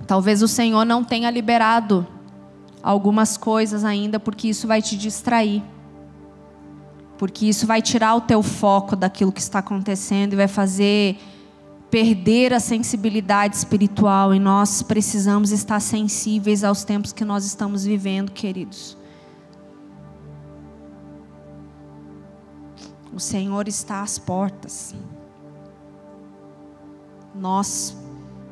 Talvez 0.08 0.42
o 0.42 0.48
Senhor 0.48 0.86
não 0.86 1.04
tenha 1.04 1.30
liberado 1.30 2.08
algumas 2.82 3.36
coisas 3.36 3.84
ainda, 3.84 4.22
porque 4.22 4.48
isso 4.48 4.66
vai 4.66 4.82
te 4.82 4.98
distrair. 4.98 5.62
porque 7.18 7.48
isso 7.48 7.68
vai 7.68 7.82
tirar 7.82 8.16
o 8.16 8.22
teu 8.22 8.42
foco 8.42 8.96
daquilo 8.96 9.34
que 9.34 9.42
está 9.42 9.60
acontecendo 9.60 10.32
e 10.32 10.36
vai 10.38 10.48
fazer 10.48 11.18
perder 11.90 12.54
a 12.54 12.60
sensibilidade 12.60 13.56
espiritual. 13.56 14.34
E 14.34 14.40
nós 14.40 14.82
precisamos 14.82 15.52
estar 15.52 15.80
sensíveis 15.80 16.64
aos 16.64 16.84
tempos 16.84 17.12
que 17.12 17.26
nós 17.26 17.46
estamos 17.46 17.84
vivendo, 17.84 18.32
queridos. 18.32 18.98
O 23.14 23.20
Senhor 23.20 23.68
está 23.68 24.02
às 24.02 24.18
portas. 24.18 24.96
Nós 27.36 27.96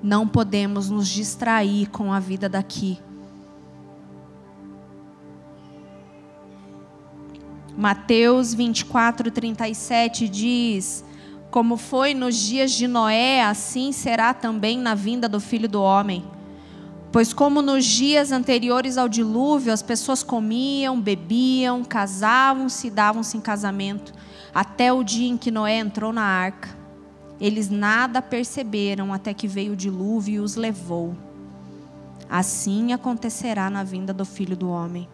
não 0.02 0.28
podemos 0.28 0.90
nos 0.90 1.08
distrair 1.08 1.90
com 1.90 2.12
a 2.12 2.20
vida 2.20 2.50
daqui. 2.50 3.00
Mateus 7.78 8.54
24, 8.56 9.30
37 9.30 10.28
diz: 10.28 11.06
Como 11.50 11.78
foi 11.78 12.14
nos 12.14 12.36
dias 12.36 12.72
de 12.72 12.88
Noé, 12.88 13.44
assim 13.44 13.92
será 13.92 14.34
também 14.34 14.78
na 14.78 14.94
vinda 14.94 15.30
do 15.30 15.40
filho 15.40 15.70
do 15.70 15.82
homem. 15.82 16.24
Pois, 17.12 17.34
como 17.34 17.62
nos 17.62 17.86
dias 17.86 18.32
anteriores 18.32 18.98
ao 18.98 19.08
dilúvio, 19.08 19.72
as 19.72 19.82
pessoas 19.82 20.22
comiam, 20.22 21.00
bebiam, 21.00 21.84
casavam-se 21.84 22.88
e 22.88 22.92
davam-se 22.92 23.38
em 23.38 23.42
casamento, 23.42 24.14
até 24.54 24.92
o 24.92 25.04
dia 25.04 25.30
em 25.30 25.38
que 25.38 25.50
Noé 25.50 25.78
entrou 25.78 26.12
na 26.12 26.24
arca. 26.24 26.76
Eles 27.40 27.70
nada 27.70 28.22
perceberam 28.22 29.14
até 29.14 29.34
que 29.34 29.48
veio 29.48 29.74
o 29.74 29.76
dilúvio 29.76 30.36
e 30.36 30.40
os 30.40 30.56
levou. 30.56 31.16
Assim 32.30 32.92
acontecerá 32.92 33.70
na 33.70 33.84
vinda 33.84 34.14
do 34.14 34.26
filho 34.26 34.58
do 34.58 34.70
homem. 34.70 35.08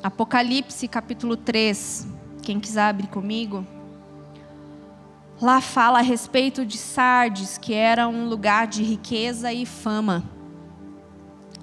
Apocalipse 0.00 0.86
capítulo 0.86 1.36
3. 1.36 2.17
Quem 2.48 2.58
quiser 2.58 2.84
abrir 2.84 3.08
comigo. 3.08 3.62
Lá 5.38 5.60
fala 5.60 5.98
a 5.98 6.02
respeito 6.02 6.64
de 6.64 6.78
Sardes, 6.78 7.58
que 7.58 7.74
era 7.74 8.08
um 8.08 8.26
lugar 8.26 8.66
de 8.66 8.82
riqueza 8.82 9.52
e 9.52 9.66
fama. 9.66 10.24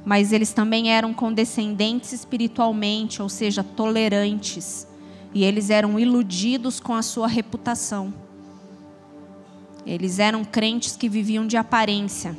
Mas 0.06 0.32
eles 0.32 0.54
também 0.54 0.92
eram 0.92 1.12
condescendentes 1.12 2.14
espiritualmente, 2.14 3.20
ou 3.20 3.28
seja, 3.28 3.64
tolerantes. 3.64 4.88
E 5.34 5.44
eles 5.44 5.72
eram 5.72 6.00
iludidos 6.00 6.80
com 6.80 6.94
a 6.94 7.02
sua 7.02 7.28
reputação. 7.28 8.14
Eles 9.88 10.20
eram 10.20 10.46
crentes 10.46 10.96
que 10.96 11.10
viviam 11.10 11.48
de 11.48 11.58
aparência. 11.58 12.38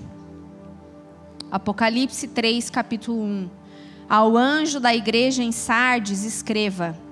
Apocalipse 1.50 2.28
3, 2.28 2.70
capítulo 2.70 3.24
1. 3.24 3.50
Ao 4.08 4.36
anjo 4.36 4.78
da 4.78 4.94
igreja 4.94 5.42
em 5.42 5.50
Sardes, 5.50 6.22
escreva: 6.22 7.05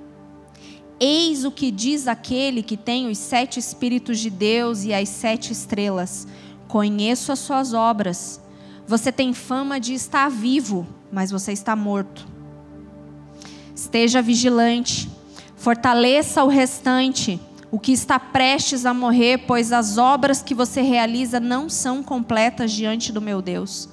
Eis 0.98 1.44
o 1.44 1.50
que 1.50 1.70
diz 1.70 2.06
aquele 2.06 2.62
que 2.62 2.76
tem 2.76 3.08
os 3.08 3.18
sete 3.18 3.58
Espíritos 3.58 4.18
de 4.20 4.30
Deus 4.30 4.84
e 4.84 4.92
as 4.92 5.08
sete 5.08 5.52
estrelas. 5.52 6.26
Conheço 6.68 7.32
as 7.32 7.40
suas 7.40 7.74
obras. 7.74 8.40
Você 8.86 9.10
tem 9.10 9.32
fama 9.32 9.80
de 9.80 9.94
estar 9.94 10.28
vivo, 10.28 10.86
mas 11.10 11.30
você 11.30 11.52
está 11.52 11.74
morto. 11.74 12.26
Esteja 13.74 14.22
vigilante, 14.22 15.10
fortaleça 15.56 16.44
o 16.44 16.48
restante, 16.48 17.40
o 17.70 17.78
que 17.78 17.92
está 17.92 18.20
prestes 18.20 18.86
a 18.86 18.94
morrer, 18.94 19.38
pois 19.46 19.72
as 19.72 19.98
obras 19.98 20.42
que 20.42 20.54
você 20.54 20.80
realiza 20.80 21.40
não 21.40 21.68
são 21.68 22.04
completas 22.04 22.70
diante 22.70 23.10
do 23.10 23.20
meu 23.20 23.42
Deus. 23.42 23.88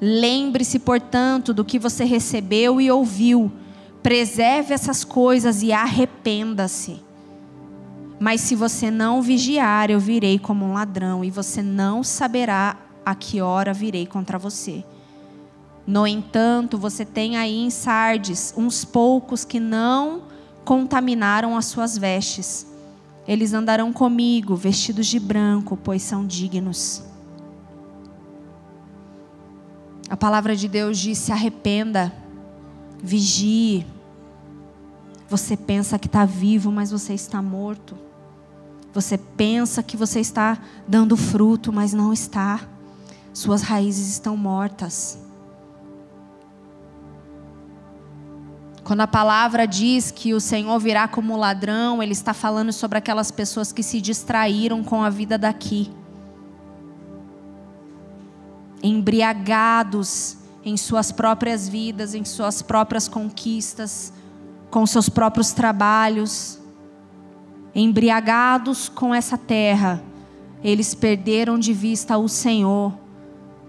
Lembre-se, 0.00 0.80
portanto, 0.80 1.54
do 1.54 1.64
que 1.64 1.78
você 1.78 2.04
recebeu 2.04 2.80
e 2.80 2.90
ouviu. 2.90 3.52
Preserve 4.04 4.74
essas 4.74 5.02
coisas 5.02 5.62
e 5.62 5.72
arrependa-se. 5.72 7.02
Mas 8.20 8.42
se 8.42 8.54
você 8.54 8.90
não 8.90 9.22
vigiar, 9.22 9.90
eu 9.90 9.98
virei 9.98 10.38
como 10.38 10.66
um 10.66 10.74
ladrão, 10.74 11.24
e 11.24 11.30
você 11.30 11.62
não 11.62 12.02
saberá 12.02 12.76
a 13.02 13.14
que 13.14 13.40
hora 13.40 13.72
virei 13.72 14.04
contra 14.04 14.38
você. 14.38 14.84
No 15.86 16.06
entanto, 16.06 16.76
você 16.76 17.02
tem 17.02 17.38
aí 17.38 17.64
em 17.64 17.70
Sardes 17.70 18.52
uns 18.58 18.84
poucos 18.84 19.42
que 19.42 19.58
não 19.58 20.24
contaminaram 20.66 21.56
as 21.56 21.64
suas 21.64 21.96
vestes. 21.96 22.66
Eles 23.26 23.54
andarão 23.54 23.90
comigo, 23.90 24.54
vestidos 24.54 25.06
de 25.06 25.18
branco, 25.18 25.78
pois 25.82 26.02
são 26.02 26.26
dignos. 26.26 27.02
A 30.10 30.16
palavra 30.16 30.54
de 30.54 30.68
Deus 30.68 30.98
diz: 30.98 31.16
se 31.16 31.32
arrependa, 31.32 32.12
vigie. 33.02 33.93
Você 35.28 35.56
pensa 35.56 35.98
que 35.98 36.06
está 36.06 36.24
vivo, 36.24 36.70
mas 36.70 36.90
você 36.90 37.14
está 37.14 37.40
morto. 37.40 37.96
Você 38.92 39.18
pensa 39.18 39.82
que 39.82 39.96
você 39.96 40.20
está 40.20 40.58
dando 40.86 41.16
fruto, 41.16 41.72
mas 41.72 41.92
não 41.92 42.12
está. 42.12 42.60
Suas 43.32 43.62
raízes 43.62 44.08
estão 44.08 44.36
mortas. 44.36 45.18
Quando 48.84 49.00
a 49.00 49.06
palavra 49.06 49.66
diz 49.66 50.10
que 50.10 50.34
o 50.34 50.40
Senhor 50.40 50.78
virá 50.78 51.08
como 51.08 51.36
ladrão, 51.36 52.02
Ele 52.02 52.12
está 52.12 52.34
falando 52.34 52.72
sobre 52.72 52.98
aquelas 52.98 53.30
pessoas 53.30 53.72
que 53.72 53.82
se 53.82 54.00
distraíram 54.00 54.84
com 54.84 55.02
a 55.02 55.08
vida 55.08 55.38
daqui 55.38 55.90
embriagados 58.84 60.36
em 60.62 60.76
suas 60.76 61.10
próprias 61.10 61.66
vidas, 61.66 62.14
em 62.14 62.22
suas 62.22 62.60
próprias 62.60 63.08
conquistas, 63.08 64.12
com 64.70 64.86
seus 64.86 65.08
próprios 65.08 65.52
trabalhos, 65.52 66.58
embriagados 67.74 68.88
com 68.88 69.14
essa 69.14 69.36
terra, 69.36 70.02
eles 70.62 70.94
perderam 70.94 71.58
de 71.58 71.72
vista 71.72 72.16
o 72.16 72.28
Senhor, 72.28 72.92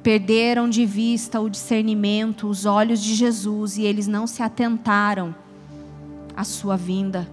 perderam 0.02 0.70
de 0.70 0.86
vista 0.86 1.42
o 1.42 1.50
discernimento, 1.50 2.48
os 2.48 2.66
olhos 2.66 3.02
de 3.02 3.16
Jesus 3.16 3.78
e 3.78 3.84
eles 3.84 4.08
não 4.08 4.28
se 4.28 4.42
atentaram 4.42 5.36
à 6.36 6.44
sua 6.44 6.78
vinda. 6.78 7.28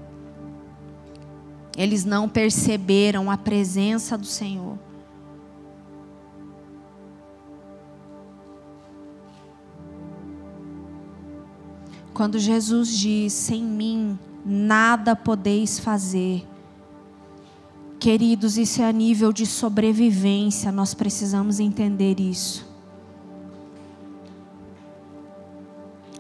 Eles 1.77 2.05
não 2.05 2.29
perceberam 2.29 3.31
a 3.31 3.37
presença 3.37 4.19
do 4.19 4.27
Senhor. 4.27 4.79
Quando 12.15 12.39
Jesus 12.39 12.97
diz: 12.97 13.33
Sem 13.33 13.63
mim 13.63 14.19
nada 14.45 15.17
podeis 15.17 15.79
fazer. 15.79 16.47
Queridos, 17.99 18.59
isso 18.59 18.83
é 18.83 18.89
a 18.89 18.93
nível 18.93 19.33
de 19.33 19.47
sobrevivência, 19.47 20.73
nós 20.73 20.93
precisamos 20.93 21.61
entender 21.61 22.19
isso. 22.19 22.67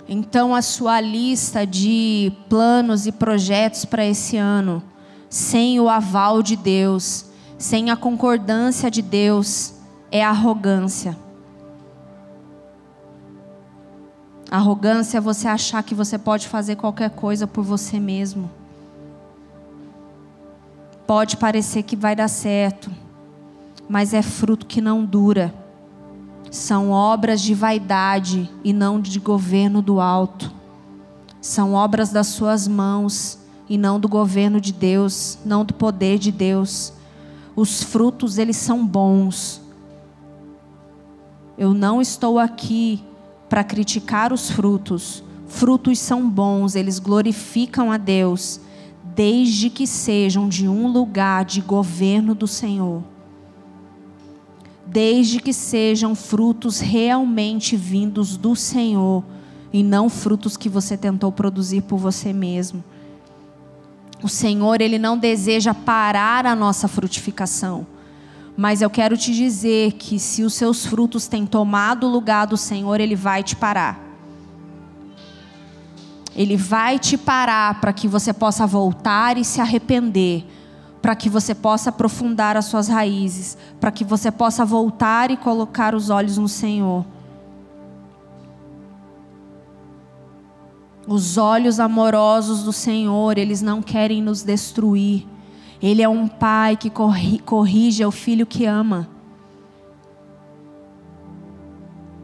Então, 0.09 0.55
a 0.55 0.63
sua 0.63 1.01
lista 1.01 1.67
de 1.67 2.33
planos 2.49 3.07
e 3.07 3.13
projetos 3.13 3.85
para 3.85 4.05
esse 4.05 4.37
ano, 4.37 4.83
sem 5.29 5.81
o 5.81 5.89
aval 5.89 6.43
de 6.43 6.55
Deus, 6.55 7.27
sem 7.59 7.91
a 7.91 7.97
concordância 7.97 8.91
de 8.91 9.03
Deus, 9.03 9.75
é 10.11 10.23
arrogância. 10.23 11.17
Arrogância 14.53 15.17
é 15.17 15.21
você 15.21 15.49
achar 15.49 15.83
que 15.83 15.95
você 15.95 16.19
pode 16.19 16.47
fazer 16.47 16.77
qualquer 16.77 17.09
coisa 17.09 17.47
por 17.47 17.65
você 17.65 17.99
mesmo. 17.99 18.51
Pode 21.07 21.39
parecer 21.39 21.83
que 21.85 21.97
vai 21.97 22.15
dar 22.15 22.29
certo, 22.29 22.91
mas 23.89 24.13
é 24.13 24.21
fruto 24.21 24.67
que 24.67 24.83
não 24.83 25.07
dura. 25.07 25.55
São 26.51 26.91
obras 26.91 27.41
de 27.41 27.55
vaidade 27.55 28.51
e 28.63 28.75
não 28.75 29.01
de 29.01 29.19
governo 29.19 29.81
do 29.81 29.99
alto. 30.03 30.53
São 31.41 31.73
obras 31.73 32.11
das 32.11 32.27
suas 32.27 32.69
mãos 32.69 33.39
e 33.71 33.79
não 33.79 33.99
do 33.99 34.07
governo 34.07 34.61
de 34.61 34.75
Deus, 34.75 35.39
não 35.47 35.65
do 35.65 35.73
poder 35.73 36.19
de 36.19 36.31
Deus. 36.31 36.93
Os 37.57 37.83
frutos, 37.83 38.37
eles 38.37 38.59
são 38.59 38.87
bons. 38.87 39.63
Eu 41.57 41.73
não 41.73 42.03
estou 42.03 42.39
aqui 42.39 43.03
para 43.53 43.63
criticar 43.63 44.33
os 44.33 44.51
frutos. 44.51 45.23
Frutos 45.47 45.99
são 45.99 46.27
bons, 46.27 46.75
eles 46.75 46.99
glorificam 46.99 47.93
a 47.93 47.99
Deus, 47.99 48.59
desde 49.15 49.69
que 49.69 49.87
sejam 49.87 50.49
de 50.49 50.67
um 50.67 50.91
lugar 50.91 51.45
de 51.45 51.61
governo 51.61 52.35
do 52.35 52.47
Senhor. 52.47 53.03
Desde 54.87 55.39
que 55.39 55.53
sejam 55.53 56.15
frutos 56.15 56.81
realmente 56.81 57.77
vindos 57.77 58.39
do 58.39 58.57
Senhor 58.57 59.23
e 59.71 59.83
não 59.83 60.09
frutos 60.09 60.57
que 60.57 60.71
você 60.71 60.97
tentou 60.97 61.31
produzir 61.31 61.83
por 61.83 61.99
você 61.99 62.33
mesmo. 62.33 62.83
O 64.23 64.31
Senhor, 64.31 64.81
ele 64.81 64.99
não 64.99 65.19
deseja 65.19 65.75
parar 65.75 66.47
a 66.47 66.57
nossa 66.57 66.89
frutificação. 66.89 67.87
Mas 68.57 68.83
eu 68.83 68.91
quero 68.91 69.17
te 69.17 69.33
dizer 69.35 69.93
que 69.93 70.19
se 70.19 70.43
os 70.43 70.55
seus 70.55 70.85
frutos 70.85 71.27
têm 71.27 71.47
tomado 71.47 72.07
o 72.07 72.11
lugar 72.11 72.47
do 72.47 72.57
Senhor, 72.57 73.01
Ele 73.01 73.17
vai 73.17 73.43
te 73.43 73.57
parar. 73.57 73.99
Ele 76.35 76.57
vai 76.57 76.99
te 76.99 77.17
parar 77.17 77.81
para 77.81 77.93
que 77.93 78.09
você 78.09 78.33
possa 78.33 78.67
voltar 78.67 79.37
e 79.37 79.45
se 79.45 79.61
arrepender, 79.61 80.45
para 81.01 81.15
que 81.15 81.29
você 81.29 81.55
possa 81.55 81.91
aprofundar 81.91 82.57
as 82.57 82.67
suas 82.67 82.89
raízes, 82.89 83.57
para 83.81 83.91
que 83.91 84.05
você 84.05 84.31
possa 84.31 84.65
voltar 84.65 85.31
e 85.31 85.37
colocar 85.37 85.95
os 85.95 86.11
olhos 86.11 86.39
no 86.39 86.49
Senhor. 86.49 87.05
Os 91.07 91.37
olhos 91.37 91.81
amorosos 91.81 92.63
do 92.63 92.73
Senhor, 92.73 93.37
eles 93.37 93.61
não 93.61 93.83
querem 93.83 94.23
nos 94.23 94.43
destruir. 94.43 95.27
Ele 95.83 96.01
é 96.01 96.09
um 96.09 96.29
pai 96.29 96.77
que 96.77 96.89
corrige 96.91 98.05
o 98.05 98.11
filho 98.13 98.47
que 98.47 98.65
ama. 98.65 99.09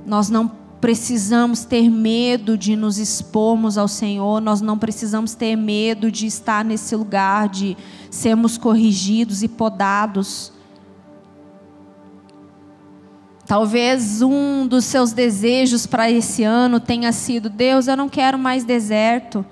Nós 0.07 0.31
não 0.31 0.49
precisamos 0.81 1.65
ter 1.65 1.91
medo 1.91 2.57
de 2.57 2.77
nos 2.77 2.99
expormos 2.99 3.77
ao 3.77 3.89
Senhor, 3.89 4.41
nós 4.41 4.61
não 4.61 4.79
precisamos 4.79 5.35
ter 5.35 5.57
medo 5.57 6.11
de 6.11 6.27
estar 6.27 6.65
nesse 6.65 6.95
lugar, 6.95 7.49
de 7.49 7.77
sermos 8.11 8.57
corrigidos 8.57 9.43
e 9.43 9.49
podados. 9.49 10.53
Talvez 13.45 14.23
um 14.23 14.67
dos 14.67 14.85
seus 14.85 15.13
desejos 15.13 15.85
para 15.85 16.11
esse 16.11 16.45
ano 16.45 16.79
tenha 16.79 17.11
sido: 17.13 17.51
Deus, 17.51 17.89
eu 17.89 17.97
não 17.97 18.09
quero 18.09 18.39
mais 18.39 18.63
deserto. 18.63 19.45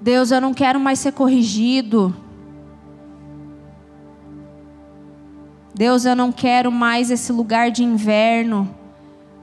Deus, 0.00 0.30
eu 0.30 0.40
não 0.40 0.54
quero 0.54 0.78
mais 0.78 0.98
ser 0.98 1.12
corrigido. 1.12 2.14
Deus, 5.74 6.04
eu 6.04 6.16
não 6.16 6.32
quero 6.32 6.72
mais 6.72 7.10
esse 7.10 7.32
lugar 7.32 7.70
de 7.70 7.84
inverno. 7.84 8.68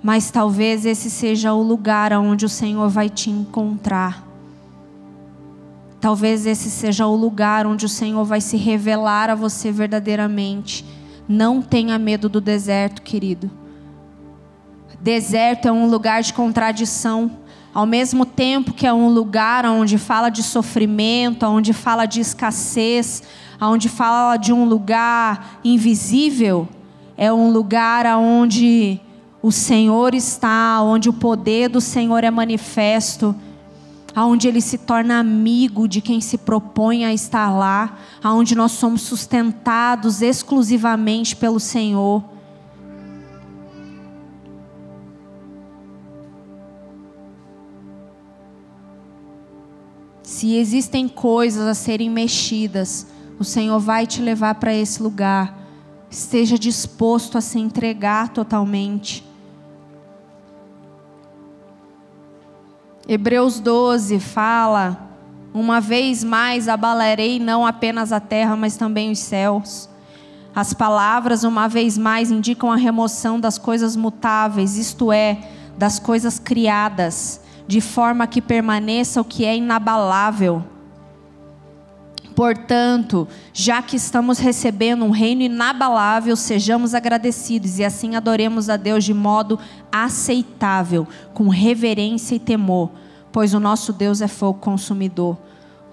Mas 0.04 0.30
talvez 0.30 0.86
esse 0.86 1.10
seja 1.10 1.54
o 1.54 1.62
lugar 1.62 2.14
onde 2.14 2.46
o 2.46 2.50
Senhor 2.50 2.90
vai 2.90 3.10
te 3.10 3.30
encontrar. 3.30 4.24
Talvez 6.00 6.46
esse 6.46 6.70
seja 6.70 7.08
o 7.08 7.16
lugar 7.16 7.66
onde 7.66 7.86
o 7.86 7.90
Senhor 7.90 8.24
vai 8.24 8.40
se 8.40 8.58
revelar 8.58 9.30
a 9.30 9.36
você 9.36 9.72
verdadeiramente 9.72 10.86
não 11.28 11.62
tenha 11.62 11.98
medo 11.98 12.30
do 12.30 12.40
deserto, 12.40 13.02
querido. 13.02 13.50
Deserto 15.02 15.68
é 15.68 15.72
um 15.72 15.88
lugar 15.88 16.22
de 16.22 16.34
contradição. 16.34 17.32
Ao 17.76 17.86
mesmo 17.86 18.26
tempo 18.26 18.72
que 18.72 18.88
é 18.88 18.94
um 18.94 19.10
lugar 19.10 19.66
onde 19.66 19.98
fala 19.98 20.30
de 20.30 20.42
sofrimento, 20.42 21.46
onde 21.46 21.74
fala 21.74 22.06
de 22.06 22.22
escassez, 22.22 23.22
onde 23.62 23.90
fala 23.90 24.38
de 24.38 24.54
um 24.54 24.64
lugar 24.64 25.60
invisível, 25.62 26.70
é 27.18 27.34
um 27.34 27.52
lugar 27.52 28.06
onde 28.18 28.98
o 29.44 29.52
Senhor 29.52 30.16
está, 30.16 30.82
onde 30.82 31.10
o 31.10 31.14
poder 31.14 31.68
do 31.68 31.82
Senhor 31.82 32.24
é 32.24 32.32
manifesto 32.32 33.36
aonde 34.16 34.48
ele 34.48 34.62
se 34.62 34.78
torna 34.78 35.20
amigo 35.20 35.86
de 35.86 36.00
quem 36.00 36.22
se 36.22 36.38
propõe 36.38 37.04
a 37.04 37.14
estar 37.14 37.50
lá, 37.50 37.98
aonde 38.24 38.56
nós 38.56 38.72
somos 38.72 39.02
sustentados 39.02 40.22
exclusivamente 40.22 41.36
pelo 41.36 41.60
Senhor. 41.60 42.24
Se 50.36 50.58
existem 50.58 51.08
coisas 51.08 51.66
a 51.66 51.74
serem 51.74 52.10
mexidas, 52.10 53.08
o 53.40 53.44
Senhor 53.46 53.80
vai 53.80 54.06
te 54.06 54.22
levar 54.22 54.56
para 54.56 54.74
esse 54.74 55.02
lugar. 55.02 55.58
Esteja 56.10 56.60
disposto 56.60 57.38
a 57.38 57.42
se 57.42 57.58
entregar 57.58 58.28
totalmente. 58.28 59.26
Hebreus 63.08 63.62
12 63.62 64.20
fala: 64.20 65.10
Uma 65.54 65.80
vez 65.80 66.22
mais 66.22 66.68
abalarei 66.68 67.40
não 67.40 67.66
apenas 67.66 68.12
a 68.12 68.20
terra, 68.20 68.58
mas 68.58 68.76
também 68.76 69.12
os 69.12 69.20
céus. 69.20 69.88
As 70.54 70.74
palavras, 70.74 71.46
uma 71.46 71.70
vez 71.70 71.98
mais, 71.98 72.30
indicam 72.30 72.70
a 72.70 72.76
remoção 72.76 73.40
das 73.40 73.58
coisas 73.58 73.96
mutáveis, 73.96 74.76
isto 74.76 75.14
é, 75.14 75.48
das 75.78 75.98
coisas 75.98 76.38
criadas, 76.40 77.40
de 77.68 77.82
forma 77.82 78.28
que 78.28 78.42
permaneça 78.42 79.22
o 79.22 79.26
que 79.26 79.46
é 79.46 79.56
inabalável. 79.56 80.64
Portanto, 82.36 83.28
já 83.54 83.82
que 83.82 83.96
estamos 83.96 84.40
recebendo 84.40 85.06
um 85.06 85.10
reino 85.10 85.42
inabalável, 85.42 86.36
sejamos 86.36 86.94
agradecidos 86.94 87.80
e 87.80 87.84
assim 87.86 88.16
adoremos 88.16 88.70
a 88.70 88.76
Deus 88.76 89.06
de 89.06 89.14
modo 89.14 89.58
aceitável, 89.90 91.08
com 91.34 91.48
reverência 91.48 92.36
e 92.36 92.40
temor, 92.40 92.92
pois 93.32 93.54
o 93.54 93.60
nosso 93.60 93.94
Deus 93.94 94.22
é 94.22 94.28
fogo 94.28 94.60
consumidor. 94.60 95.38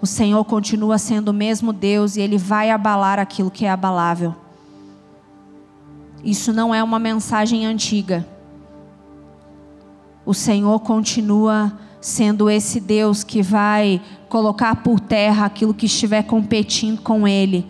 O 0.01 0.05
Senhor 0.05 0.43
continua 0.43 0.97
sendo 0.97 1.29
o 1.29 1.33
mesmo 1.33 1.71
Deus 1.71 2.17
e 2.17 2.21
ele 2.21 2.37
vai 2.37 2.69
abalar 2.69 3.19
aquilo 3.19 3.49
que 3.49 3.63
é 3.63 3.71
abalável. 3.71 4.35
Isso 6.25 6.51
não 6.51 6.75
é 6.75 6.83
uma 6.83 6.99
mensagem 6.99 7.65
antiga. 7.65 8.27
O 10.25 10.33
Senhor 10.33 10.79
continua 10.79 11.71
sendo 11.99 12.49
esse 12.49 12.79
Deus 12.79 13.23
que 13.23 13.41
vai 13.41 14.01
colocar 14.29 14.77
por 14.77 14.99
terra 14.99 15.45
aquilo 15.45 15.73
que 15.73 15.85
estiver 15.85 16.23
competindo 16.23 17.01
com 17.01 17.27
Ele. 17.27 17.65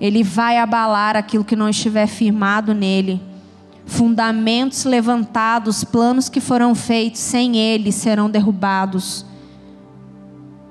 Ele 0.00 0.22
vai 0.22 0.58
abalar 0.58 1.16
aquilo 1.16 1.44
que 1.44 1.54
não 1.54 1.68
estiver 1.68 2.06
firmado 2.06 2.74
nele. 2.74 3.20
Fundamentos 3.86 4.84
levantados, 4.84 5.84
planos 5.84 6.28
que 6.28 6.40
foram 6.40 6.74
feitos 6.74 7.20
sem 7.20 7.56
Ele 7.56 7.92
serão 7.92 8.30
derrubados. 8.30 9.26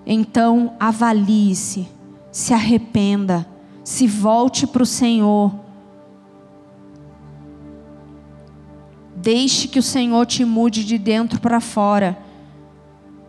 Então, 0.06 0.74
avalie-se, 0.80 1.88
se 2.32 2.54
arrependa, 2.54 3.46
se 3.84 4.08
volte 4.08 4.66
para 4.66 4.84
o 4.84 4.86
Senhor. 4.86 5.54
Deixe 9.22 9.68
que 9.68 9.78
o 9.78 9.84
Senhor 9.84 10.26
te 10.26 10.44
mude 10.44 10.84
de 10.84 10.98
dentro 10.98 11.40
para 11.40 11.60
fora. 11.60 12.18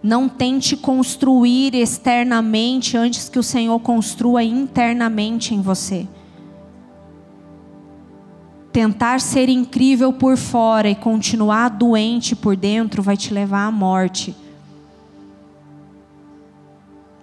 Não 0.03 0.27
tente 0.27 0.75
construir 0.75 1.75
externamente 1.75 2.97
antes 2.97 3.29
que 3.29 3.39
o 3.39 3.43
Senhor 3.43 3.79
construa 3.81 4.43
internamente 4.43 5.55
em 5.55 5.61
você. 5.61 6.09
Tentar 8.73 9.21
ser 9.21 9.51
incrível 9.51 10.15
por 10.15 10.39
fora 10.39 10.89
e 10.89 10.95
continuar 10.95 11.69
doente 11.69 12.35
por 12.35 12.57
dentro 12.57 13.03
vai 13.03 13.17
te 13.17 13.35
levar 13.35 13.67
à 13.67 13.71
morte. 13.71 14.35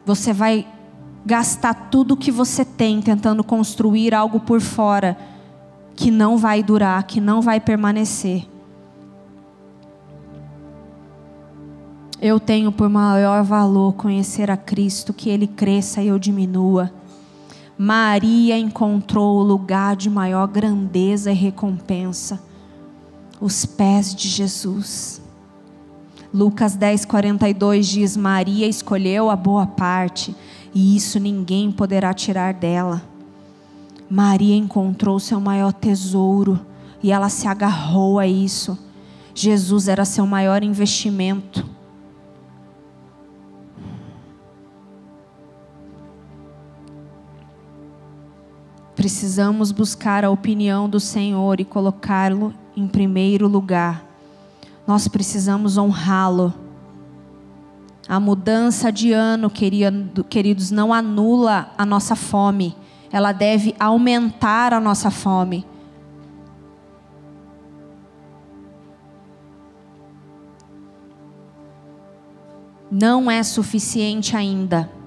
Você 0.06 0.32
vai 0.32 0.68
gastar 1.26 1.90
tudo 1.90 2.16
que 2.16 2.30
você 2.30 2.64
tem 2.64 3.02
tentando 3.02 3.44
construir 3.44 4.14
algo 4.14 4.40
por 4.40 4.62
fora 4.62 5.18
que 5.96 6.12
não 6.12 6.38
vai 6.38 6.62
durar, 6.62 7.02
que 7.04 7.20
não 7.20 7.42
vai 7.42 7.60
permanecer. 7.60 8.48
Eu 12.22 12.38
tenho 12.38 12.70
por 12.70 12.90
maior 12.90 13.44
valor 13.44 13.94
conhecer 13.94 14.52
a 14.52 14.58
Cristo, 14.58 15.14
que 15.14 15.30
Ele 15.30 15.48
cresça 15.48 16.02
e 16.02 16.10
eu 16.10 16.20
diminua. 16.20 16.92
Maria 17.78 18.60
encontrou 18.60 19.38
o 19.38 19.44
lugar 19.44 19.96
de 19.96 20.10
maior 20.10 20.46
grandeza 20.48 21.32
e 21.32 21.34
recompensa, 21.34 22.38
os 23.40 23.66
pés 23.66 24.14
de 24.14 24.28
Jesus. 24.28 25.22
Lucas 26.34 26.76
10, 26.76 27.06
42 27.06 27.88
diz: 27.88 28.18
Maria 28.18 28.68
escolheu 28.68 29.30
a 29.30 29.36
boa 29.38 29.66
parte, 29.66 30.36
e 30.76 30.98
isso 30.98 31.22
ninguém 31.22 31.72
poderá 31.72 32.14
tirar 32.14 32.54
dela. 32.54 33.02
Maria 34.10 34.58
encontrou 34.58 35.22
seu 35.22 35.40
maior 35.40 35.72
tesouro, 35.72 36.60
e 37.02 37.14
ela 37.14 37.30
se 37.30 37.48
agarrou 37.48 38.20
a 38.20 38.28
isso. 38.28 38.78
Jesus 39.34 39.88
era 39.88 40.04
seu 40.04 40.28
maior 40.28 40.66
investimento. 40.66 41.79
Precisamos 49.00 49.72
buscar 49.72 50.26
a 50.26 50.30
opinião 50.30 50.90
do 50.90 51.00
Senhor 51.00 51.62
e 51.62 51.64
colocá-lo 51.64 52.54
em 52.76 52.86
primeiro 52.86 53.48
lugar. 53.48 54.04
Nós 54.86 55.08
precisamos 55.08 55.78
honrá-lo. 55.78 56.54
A 58.10 58.20
mudança 58.20 58.92
de 58.92 59.14
ano, 59.14 59.50
queridos, 59.50 60.70
não 60.70 60.94
anula 60.94 61.72
a 61.78 61.86
nossa 61.86 62.14
fome, 62.14 62.76
ela 63.10 63.32
deve 63.32 63.74
aumentar 63.80 64.74
a 64.74 64.82
nossa 64.82 65.10
fome. 65.10 65.66
Não 72.92 73.32
é 73.32 73.42
suficiente 73.44 74.36
ainda 74.36 74.99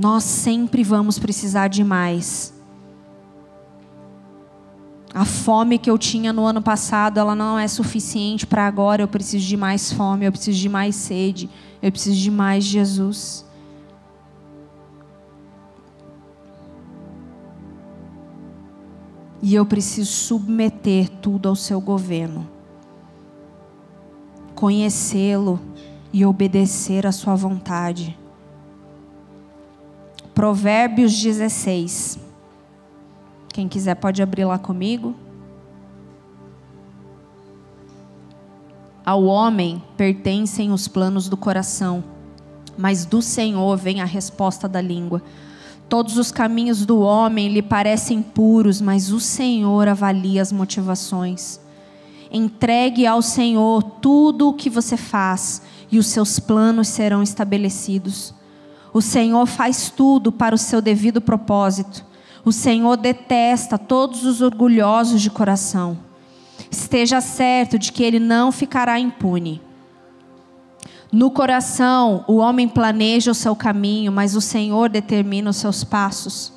nós 0.00 0.24
sempre 0.24 0.84
vamos 0.84 1.18
precisar 1.18 1.68
de 1.68 1.82
mais. 1.82 2.52
A 5.14 5.24
fome 5.24 5.78
que 5.78 5.90
eu 5.90 5.96
tinha 5.96 6.30
no 6.30 6.44
ano 6.44 6.60
passado, 6.60 7.18
ela 7.18 7.34
não 7.34 7.58
é 7.58 7.66
suficiente 7.66 8.46
para 8.46 8.66
agora. 8.66 9.02
Eu 9.02 9.08
preciso 9.08 9.46
de 9.46 9.56
mais 9.56 9.90
fome, 9.90 10.26
eu 10.26 10.32
preciso 10.32 10.58
de 10.58 10.68
mais 10.68 10.94
sede, 10.94 11.48
eu 11.80 11.90
preciso 11.90 12.20
de 12.20 12.30
mais 12.30 12.62
Jesus. 12.64 13.46
E 19.40 19.54
eu 19.54 19.64
preciso 19.64 20.12
submeter 20.12 21.08
tudo 21.22 21.48
ao 21.48 21.56
seu 21.56 21.80
governo. 21.80 22.46
Conhecê-lo 24.54 25.58
e 26.12 26.26
obedecer 26.26 27.06
à 27.06 27.12
sua 27.12 27.34
vontade. 27.34 28.18
Provérbios 30.36 31.18
16. 31.18 32.18
Quem 33.54 33.66
quiser 33.66 33.94
pode 33.94 34.22
abrir 34.22 34.44
lá 34.44 34.58
comigo. 34.58 35.14
Ao 39.02 39.24
homem 39.24 39.82
pertencem 39.96 40.70
os 40.70 40.88
planos 40.88 41.30
do 41.30 41.38
coração, 41.38 42.04
mas 42.76 43.06
do 43.06 43.22
Senhor 43.22 43.78
vem 43.78 44.02
a 44.02 44.04
resposta 44.04 44.68
da 44.68 44.78
língua. 44.78 45.22
Todos 45.88 46.18
os 46.18 46.30
caminhos 46.30 46.84
do 46.84 47.00
homem 47.00 47.48
lhe 47.48 47.62
parecem 47.62 48.20
puros, 48.20 48.78
mas 48.78 49.10
o 49.10 49.18
Senhor 49.18 49.88
avalia 49.88 50.42
as 50.42 50.52
motivações. 50.52 51.58
Entregue 52.30 53.06
ao 53.06 53.22
Senhor 53.22 53.82
tudo 53.82 54.50
o 54.50 54.52
que 54.52 54.68
você 54.68 54.98
faz, 54.98 55.62
e 55.90 55.98
os 55.98 56.08
seus 56.08 56.38
planos 56.38 56.88
serão 56.88 57.22
estabelecidos. 57.22 58.34
O 58.96 59.02
Senhor 59.02 59.44
faz 59.44 59.90
tudo 59.90 60.32
para 60.32 60.54
o 60.54 60.58
seu 60.58 60.80
devido 60.80 61.20
propósito. 61.20 62.02
O 62.42 62.50
Senhor 62.50 62.96
detesta 62.96 63.76
todos 63.76 64.24
os 64.24 64.40
orgulhosos 64.40 65.20
de 65.20 65.28
coração. 65.28 65.98
Esteja 66.70 67.20
certo 67.20 67.78
de 67.78 67.92
que 67.92 68.02
ele 68.02 68.18
não 68.18 68.50
ficará 68.50 68.98
impune. 68.98 69.60
No 71.12 71.30
coração, 71.30 72.24
o 72.26 72.36
homem 72.36 72.66
planeja 72.66 73.30
o 73.30 73.34
seu 73.34 73.54
caminho, 73.54 74.10
mas 74.10 74.34
o 74.34 74.40
Senhor 74.40 74.88
determina 74.88 75.50
os 75.50 75.56
seus 75.58 75.84
passos. 75.84 76.50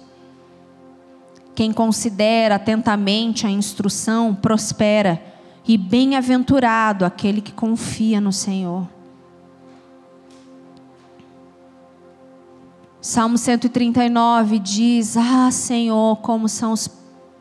Quem 1.54 1.74
considera 1.74 2.56
atentamente 2.56 3.46
a 3.46 3.50
instrução 3.50 4.34
prospera, 4.34 5.22
e 5.68 5.78
bem-aventurado 5.78 7.04
aquele 7.04 7.42
que 7.42 7.52
confia 7.52 8.22
no 8.22 8.32
Senhor. 8.32 8.88
Salmo 13.02 13.38
139 13.38 14.60
diz: 14.60 15.16
Ah, 15.16 15.50
Senhor, 15.52 16.18
como 16.18 16.50
são 16.50 16.74
os 16.74 16.90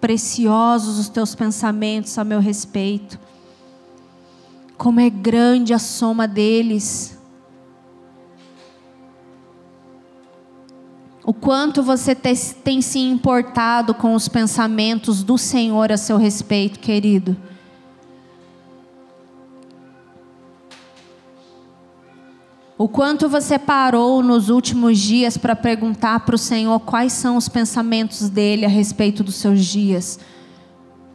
preciosos 0.00 0.98
os 0.98 1.09
teus 1.09 1.34
pensamentos 1.34 2.16
a 2.18 2.24
meu 2.24 2.40
respeito. 2.40 3.18
Como 4.76 5.00
é 5.00 5.11
grande 5.11 5.74
a 5.74 5.78
soma 5.78 6.28
deles. 6.28 7.18
O 11.24 11.34
quanto 11.34 11.82
você 11.82 12.14
tem 12.14 12.80
se 12.80 13.00
importado 13.00 13.92
com 13.92 14.14
os 14.14 14.28
pensamentos 14.28 15.22
do 15.22 15.36
Senhor 15.36 15.92
a 15.92 15.96
seu 15.96 16.16
respeito, 16.16 16.78
querido. 16.78 17.36
O 22.78 22.88
quanto 22.88 23.28
você 23.28 23.58
parou 23.58 24.22
nos 24.22 24.48
últimos 24.48 24.98
dias 24.98 25.36
para 25.36 25.56
perguntar 25.56 26.20
para 26.20 26.36
o 26.36 26.38
Senhor 26.38 26.78
quais 26.78 27.12
são 27.12 27.36
os 27.36 27.48
pensamentos 27.48 28.28
dele 28.28 28.64
a 28.64 28.68
respeito 28.68 29.24
dos 29.24 29.34
seus 29.34 29.64
dias? 29.64 30.20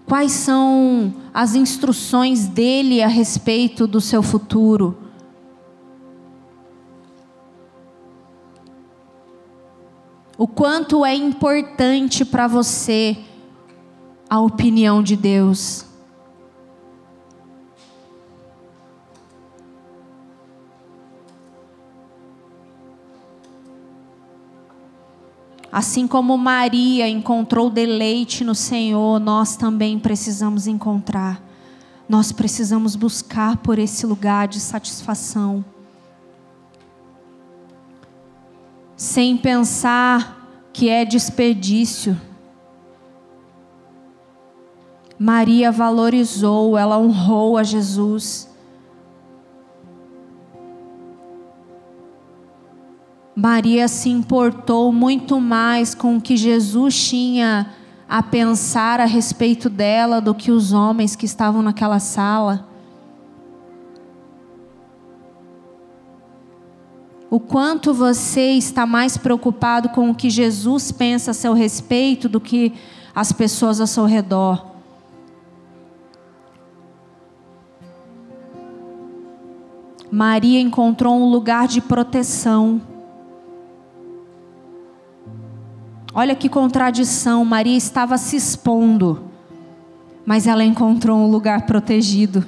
Quais 0.06 0.34
são 0.34 1.14
as 1.34 1.56
instruções 1.56 2.48
dele 2.48 3.02
a 3.02 3.08
respeito 3.08 3.88
do 3.88 4.02
seu 4.02 4.22
futuro? 4.22 4.98
O 10.38 10.46
quanto 10.46 11.06
é 11.06 11.16
importante 11.16 12.26
para 12.26 12.46
você 12.46 13.18
a 14.30 14.38
opinião 14.42 15.02
de 15.02 15.16
Deus? 15.16 15.93
Assim 25.74 26.06
como 26.08 26.38
Maria 26.38 27.10
encontrou 27.10 27.68
deleite 27.68 28.44
no 28.44 28.54
Senhor, 28.54 29.20
nós 29.20 29.56
também 29.56 29.98
precisamos 29.98 30.68
encontrar. 30.68 31.42
Nós 32.08 32.32
precisamos 32.32 32.96
buscar 32.96 33.58
por 33.58 33.80
esse 33.80 34.06
lugar 34.06 34.48
de 34.48 34.60
satisfação. 34.60 35.66
Sem 38.96 39.36
pensar 39.36 40.48
que 40.72 40.90
é 40.90 41.04
desperdício. 41.04 42.22
Maria 45.18 45.72
valorizou, 45.72 46.78
ela 46.78 47.00
honrou 47.00 47.58
a 47.58 47.64
Jesus. 47.64 48.48
Maria 53.36 53.88
se 53.88 54.10
importou 54.10 54.92
muito 54.92 55.42
mais 55.42 55.96
com 55.96 56.18
o 56.18 56.22
que 56.22 56.38
Jesus 56.38 57.08
tinha 57.08 57.68
a 58.08 58.22
pensar 58.22 59.00
a 59.00 59.06
respeito 59.06 59.70
dela 59.70 60.22
do 60.22 60.36
que 60.36 60.52
os 60.52 60.72
homens 60.72 61.16
que 61.16 61.26
estavam 61.26 61.64
naquela 61.64 61.98
sala. 61.98 62.68
O 67.28 67.40
quanto 67.40 67.92
você 67.92 68.52
está 68.52 68.86
mais 68.86 69.18
preocupado 69.18 69.90
com 69.90 70.12
o 70.12 70.16
que 70.16 70.30
Jesus 70.30 70.92
pensa 70.92 71.32
a 71.32 71.34
seu 71.34 71.54
respeito 71.54 72.30
do 72.30 72.40
que 72.40 72.72
as 73.16 73.32
pessoas 73.32 73.82
ao 73.82 73.88
seu 73.88 74.06
redor. 74.06 74.74
Maria 80.12 80.60
encontrou 80.62 81.20
um 81.20 81.32
lugar 81.32 81.68
de 81.68 81.82
proteção. 81.82 82.93
Olha 86.16 86.36
que 86.36 86.48
contradição, 86.48 87.44
Maria 87.44 87.76
estava 87.76 88.20
se 88.20 88.36
expondo, 88.36 89.24
mas 90.24 90.46
ela 90.46 90.64
encontrou 90.64 91.18
um 91.18 91.28
lugar 91.28 91.66
protegido. 91.66 92.46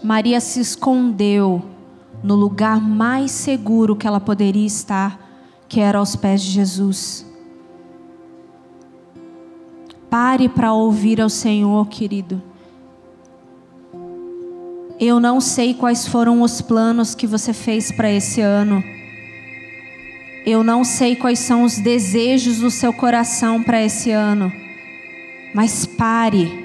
Maria 0.00 0.40
se 0.40 0.60
escondeu 0.60 1.60
no 2.22 2.36
lugar 2.36 2.80
mais 2.80 3.32
seguro 3.32 3.96
que 3.96 4.06
ela 4.06 4.20
poderia 4.20 4.66
estar, 4.66 5.18
que 5.66 5.80
era 5.80 5.98
aos 5.98 6.14
pés 6.14 6.40
de 6.40 6.50
Jesus. 6.50 7.26
Pare 10.08 10.48
para 10.48 10.72
ouvir 10.72 11.20
ao 11.20 11.28
Senhor, 11.28 11.88
querido. 11.88 12.53
Eu 14.98 15.18
não 15.18 15.40
sei 15.40 15.74
quais 15.74 16.06
foram 16.06 16.40
os 16.42 16.60
planos 16.60 17.14
que 17.14 17.26
você 17.26 17.52
fez 17.52 17.90
para 17.90 18.10
esse 18.10 18.40
ano. 18.40 18.82
Eu 20.46 20.62
não 20.62 20.84
sei 20.84 21.16
quais 21.16 21.40
são 21.40 21.64
os 21.64 21.78
desejos 21.78 22.58
do 22.58 22.70
seu 22.70 22.92
coração 22.92 23.62
para 23.62 23.82
esse 23.82 24.10
ano. 24.12 24.52
Mas 25.52 25.84
pare. 25.84 26.62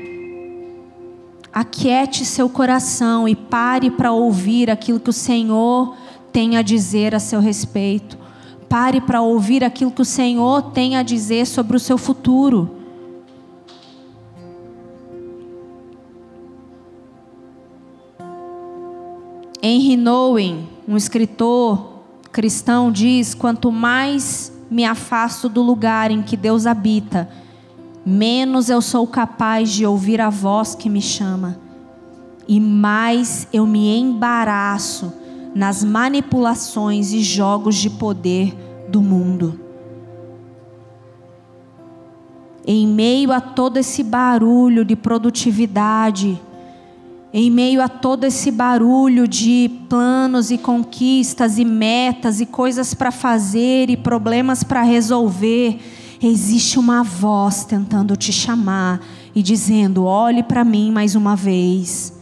Aquiete 1.52 2.24
seu 2.24 2.48
coração 2.48 3.28
e 3.28 3.36
pare 3.36 3.90
para 3.90 4.12
ouvir 4.12 4.70
aquilo 4.70 5.00
que 5.00 5.10
o 5.10 5.14
Senhor 5.14 5.96
tem 6.32 6.56
a 6.56 6.62
dizer 6.62 7.16
a 7.16 7.20
seu 7.20 7.40
respeito. 7.40 8.18
Pare 8.68 9.02
para 9.02 9.22
ouvir 9.22 9.64
aquilo 9.64 9.92
que 9.92 10.02
o 10.02 10.06
Senhor 10.06 10.72
tem 10.72 10.96
a 10.96 11.02
dizer 11.02 11.48
sobre 11.48 11.76
o 11.76 11.80
seu 11.80 11.98
futuro. 11.98 12.79
Henry 19.62 19.98
Nouwen, 19.98 20.70
um 20.88 20.96
escritor 20.96 22.04
cristão, 22.32 22.92
diz: 22.92 23.34
quanto 23.34 23.72
mais 23.72 24.54
me 24.72 24.86
afasto 24.86 25.50
do 25.50 25.62
lugar 25.62 26.12
em 26.12 26.22
que 26.22 26.38
Deus 26.38 26.66
habita, 26.66 27.30
menos 28.06 28.70
eu 28.70 28.82
sou 28.82 29.06
capaz 29.06 29.70
de 29.72 29.86
ouvir 29.86 30.22
a 30.22 30.30
voz 30.30 30.76
que 30.76 30.90
me 30.90 31.02
chama, 31.02 31.60
e 32.48 32.60
mais 32.60 33.48
eu 33.52 33.68
me 33.68 33.98
embaraço 34.00 35.12
nas 35.54 35.84
manipulações 35.84 37.12
e 37.12 37.22
jogos 37.22 37.76
de 37.76 37.90
poder 37.90 38.56
do 38.88 39.02
mundo. 39.02 39.60
Em 42.66 42.88
meio 42.88 43.32
a 43.32 43.42
todo 43.42 43.78
esse 43.78 44.04
barulho 44.04 44.86
de 44.86 44.96
produtividade, 44.96 46.40
em 47.34 47.52
meio 47.52 47.82
a 47.82 47.88
todo 47.88 48.24
esse 48.24 48.50
barulho 48.50 49.28
de 49.28 49.70
planos 49.88 50.50
e 50.50 50.58
conquistas 50.58 51.60
e 51.60 51.66
metas 51.66 52.42
e 52.42 52.46
coisas 52.46 52.94
para 52.94 53.12
fazer 53.12 53.90
e 53.90 53.96
problemas 53.96 54.64
para 54.64 54.82
resolver, 54.82 55.80
existe 56.22 56.80
uma 56.80 57.04
voz 57.04 57.64
tentando 57.64 58.16
te 58.18 58.34
chamar 58.34 59.00
e 59.36 59.44
dizendo: 59.44 60.06
olhe 60.06 60.42
para 60.42 60.64
mim 60.64 60.92
mais 60.92 61.16
uma 61.16 61.36
vez. 61.36 62.18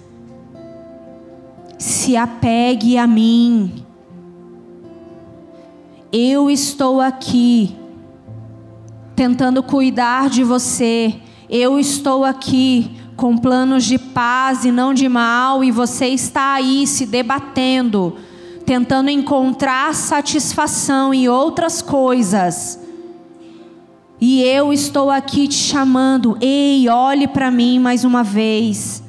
Se 1.77 2.17
apegue 2.17 2.97
a 2.97 3.07
mim. 3.07 3.85
Eu 6.11 6.49
estou 6.49 6.99
aqui 6.99 7.75
tentando 9.15 9.61
cuidar 9.61 10.29
de 10.29 10.43
você. 10.43 11.15
Eu 11.49 11.79
estou 11.79 12.25
aqui 12.25 12.96
com 13.17 13.35
planos 13.35 13.83
de 13.83 13.97
paz 13.97 14.63
e 14.63 14.71
não 14.71 14.93
de 14.93 15.09
mal, 15.09 15.63
e 15.63 15.71
você 15.71 16.05
está 16.05 16.53
aí 16.53 16.85
se 16.85 17.03
debatendo, 17.03 18.15
tentando 18.63 19.09
encontrar 19.09 19.93
satisfação 19.95 21.11
em 21.11 21.27
outras 21.27 21.81
coisas. 21.81 22.79
E 24.21 24.43
eu 24.43 24.71
estou 24.71 25.09
aqui 25.09 25.47
te 25.47 25.55
chamando, 25.55 26.37
ei, 26.39 26.87
olhe 26.87 27.27
para 27.27 27.49
mim 27.49 27.79
mais 27.79 28.03
uma 28.03 28.23
vez. 28.23 29.03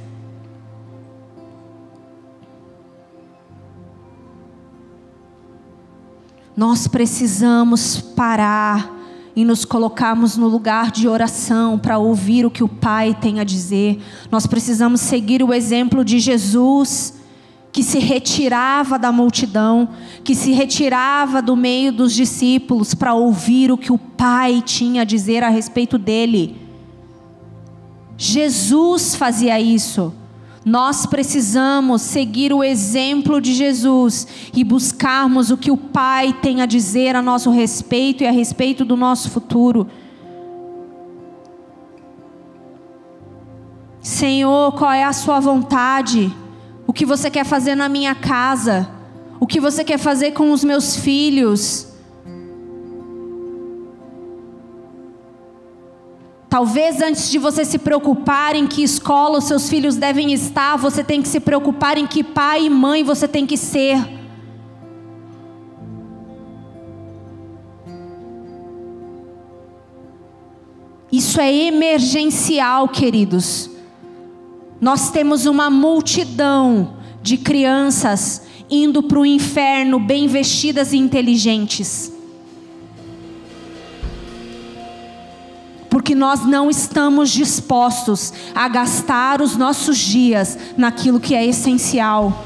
Nós 6.56 6.88
precisamos 6.88 8.00
parar 8.00 8.97
e 9.38 9.44
nos 9.44 9.64
colocarmos 9.64 10.36
no 10.36 10.48
lugar 10.48 10.90
de 10.90 11.06
oração 11.06 11.78
para 11.78 11.96
ouvir 11.96 12.44
o 12.44 12.50
que 12.50 12.64
o 12.64 12.68
Pai 12.68 13.14
tem 13.14 13.38
a 13.38 13.44
dizer. 13.44 14.02
Nós 14.32 14.48
precisamos 14.48 15.00
seguir 15.00 15.44
o 15.44 15.54
exemplo 15.54 16.04
de 16.04 16.18
Jesus, 16.18 17.14
que 17.70 17.84
se 17.84 18.00
retirava 18.00 18.98
da 18.98 19.12
multidão, 19.12 19.90
que 20.24 20.34
se 20.34 20.50
retirava 20.50 21.40
do 21.40 21.54
meio 21.54 21.92
dos 21.92 22.12
discípulos 22.14 22.94
para 22.94 23.14
ouvir 23.14 23.70
o 23.70 23.78
que 23.78 23.92
o 23.92 23.96
Pai 23.96 24.60
tinha 24.60 25.02
a 25.02 25.04
dizer 25.04 25.44
a 25.44 25.48
respeito 25.48 25.98
dele. 25.98 26.60
Jesus 28.16 29.14
fazia 29.14 29.60
isso. 29.60 30.12
Nós 30.64 31.06
precisamos 31.06 32.02
seguir 32.02 32.52
o 32.52 32.62
exemplo 32.62 33.40
de 33.40 33.54
Jesus 33.54 34.26
e 34.54 34.64
buscarmos 34.64 35.50
o 35.50 35.56
que 35.56 35.70
o 35.70 35.76
Pai 35.76 36.32
tem 36.42 36.60
a 36.60 36.66
dizer 36.66 37.14
a 37.16 37.22
nosso 37.22 37.50
respeito 37.50 38.22
e 38.22 38.26
a 38.26 38.32
respeito 38.32 38.84
do 38.84 38.96
nosso 38.96 39.30
futuro. 39.30 39.88
Senhor, 44.00 44.72
qual 44.72 44.92
é 44.92 45.04
a 45.04 45.12
Sua 45.12 45.40
vontade? 45.40 46.34
O 46.86 46.92
que 46.92 47.04
você 47.04 47.30
quer 47.30 47.44
fazer 47.44 47.74
na 47.74 47.88
minha 47.88 48.14
casa? 48.14 48.88
O 49.40 49.46
que 49.46 49.60
você 49.60 49.84
quer 49.84 49.98
fazer 49.98 50.32
com 50.32 50.52
os 50.52 50.64
meus 50.64 50.96
filhos? 50.96 51.87
Talvez 56.48 57.02
antes 57.02 57.30
de 57.30 57.38
você 57.38 57.62
se 57.62 57.78
preocupar 57.78 58.56
em 58.56 58.66
que 58.66 58.82
escola 58.82 59.38
os 59.38 59.44
seus 59.44 59.68
filhos 59.68 59.96
devem 59.96 60.32
estar, 60.32 60.76
você 60.76 61.04
tem 61.04 61.20
que 61.20 61.28
se 61.28 61.40
preocupar 61.40 61.98
em 61.98 62.06
que 62.06 62.24
pai 62.24 62.64
e 62.64 62.70
mãe 62.70 63.04
você 63.04 63.28
tem 63.28 63.46
que 63.46 63.56
ser. 63.56 63.98
Isso 71.12 71.38
é 71.40 71.52
emergencial, 71.52 72.88
queridos. 72.88 73.70
Nós 74.80 75.10
temos 75.10 75.44
uma 75.44 75.68
multidão 75.68 76.96
de 77.22 77.36
crianças 77.36 78.42
indo 78.70 79.02
para 79.02 79.18
o 79.18 79.26
inferno 79.26 79.98
bem 79.98 80.26
vestidas 80.26 80.92
e 80.92 80.96
inteligentes. 80.96 82.17
Porque 85.98 86.14
nós 86.14 86.46
não 86.46 86.70
estamos 86.70 87.28
dispostos 87.28 88.32
a 88.54 88.68
gastar 88.68 89.42
os 89.42 89.56
nossos 89.56 89.98
dias 89.98 90.56
naquilo 90.76 91.18
que 91.18 91.34
é 91.34 91.44
essencial. 91.44 92.44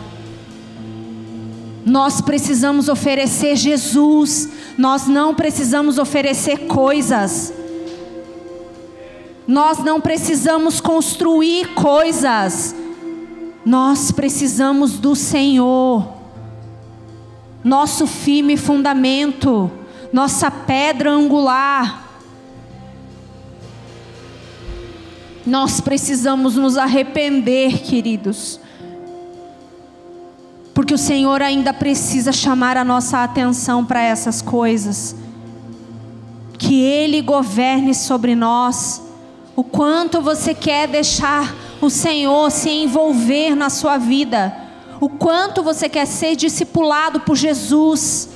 Nós 1.84 2.22
precisamos 2.22 2.88
oferecer 2.88 3.54
Jesus, 3.56 4.48
nós 4.78 5.06
não 5.06 5.34
precisamos 5.34 5.98
oferecer 5.98 6.60
coisas. 6.66 7.52
Nós 9.46 9.80
não 9.80 10.00
precisamos 10.00 10.80
construir 10.80 11.74
coisas. 11.74 12.74
Nós 13.66 14.10
precisamos 14.10 14.92
do 14.92 15.14
Senhor. 15.14 16.08
Nosso 17.62 18.06
firme 18.06 18.56
fundamento, 18.56 19.70
nossa 20.10 20.50
pedra 20.50 21.10
angular. 21.10 22.01
Nós 25.46 25.80
precisamos 25.80 26.56
nos 26.56 26.76
arrepender, 26.76 27.82
queridos. 27.82 28.60
Porque 30.74 30.94
o 30.94 30.98
Senhor 30.98 31.42
ainda 31.42 31.72
precisa 31.72 32.32
chamar 32.32 32.76
a 32.76 32.84
nossa 32.84 33.22
atenção 33.22 33.84
para 33.84 34.02
essas 34.02 34.40
coisas. 34.40 35.16
Que 36.58 36.80
Ele 36.80 37.20
governe 37.20 37.94
sobre 37.94 38.34
nós. 38.34 39.02
O 39.54 39.64
quanto 39.64 40.20
você 40.20 40.54
quer 40.54 40.88
deixar 40.88 41.54
o 41.80 41.90
Senhor 41.90 42.50
se 42.50 42.70
envolver 42.70 43.54
na 43.54 43.68
sua 43.68 43.98
vida. 43.98 44.56
O 45.00 45.08
quanto 45.08 45.62
você 45.62 45.88
quer 45.88 46.06
ser 46.06 46.36
discipulado 46.36 47.20
por 47.20 47.36
Jesus. 47.36 48.28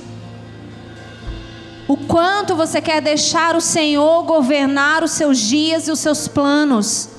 O 1.87 1.95
quanto 1.95 2.53
você 2.53 2.81
quer 2.81 3.01
deixar 3.01 3.55
o 3.55 3.61
Senhor 3.61 4.23
governar 4.23 5.03
os 5.03 5.11
seus 5.11 5.39
dias 5.39 5.87
e 5.87 5.91
os 5.91 5.99
seus 5.99 6.27
planos. 6.27 7.09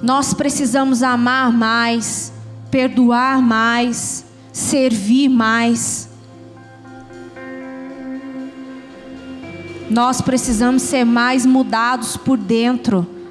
Nós 0.00 0.32
precisamos 0.32 1.02
amar 1.02 1.52
mais, 1.52 2.32
perdoar 2.70 3.42
mais, 3.42 4.24
servir 4.50 5.28
mais. 5.28 6.08
Nós 9.90 10.22
precisamos 10.22 10.82
ser 10.82 11.04
mais 11.04 11.44
mudados 11.44 12.16
por 12.16 12.38
dentro 12.38 13.21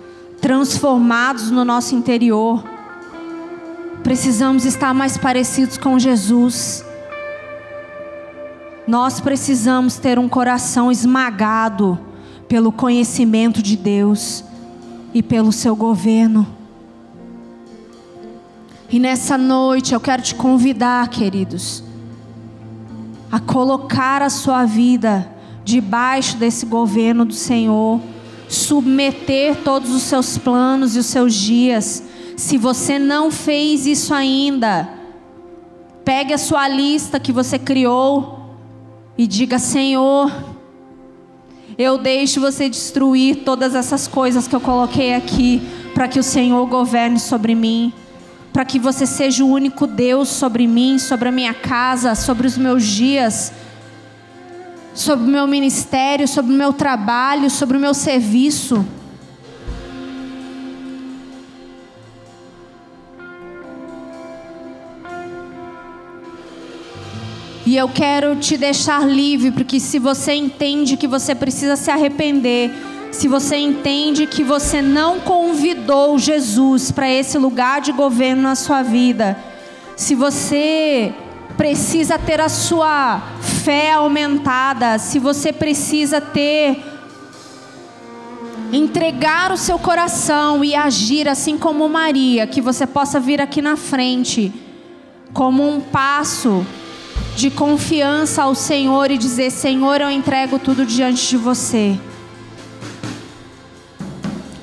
transformados 0.41 1.51
no 1.51 1.63
nosso 1.63 1.93
interior. 1.93 2.63
Precisamos 4.03 4.65
estar 4.65 4.93
mais 4.93 5.15
parecidos 5.15 5.77
com 5.77 5.99
Jesus. 5.99 6.83
Nós 8.87 9.19
precisamos 9.19 9.97
ter 9.97 10.17
um 10.17 10.27
coração 10.27 10.91
esmagado 10.91 11.97
pelo 12.47 12.71
conhecimento 12.71 13.61
de 13.61 13.77
Deus 13.77 14.43
e 15.13 15.21
pelo 15.21 15.51
seu 15.51 15.75
governo. 15.75 16.47
E 18.89 18.99
nessa 18.99 19.37
noite 19.37 19.93
eu 19.93 19.99
quero 19.99 20.23
te 20.23 20.33
convidar, 20.33 21.07
queridos, 21.07 21.83
a 23.31 23.39
colocar 23.39 24.21
a 24.23 24.29
sua 24.29 24.65
vida 24.65 25.29
debaixo 25.63 26.35
desse 26.35 26.65
governo 26.65 27.23
do 27.23 27.33
Senhor 27.33 28.01
submeter 28.51 29.63
todos 29.63 29.91
os 29.91 30.01
seus 30.03 30.37
planos 30.37 30.95
e 30.95 30.99
os 30.99 31.05
seus 31.05 31.33
dias. 31.33 32.03
Se 32.35 32.57
você 32.57 32.99
não 32.99 33.31
fez 33.31 33.85
isso 33.85 34.13
ainda, 34.13 34.89
pegue 36.03 36.33
a 36.33 36.37
sua 36.37 36.67
lista 36.67 37.19
que 37.19 37.31
você 37.31 37.57
criou 37.57 38.57
e 39.17 39.25
diga: 39.25 39.57
Senhor, 39.57 40.31
eu 41.77 41.97
deixo 41.97 42.41
você 42.41 42.67
destruir 42.69 43.37
todas 43.45 43.73
essas 43.73 44.05
coisas 44.05 44.47
que 44.47 44.55
eu 44.55 44.61
coloquei 44.61 45.13
aqui, 45.13 45.61
para 45.93 46.09
que 46.09 46.19
o 46.19 46.23
Senhor 46.23 46.65
governe 46.67 47.19
sobre 47.19 47.55
mim, 47.55 47.93
para 48.51 48.65
que 48.65 48.77
você 48.77 49.05
seja 49.05 49.45
o 49.45 49.49
único 49.49 49.87
Deus 49.87 50.27
sobre 50.27 50.67
mim, 50.67 50.99
sobre 50.99 51.29
a 51.29 51.31
minha 51.31 51.53
casa, 51.53 52.15
sobre 52.15 52.47
os 52.47 52.57
meus 52.57 52.83
dias 52.83 53.53
sobre 54.93 55.25
o 55.25 55.29
meu 55.29 55.47
ministério, 55.47 56.27
sobre 56.27 56.53
o 56.53 56.57
meu 56.57 56.73
trabalho, 56.73 57.49
sobre 57.49 57.77
o 57.77 57.79
meu 57.79 57.93
serviço. 57.93 58.85
E 67.65 67.77
eu 67.77 67.87
quero 67.87 68.35
te 68.35 68.57
deixar 68.57 69.07
livre, 69.07 69.51
porque 69.51 69.79
se 69.79 69.97
você 69.97 70.33
entende 70.33 70.97
que 70.97 71.07
você 71.07 71.33
precisa 71.33 71.77
se 71.77 71.89
arrepender, 71.89 72.69
se 73.11 73.27
você 73.27 73.55
entende 73.55 74.25
que 74.25 74.43
você 74.43 74.81
não 74.81 75.19
convidou 75.19 76.17
Jesus 76.17 76.91
para 76.91 77.09
esse 77.09 77.37
lugar 77.37 77.79
de 77.79 77.91
governo 77.91 78.41
na 78.41 78.55
sua 78.55 78.81
vida, 78.81 79.37
se 79.95 80.15
você 80.15 81.13
precisa 81.61 82.17
ter 82.17 82.41
a 82.41 82.49
sua 82.49 83.21
fé 83.39 83.93
aumentada, 83.93 84.97
se 84.97 85.19
você 85.19 85.53
precisa 85.53 86.19
ter 86.19 86.83
entregar 88.73 89.51
o 89.51 89.57
seu 89.57 89.77
coração 89.77 90.65
e 90.65 90.73
agir 90.73 91.29
assim 91.29 91.59
como 91.59 91.87
Maria, 91.87 92.47
que 92.47 92.59
você 92.59 92.87
possa 92.87 93.19
vir 93.19 93.39
aqui 93.39 93.61
na 93.61 93.77
frente 93.77 94.51
como 95.35 95.69
um 95.69 95.79
passo 95.79 96.65
de 97.35 97.51
confiança 97.51 98.41
ao 98.41 98.55
Senhor 98.55 99.11
e 99.11 99.17
dizer: 99.19 99.51
Senhor, 99.51 100.01
eu 100.01 100.09
entrego 100.09 100.57
tudo 100.57 100.83
diante 100.83 101.29
de 101.29 101.37
você. 101.37 101.95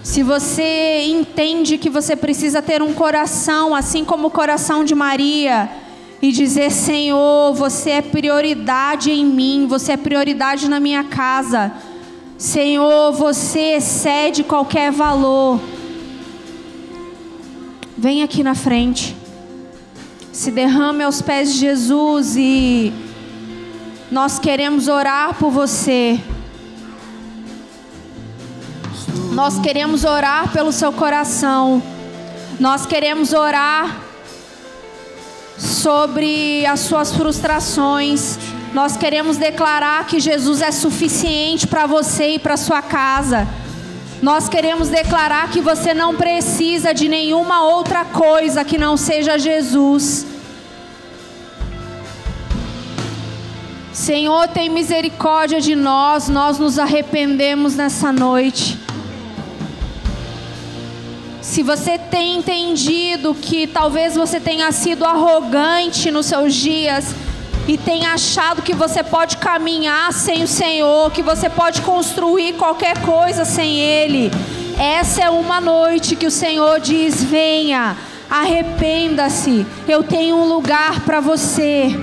Se 0.03 0.25
você 0.25 1.05
entende 1.07 1.79
que 1.79 1.89
você 1.89 2.17
precisa 2.17 2.61
ter 2.61 2.83
um 2.83 2.93
coração, 2.93 3.73
assim 3.73 4.05
como 4.05 4.27
o 4.27 4.31
coração 4.33 4.83
de 4.83 4.97
Maria, 4.97 5.71
e 6.21 6.33
dizer: 6.33 6.71
Senhor, 6.71 7.55
você 7.55 7.91
é 7.91 8.03
prioridade 8.03 9.11
em 9.11 9.25
mim, 9.25 9.67
você 9.69 9.93
é 9.93 9.97
prioridade 9.97 10.69
na 10.69 10.81
minha 10.81 11.05
casa. 11.05 11.73
Senhor, 12.37 13.13
você 13.13 13.77
excede 13.77 14.45
qualquer 14.45 14.93
valor. 14.93 15.61
Vem 17.97 18.23
aqui 18.23 18.43
na 18.43 18.55
frente. 18.55 19.17
Se 20.33 20.53
derrame 20.53 21.03
aos 21.03 21.21
pés 21.21 21.53
de 21.53 21.59
Jesus 21.59 22.37
e 22.37 22.93
nós 24.11 24.39
queremos 24.39 24.87
orar 24.87 25.35
por 25.35 25.51
você. 25.51 26.21
Nós 29.33 29.59
queremos 29.59 30.05
orar 30.05 30.53
pelo 30.53 30.71
seu 30.71 30.93
coração. 30.93 31.83
Nós 32.61 32.87
queremos 32.87 33.33
orar 33.33 34.08
sobre 35.59 36.65
as 36.65 36.81
suas 36.81 37.13
frustrações. 37.13 38.39
Nós 38.73 38.97
queremos 38.97 39.37
declarar 39.37 40.07
que 40.07 40.21
Jesus 40.21 40.63
é 40.63 40.71
suficiente 40.71 41.67
para 41.67 41.87
você 41.87 42.35
e 42.35 42.39
para 42.39 42.57
sua 42.57 42.81
casa. 42.81 43.47
Nós 44.23 44.49
queremos 44.49 44.89
declarar 44.89 45.51
que 45.51 45.61
você 45.61 45.93
não 45.93 46.15
precisa 46.15 46.93
de 46.93 47.09
nenhuma 47.09 47.65
outra 47.65 48.05
coisa 48.05 48.65
que 48.65 48.79
não 48.79 48.97
seja 48.97 49.39
Jesus. 49.39 50.27
Senhor, 53.93 54.49
tem 54.49 54.69
misericórdia 54.69 55.61
de 55.61 55.75
nós, 55.75 56.29
nós 56.29 56.59
nos 56.59 56.79
arrependemos 56.79 57.75
nessa 57.75 58.13
noite. 58.13 58.79
Se 61.49 61.63
você 61.63 61.97
tem 61.97 62.37
entendido 62.37 63.35
que 63.35 63.67
talvez 63.67 64.15
você 64.15 64.39
tenha 64.39 64.71
sido 64.71 65.07
arrogante 65.07 66.11
nos 66.11 66.27
seus 66.27 66.55
dias 66.55 67.15
e 67.67 67.79
tenha 67.79 68.13
achado 68.13 68.61
que 68.61 68.75
você 68.75 69.03
pode 69.03 69.39
caminhar 69.39 70.13
sem 70.13 70.43
o 70.43 70.47
Senhor, 70.47 71.11
que 71.11 71.23
você 71.23 71.49
pode 71.49 71.81
construir 71.81 72.53
qualquer 72.53 73.01
coisa 73.01 73.47
sem 73.47 73.81
Ele, 73.81 74.31
essa 74.79 75.23
é 75.23 75.31
uma 75.31 75.59
noite 75.59 76.17
que 76.17 76.27
o 76.27 76.31
Senhor 76.31 76.81
diz: 76.81 77.25
venha, 77.25 77.97
arrependa-se, 78.29 79.67
eu 79.89 80.03
tenho 80.03 80.37
um 80.37 80.45
lugar 80.45 81.01
para 81.01 81.19
você. 81.19 81.99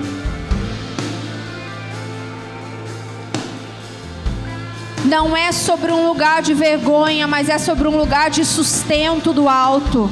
Não 5.06 5.38
é 5.38 5.52
sobre 5.52 5.92
um 5.92 6.08
lugar 6.08 6.42
de 6.42 6.54
vergonha, 6.54 7.28
mas 7.28 7.48
é 7.48 7.58
sobre 7.58 7.88
um 7.88 7.96
lugar 7.96 8.30
de 8.30 8.44
sustento 8.44 9.32
do 9.32 9.48
alto. 9.48 10.10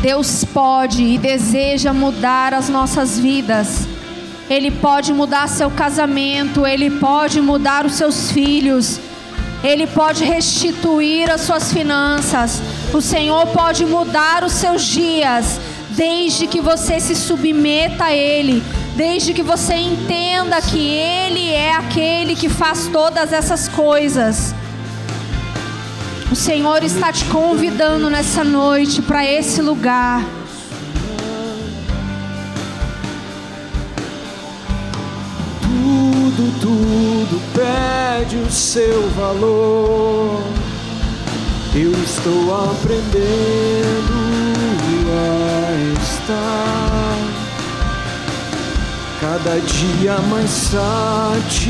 Deus 0.00 0.44
pode 0.44 1.02
e 1.02 1.18
deseja 1.18 1.92
mudar 1.92 2.54
as 2.54 2.68
nossas 2.68 3.18
vidas. 3.18 3.86
Ele 4.48 4.70
pode 4.70 5.12
mudar 5.12 5.48
seu 5.48 5.70
casamento, 5.70 6.66
ele 6.66 6.90
pode 6.90 7.40
mudar 7.40 7.84
os 7.84 7.94
seus 7.94 8.30
filhos. 8.30 9.07
Ele 9.62 9.86
pode 9.86 10.24
restituir 10.24 11.30
as 11.30 11.40
suas 11.40 11.72
finanças. 11.72 12.62
O 12.92 13.00
Senhor 13.00 13.46
pode 13.48 13.84
mudar 13.84 14.44
os 14.44 14.52
seus 14.52 14.82
dias, 14.82 15.60
desde 15.90 16.46
que 16.46 16.60
você 16.60 17.00
se 17.00 17.16
submeta 17.16 18.04
a 18.04 18.14
Ele, 18.14 18.62
desde 18.94 19.34
que 19.34 19.42
você 19.42 19.74
entenda 19.74 20.62
que 20.62 20.78
Ele 20.78 21.50
é 21.50 21.74
aquele 21.74 22.36
que 22.36 22.48
faz 22.48 22.88
todas 22.92 23.32
essas 23.32 23.66
coisas. 23.68 24.54
O 26.30 26.36
Senhor 26.36 26.84
está 26.84 27.10
te 27.10 27.24
convidando 27.24 28.08
nessa 28.08 28.44
noite 28.44 29.02
para 29.02 29.24
esse 29.24 29.60
lugar. 29.62 30.37
Tudo, 36.60 37.40
perde 37.54 38.36
o 38.36 38.50
seu 38.50 39.08
valor. 39.10 40.42
Eu 41.74 41.92
estou 41.92 42.70
aprendendo 42.70 44.14
a 45.10 45.72
estar 46.02 47.18
cada 49.20 49.60
dia 49.60 50.18
mais 50.30 50.50
satisfeito 50.50 51.68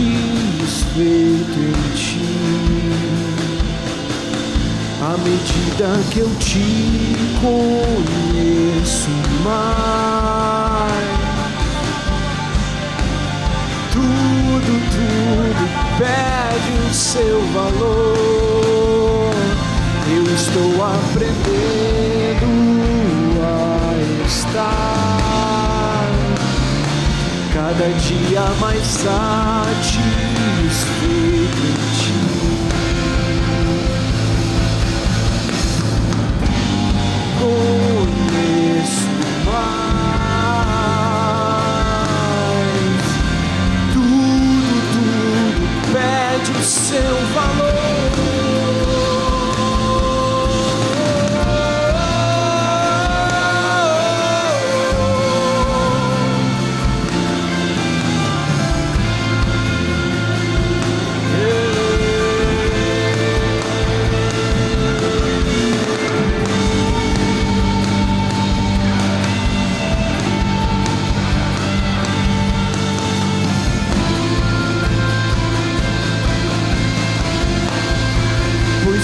em 1.58 1.72
ti. 1.94 2.28
À 5.00 5.16
medida 5.18 6.02
que 6.10 6.18
eu 6.20 6.30
te 6.36 7.16
conheço 7.40 9.10
mais 9.44 10.28
tudo, 14.58 14.80
tudo 14.90 15.64
perde 15.98 16.70
o 16.88 16.94
seu 16.94 17.40
valor. 17.52 19.34
Eu 20.10 20.24
estou 20.34 20.84
aprendendo 20.84 22.48
a 23.42 23.94
estar 24.26 26.06
cada 27.52 27.88
dia 27.98 28.42
mais 28.60 28.84
satisfeito. 28.86 30.28
Conheço 37.40 37.87
seu 46.62 47.02
valor. 47.34 48.37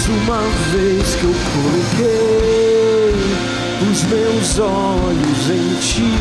Uma 0.09 0.41
vez 0.73 1.15
que 1.15 1.25
eu 1.25 1.35
coloquei 1.53 3.15
os 3.91 4.03
meus 4.05 4.59
olhos 4.59 5.51
em 5.51 5.75
ti, 5.81 6.15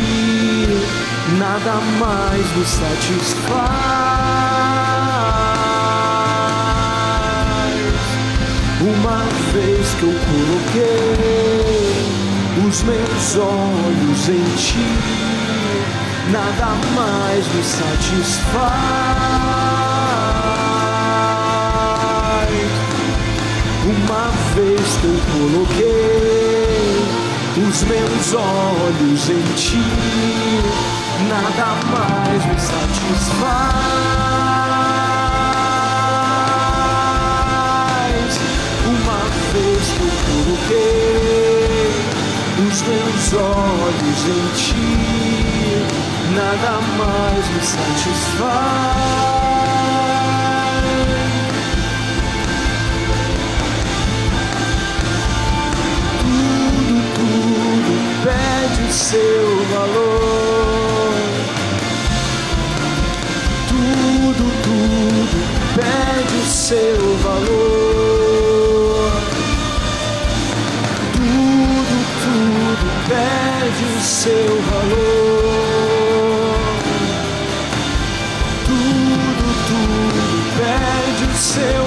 nada 1.38 1.76
mais 2.00 2.46
me 2.56 2.66
satisfaz. 2.66 3.44
Uma 8.82 9.24
vez 9.54 9.94
que 10.00 10.04
eu 10.04 10.16
coloquei 10.30 11.98
os 12.68 12.84
meus 12.84 13.38
olhos 13.38 14.30
em 14.30 14.44
ti, 14.56 14.88
nada 16.32 16.68
mais 16.96 17.46
me 17.54 17.64
satisfaz. 17.64 19.83
eu 25.06 25.20
coloquei 25.34 27.04
os 27.58 27.84
meus 27.84 28.34
olhos 28.34 29.30
em 29.30 29.44
ti, 29.56 29.84
nada 31.28 31.76
mais 31.92 32.46
me 32.46 32.58
satisfaz. 32.58 33.74
Uma 38.88 39.20
vez 39.52 39.84
que 39.92 40.02
eu 40.02 40.12
coloquei 40.46 41.92
os 42.66 42.78
meus 42.84 43.34
olhos 43.34 44.22
em 44.30 44.46
ti, 44.56 44.92
nada 46.34 46.74
mais 46.98 47.44
me 47.50 47.62
satisfaz. 47.62 49.43
Seu 58.94 59.66
valor. 59.72 61.14
Tudo, 63.68 64.46
tudo 64.62 65.40
perde 65.76 66.36
o 66.36 66.46
seu 66.46 67.18
valor. 67.24 67.52
Tudo, 71.14 71.96
tudo 72.24 72.86
perde 73.10 73.84
o 73.84 74.02
seu 74.02 74.62
valor. 74.70 75.14
Tudo, 78.66 79.46
tudo 79.68 80.24
perde 80.56 81.24
o 81.26 81.36
seu 81.36 81.83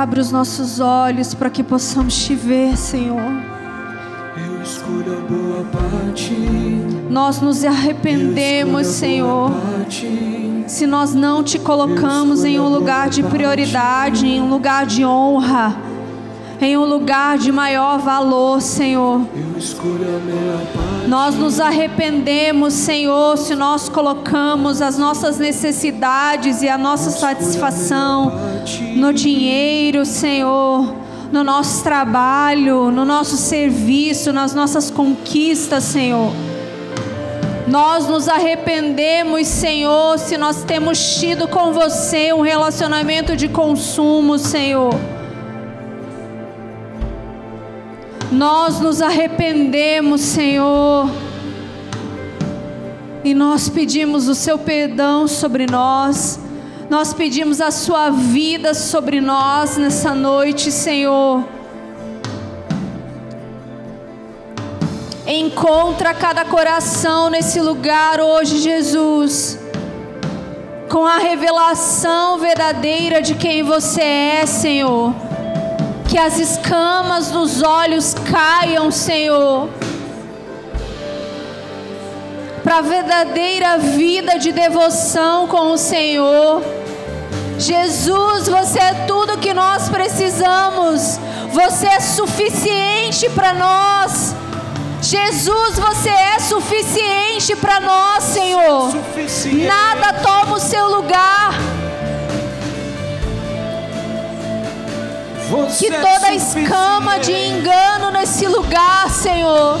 abre 0.00 0.18
os 0.18 0.32
nossos 0.32 0.80
olhos 0.80 1.34
para 1.34 1.50
que 1.50 1.62
possamos 1.62 2.24
te 2.24 2.34
ver, 2.34 2.74
Senhor. 2.74 3.20
Eu 4.34 4.62
escolho 4.62 5.18
a 5.18 5.20
boa 5.30 5.64
parte. 5.64 6.34
Nós 7.10 7.42
nos 7.42 7.62
arrependemos, 7.62 8.86
Senhor, 8.86 9.50
se 10.66 10.86
nós 10.86 11.14
não 11.14 11.44
te 11.44 11.58
colocamos 11.58 12.44
em 12.44 12.58
um 12.58 12.68
lugar 12.68 13.10
de 13.10 13.22
prioridade, 13.22 14.26
em 14.26 14.40
um 14.40 14.48
lugar 14.48 14.86
de 14.86 15.04
honra, 15.04 15.76
em 16.62 16.78
um 16.78 16.86
lugar 16.86 17.36
de 17.36 17.52
maior 17.52 17.98
valor, 17.98 18.62
Senhor. 18.62 19.20
Nós 21.08 21.34
nos 21.34 21.60
arrependemos, 21.60 22.72
Senhor, 22.72 23.36
se 23.36 23.54
nós 23.54 23.90
colocamos 23.90 24.80
as 24.80 24.96
nossas 24.96 25.38
necessidades 25.38 26.62
e 26.62 26.70
a 26.70 26.78
nossa 26.78 27.10
satisfação 27.10 28.49
no 28.96 29.12
dinheiro, 29.12 30.04
Senhor, 30.04 30.94
no 31.32 31.44
nosso 31.44 31.82
trabalho, 31.82 32.90
no 32.90 33.04
nosso 33.04 33.36
serviço, 33.36 34.32
nas 34.32 34.54
nossas 34.54 34.90
conquistas, 34.90 35.84
Senhor. 35.84 36.32
Nós 37.66 38.08
nos 38.08 38.28
arrependemos, 38.28 39.46
Senhor, 39.46 40.18
se 40.18 40.36
nós 40.36 40.64
temos 40.64 41.20
tido 41.20 41.46
com 41.46 41.72
você 41.72 42.32
um 42.32 42.40
relacionamento 42.40 43.36
de 43.36 43.48
consumo, 43.48 44.38
Senhor. 44.38 44.92
Nós 48.32 48.80
nos 48.80 49.00
arrependemos, 49.00 50.20
Senhor. 50.20 51.08
E 53.22 53.34
nós 53.34 53.68
pedimos 53.68 54.28
o 54.28 54.34
seu 54.34 54.58
perdão 54.58 55.28
sobre 55.28 55.66
nós. 55.66 56.40
Nós 56.90 57.14
pedimos 57.14 57.60
a 57.60 57.70
sua 57.70 58.10
vida 58.10 58.74
sobre 58.74 59.20
nós 59.20 59.76
nessa 59.76 60.12
noite, 60.12 60.72
Senhor. 60.72 61.44
Encontra 65.24 66.12
cada 66.12 66.44
coração 66.44 67.30
nesse 67.30 67.60
lugar 67.60 68.20
hoje, 68.20 68.58
Jesus. 68.58 69.58
Com 70.90 71.06
a 71.06 71.18
revelação 71.18 72.38
verdadeira 72.38 73.22
de 73.22 73.36
quem 73.36 73.62
você 73.62 74.02
é, 74.02 74.46
Senhor 74.46 75.14
que 76.10 76.18
as 76.18 76.40
escamas 76.40 77.30
dos 77.30 77.62
olhos 77.62 78.14
caiam, 78.14 78.90
Senhor, 78.90 79.68
para 82.64 82.78
a 82.78 82.82
verdadeira 82.82 83.78
vida 83.78 84.36
de 84.36 84.50
devoção 84.50 85.46
com 85.46 85.70
o 85.70 85.78
Senhor. 85.78 86.79
Jesus, 87.60 88.48
você 88.48 88.78
é 88.78 88.94
tudo 89.06 89.36
que 89.36 89.52
nós 89.52 89.90
precisamos, 89.90 91.20
você 91.52 91.86
é 91.86 92.00
suficiente 92.00 93.28
para 93.28 93.52
nós. 93.52 94.34
Jesus, 95.02 95.78
você 95.78 96.08
é 96.08 96.38
suficiente 96.38 97.54
para 97.56 97.78
nós, 97.80 98.24
Senhor. 98.24 98.90
Suficiente. 98.90 99.66
Nada 99.66 100.14
toma 100.14 100.56
o 100.56 100.60
seu 100.60 100.88
lugar. 100.88 101.52
Você 105.50 105.86
Que 105.88 105.94
é 105.94 106.00
toda 106.00 106.32
escama 106.32 107.18
de 107.18 107.32
engano 107.32 108.10
nesse 108.10 108.46
lugar, 108.46 109.10
Senhor, 109.10 109.78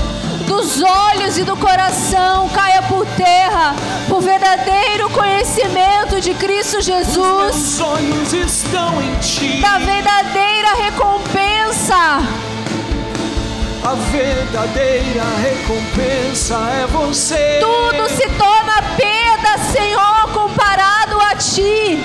dos 0.50 0.82
olhos 0.82 1.38
e 1.38 1.44
do 1.44 1.56
coração 1.56 2.48
caia 2.48 2.82
por 2.82 3.06
terra, 3.16 3.72
por 4.08 4.20
verdadeiro 4.20 5.08
conhecimento 5.10 6.20
de 6.20 6.34
Cristo 6.34 6.80
Jesus, 6.80 7.16
Meus 7.16 7.80
olhos 7.80 8.32
estão 8.32 9.00
em 9.00 9.14
ti. 9.20 9.60
da 9.60 9.78
verdadeira 9.78 10.74
recompensa. 10.74 11.94
A 13.84 13.94
verdadeira 14.10 15.22
recompensa 15.40 16.56
é 16.82 16.86
você. 16.88 17.60
Tudo 17.60 18.08
se 18.08 18.28
torna 18.30 18.82
perda, 18.96 19.72
Senhor, 19.72 20.32
comparado 20.34 21.18
a 21.30 21.36
Ti. 21.36 22.02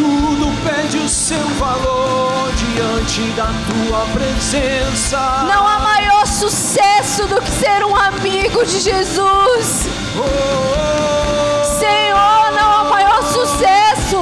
Tudo 0.00 0.50
perde 0.64 0.96
o 0.96 1.06
seu 1.06 1.46
valor 1.58 2.50
diante 2.54 3.20
da 3.32 3.48
tua 3.68 4.06
presença. 4.14 5.44
Não 5.46 5.68
há 5.68 5.78
maior 5.78 6.26
sucesso 6.26 7.26
do 7.26 7.38
que 7.42 7.50
ser 7.50 7.84
um 7.84 7.94
amigo 7.94 8.64
de 8.64 8.80
Jesus. 8.80 9.86
Oh, 10.16 10.22
oh, 10.22 11.64
Senhor, 11.78 12.52
não 12.52 12.72
há 12.72 12.84
maior 12.84 13.22
sucesso 13.24 14.16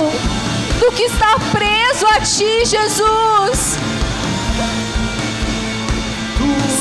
do 0.80 0.90
que 0.90 1.04
estar 1.04 1.38
preso 1.52 2.06
a 2.08 2.20
Ti, 2.22 2.64
Jesus. 2.64 3.78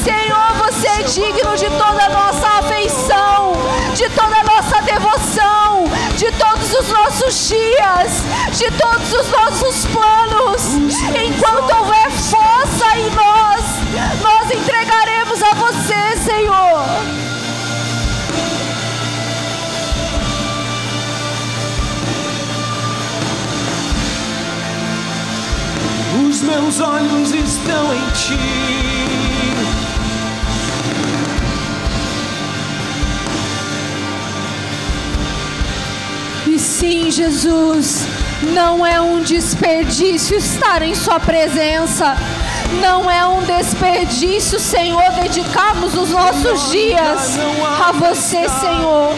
Senhor, 0.04 0.54
você 0.66 0.88
é 0.88 1.04
digno 1.04 1.56
de 1.56 1.70
toda 1.70 2.04
a 2.04 2.10
nossa 2.10 2.48
afeição, 2.48 3.54
de 3.98 4.08
toda 4.10 4.36
a 4.38 4.44
nossa 4.44 4.80
devoção, 4.84 5.86
de 6.16 6.32
todos 6.34 6.72
os 6.72 6.88
nossos 6.88 7.48
dias, 7.48 8.24
de 8.56 8.70
todos 8.78 9.12
os 9.12 9.28
nossos 9.32 9.86
planos. 9.88 10.76
Enquanto 11.16 11.76
houver 11.76 12.12
força 12.12 12.96
em 12.96 13.10
nós, 13.10 13.64
nós 14.22 14.52
entregaremos 14.52 15.42
a 15.42 15.54
você, 15.56 16.16
Senhor. 16.24 16.86
Os 26.30 26.42
meus 26.44 26.80
olhos 26.82 27.32
estão 27.32 27.96
em 27.96 28.12
ti. 28.12 28.97
Sim, 36.88 37.12
Jesus, 37.12 38.08
Não 38.54 38.86
é 38.86 39.02
um 39.02 39.22
desperdício 39.22 40.38
estar 40.38 40.82
em 40.82 40.96
Sua 40.96 41.20
presença. 41.20 42.16
Não 42.82 43.10
é 43.10 43.26
um 43.26 43.42
desperdício, 43.44 44.60
Senhor, 44.60 45.04
dedicarmos 45.22 45.96
os 45.96 46.12
nossos 46.12 46.70
dias 46.70 47.38
a 47.86 47.92
você, 47.92 48.48
Senhor. 48.48 49.16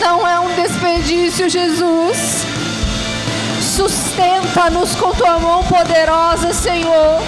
Não 0.00 0.26
é 0.26 0.38
um 0.40 0.52
desperdício, 0.54 1.48
Jesus. 1.48 2.44
Sustenta-nos 3.60 4.94
com 4.96 5.12
tua 5.12 5.38
mão 5.38 5.62
poderosa, 5.64 6.52
Senhor. 6.52 7.22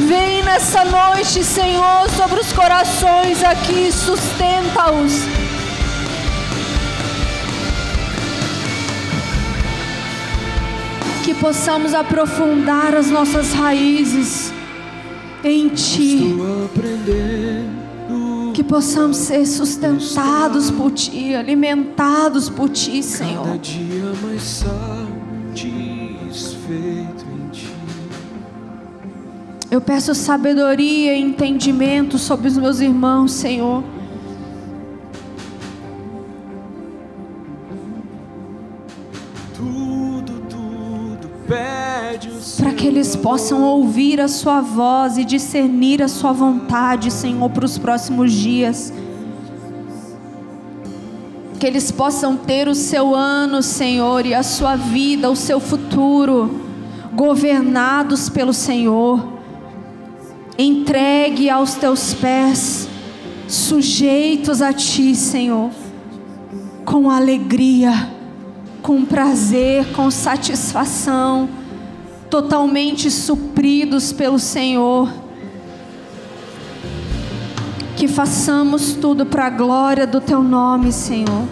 Vem 0.00 0.42
nessa 0.42 0.84
noite, 0.84 1.42
Senhor, 1.44 2.10
sobre 2.16 2.40
os 2.40 2.52
corações 2.52 3.42
aqui, 3.42 3.90
sustenta-os. 3.92 5.45
Possamos 11.36 11.94
aprofundar 11.94 12.94
as 12.94 13.10
nossas 13.10 13.52
raízes 13.52 14.52
em 15.44 15.68
Ti. 15.68 16.34
Que 18.54 18.64
possamos 18.64 19.16
ser 19.18 19.46
sustentados 19.46 20.70
por 20.70 20.90
Ti, 20.92 21.34
alimentados 21.34 22.48
por 22.48 22.68
Ti, 22.70 23.02
Senhor. 23.02 23.44
Cada 23.44 23.58
dia 23.58 24.12
mais 24.22 24.64
satisfeito 25.52 27.26
em 27.26 27.48
Ti. 27.50 27.72
Eu 29.70 29.80
peço 29.80 30.14
sabedoria 30.14 31.16
e 31.16 31.20
entendimento 31.20 32.18
sobre 32.18 32.48
os 32.48 32.56
meus 32.56 32.80
irmãos, 32.80 33.32
Senhor. 33.32 33.82
Para 42.54 42.72
que 42.72 42.86
eles 42.86 43.16
possam 43.16 43.62
ouvir 43.62 44.20
a 44.20 44.28
Sua 44.28 44.60
voz 44.60 45.18
e 45.18 45.24
discernir 45.24 46.02
a 46.02 46.08
Sua 46.08 46.32
vontade, 46.32 47.10
Senhor, 47.10 47.50
para 47.50 47.64
os 47.64 47.76
próximos 47.76 48.32
dias. 48.32 48.92
Que 51.58 51.66
eles 51.66 51.90
possam 51.90 52.36
ter 52.36 52.68
o 52.68 52.74
seu 52.74 53.14
ano, 53.14 53.62
Senhor, 53.62 54.26
e 54.26 54.34
a 54.34 54.42
sua 54.42 54.76
vida, 54.76 55.30
o 55.30 55.34
seu 55.34 55.58
futuro, 55.58 56.60
governados 57.14 58.28
pelo 58.28 58.52
Senhor. 58.52 59.26
Entregue 60.58 61.48
aos 61.48 61.74
teus 61.74 62.12
pés, 62.12 62.88
sujeitos 63.48 64.60
a 64.60 64.72
Ti, 64.72 65.14
Senhor, 65.14 65.70
com 66.84 67.10
alegria, 67.10 68.10
com 68.82 69.04
prazer, 69.04 69.86
com 69.92 70.10
satisfação, 70.10 71.48
totalmente 72.30 73.10
supridos 73.10 74.12
pelo 74.12 74.38
Senhor. 74.38 75.08
Que 77.96 78.06
façamos 78.06 78.92
tudo 78.92 79.24
para 79.24 79.46
a 79.46 79.50
glória 79.50 80.06
do 80.06 80.20
Teu 80.20 80.42
nome, 80.42 80.92
Senhor. 80.92 81.44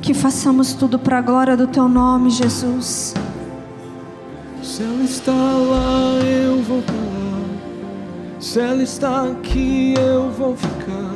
Que 0.00 0.14
façamos 0.14 0.72
tudo 0.72 0.98
para 0.98 1.18
a 1.18 1.20
glória 1.20 1.56
do 1.56 1.66
Teu 1.66 1.88
nome, 1.88 2.30
Jesus. 2.30 3.14
Se 4.62 4.82
ela 4.82 5.02
está 5.02 5.32
lá, 5.32 6.18
eu 6.24 6.62
vou 6.62 6.82
para 6.82 6.94
lá. 6.94 7.10
Se 8.40 8.58
ela 8.58 8.82
está 8.82 9.24
aqui, 9.24 9.94
eu 9.98 10.30
vou 10.30 10.56
ficar. 10.56 11.14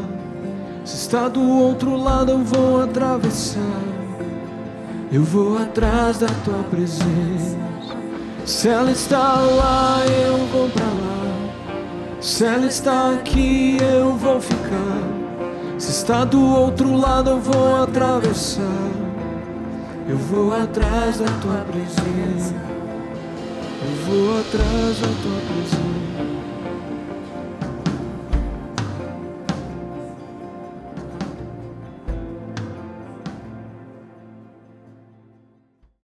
Se 0.84 0.96
está 0.96 1.28
do 1.28 1.40
outro 1.40 1.96
lado, 1.96 2.32
eu 2.32 2.38
vou 2.38 2.82
atravessar. 2.82 4.03
Eu 5.14 5.22
vou 5.22 5.56
atrás 5.56 6.18
da 6.18 6.26
tua 6.44 6.64
presença. 6.64 7.56
Se 8.44 8.68
ela 8.68 8.90
está 8.90 9.34
lá, 9.34 10.04
eu 10.04 10.36
vou 10.48 10.68
para 10.68 10.86
lá. 10.86 12.20
Se 12.20 12.44
ela 12.44 12.66
está 12.66 13.12
aqui, 13.12 13.76
eu 13.80 14.16
vou 14.16 14.40
ficar. 14.40 15.78
Se 15.78 15.92
está 15.92 16.24
do 16.24 16.44
outro 16.44 16.96
lado, 16.96 17.30
eu 17.30 17.40
vou 17.40 17.84
atravessar. 17.84 18.90
Eu 20.08 20.16
vou 20.16 20.52
atrás 20.52 21.18
da 21.18 21.26
tua 21.40 21.64
presença. 21.64 22.56
Eu 23.84 23.94
vou 24.06 24.40
atrás 24.40 24.98
da 24.98 25.22
tua 25.22 25.40
presença. 25.46 26.03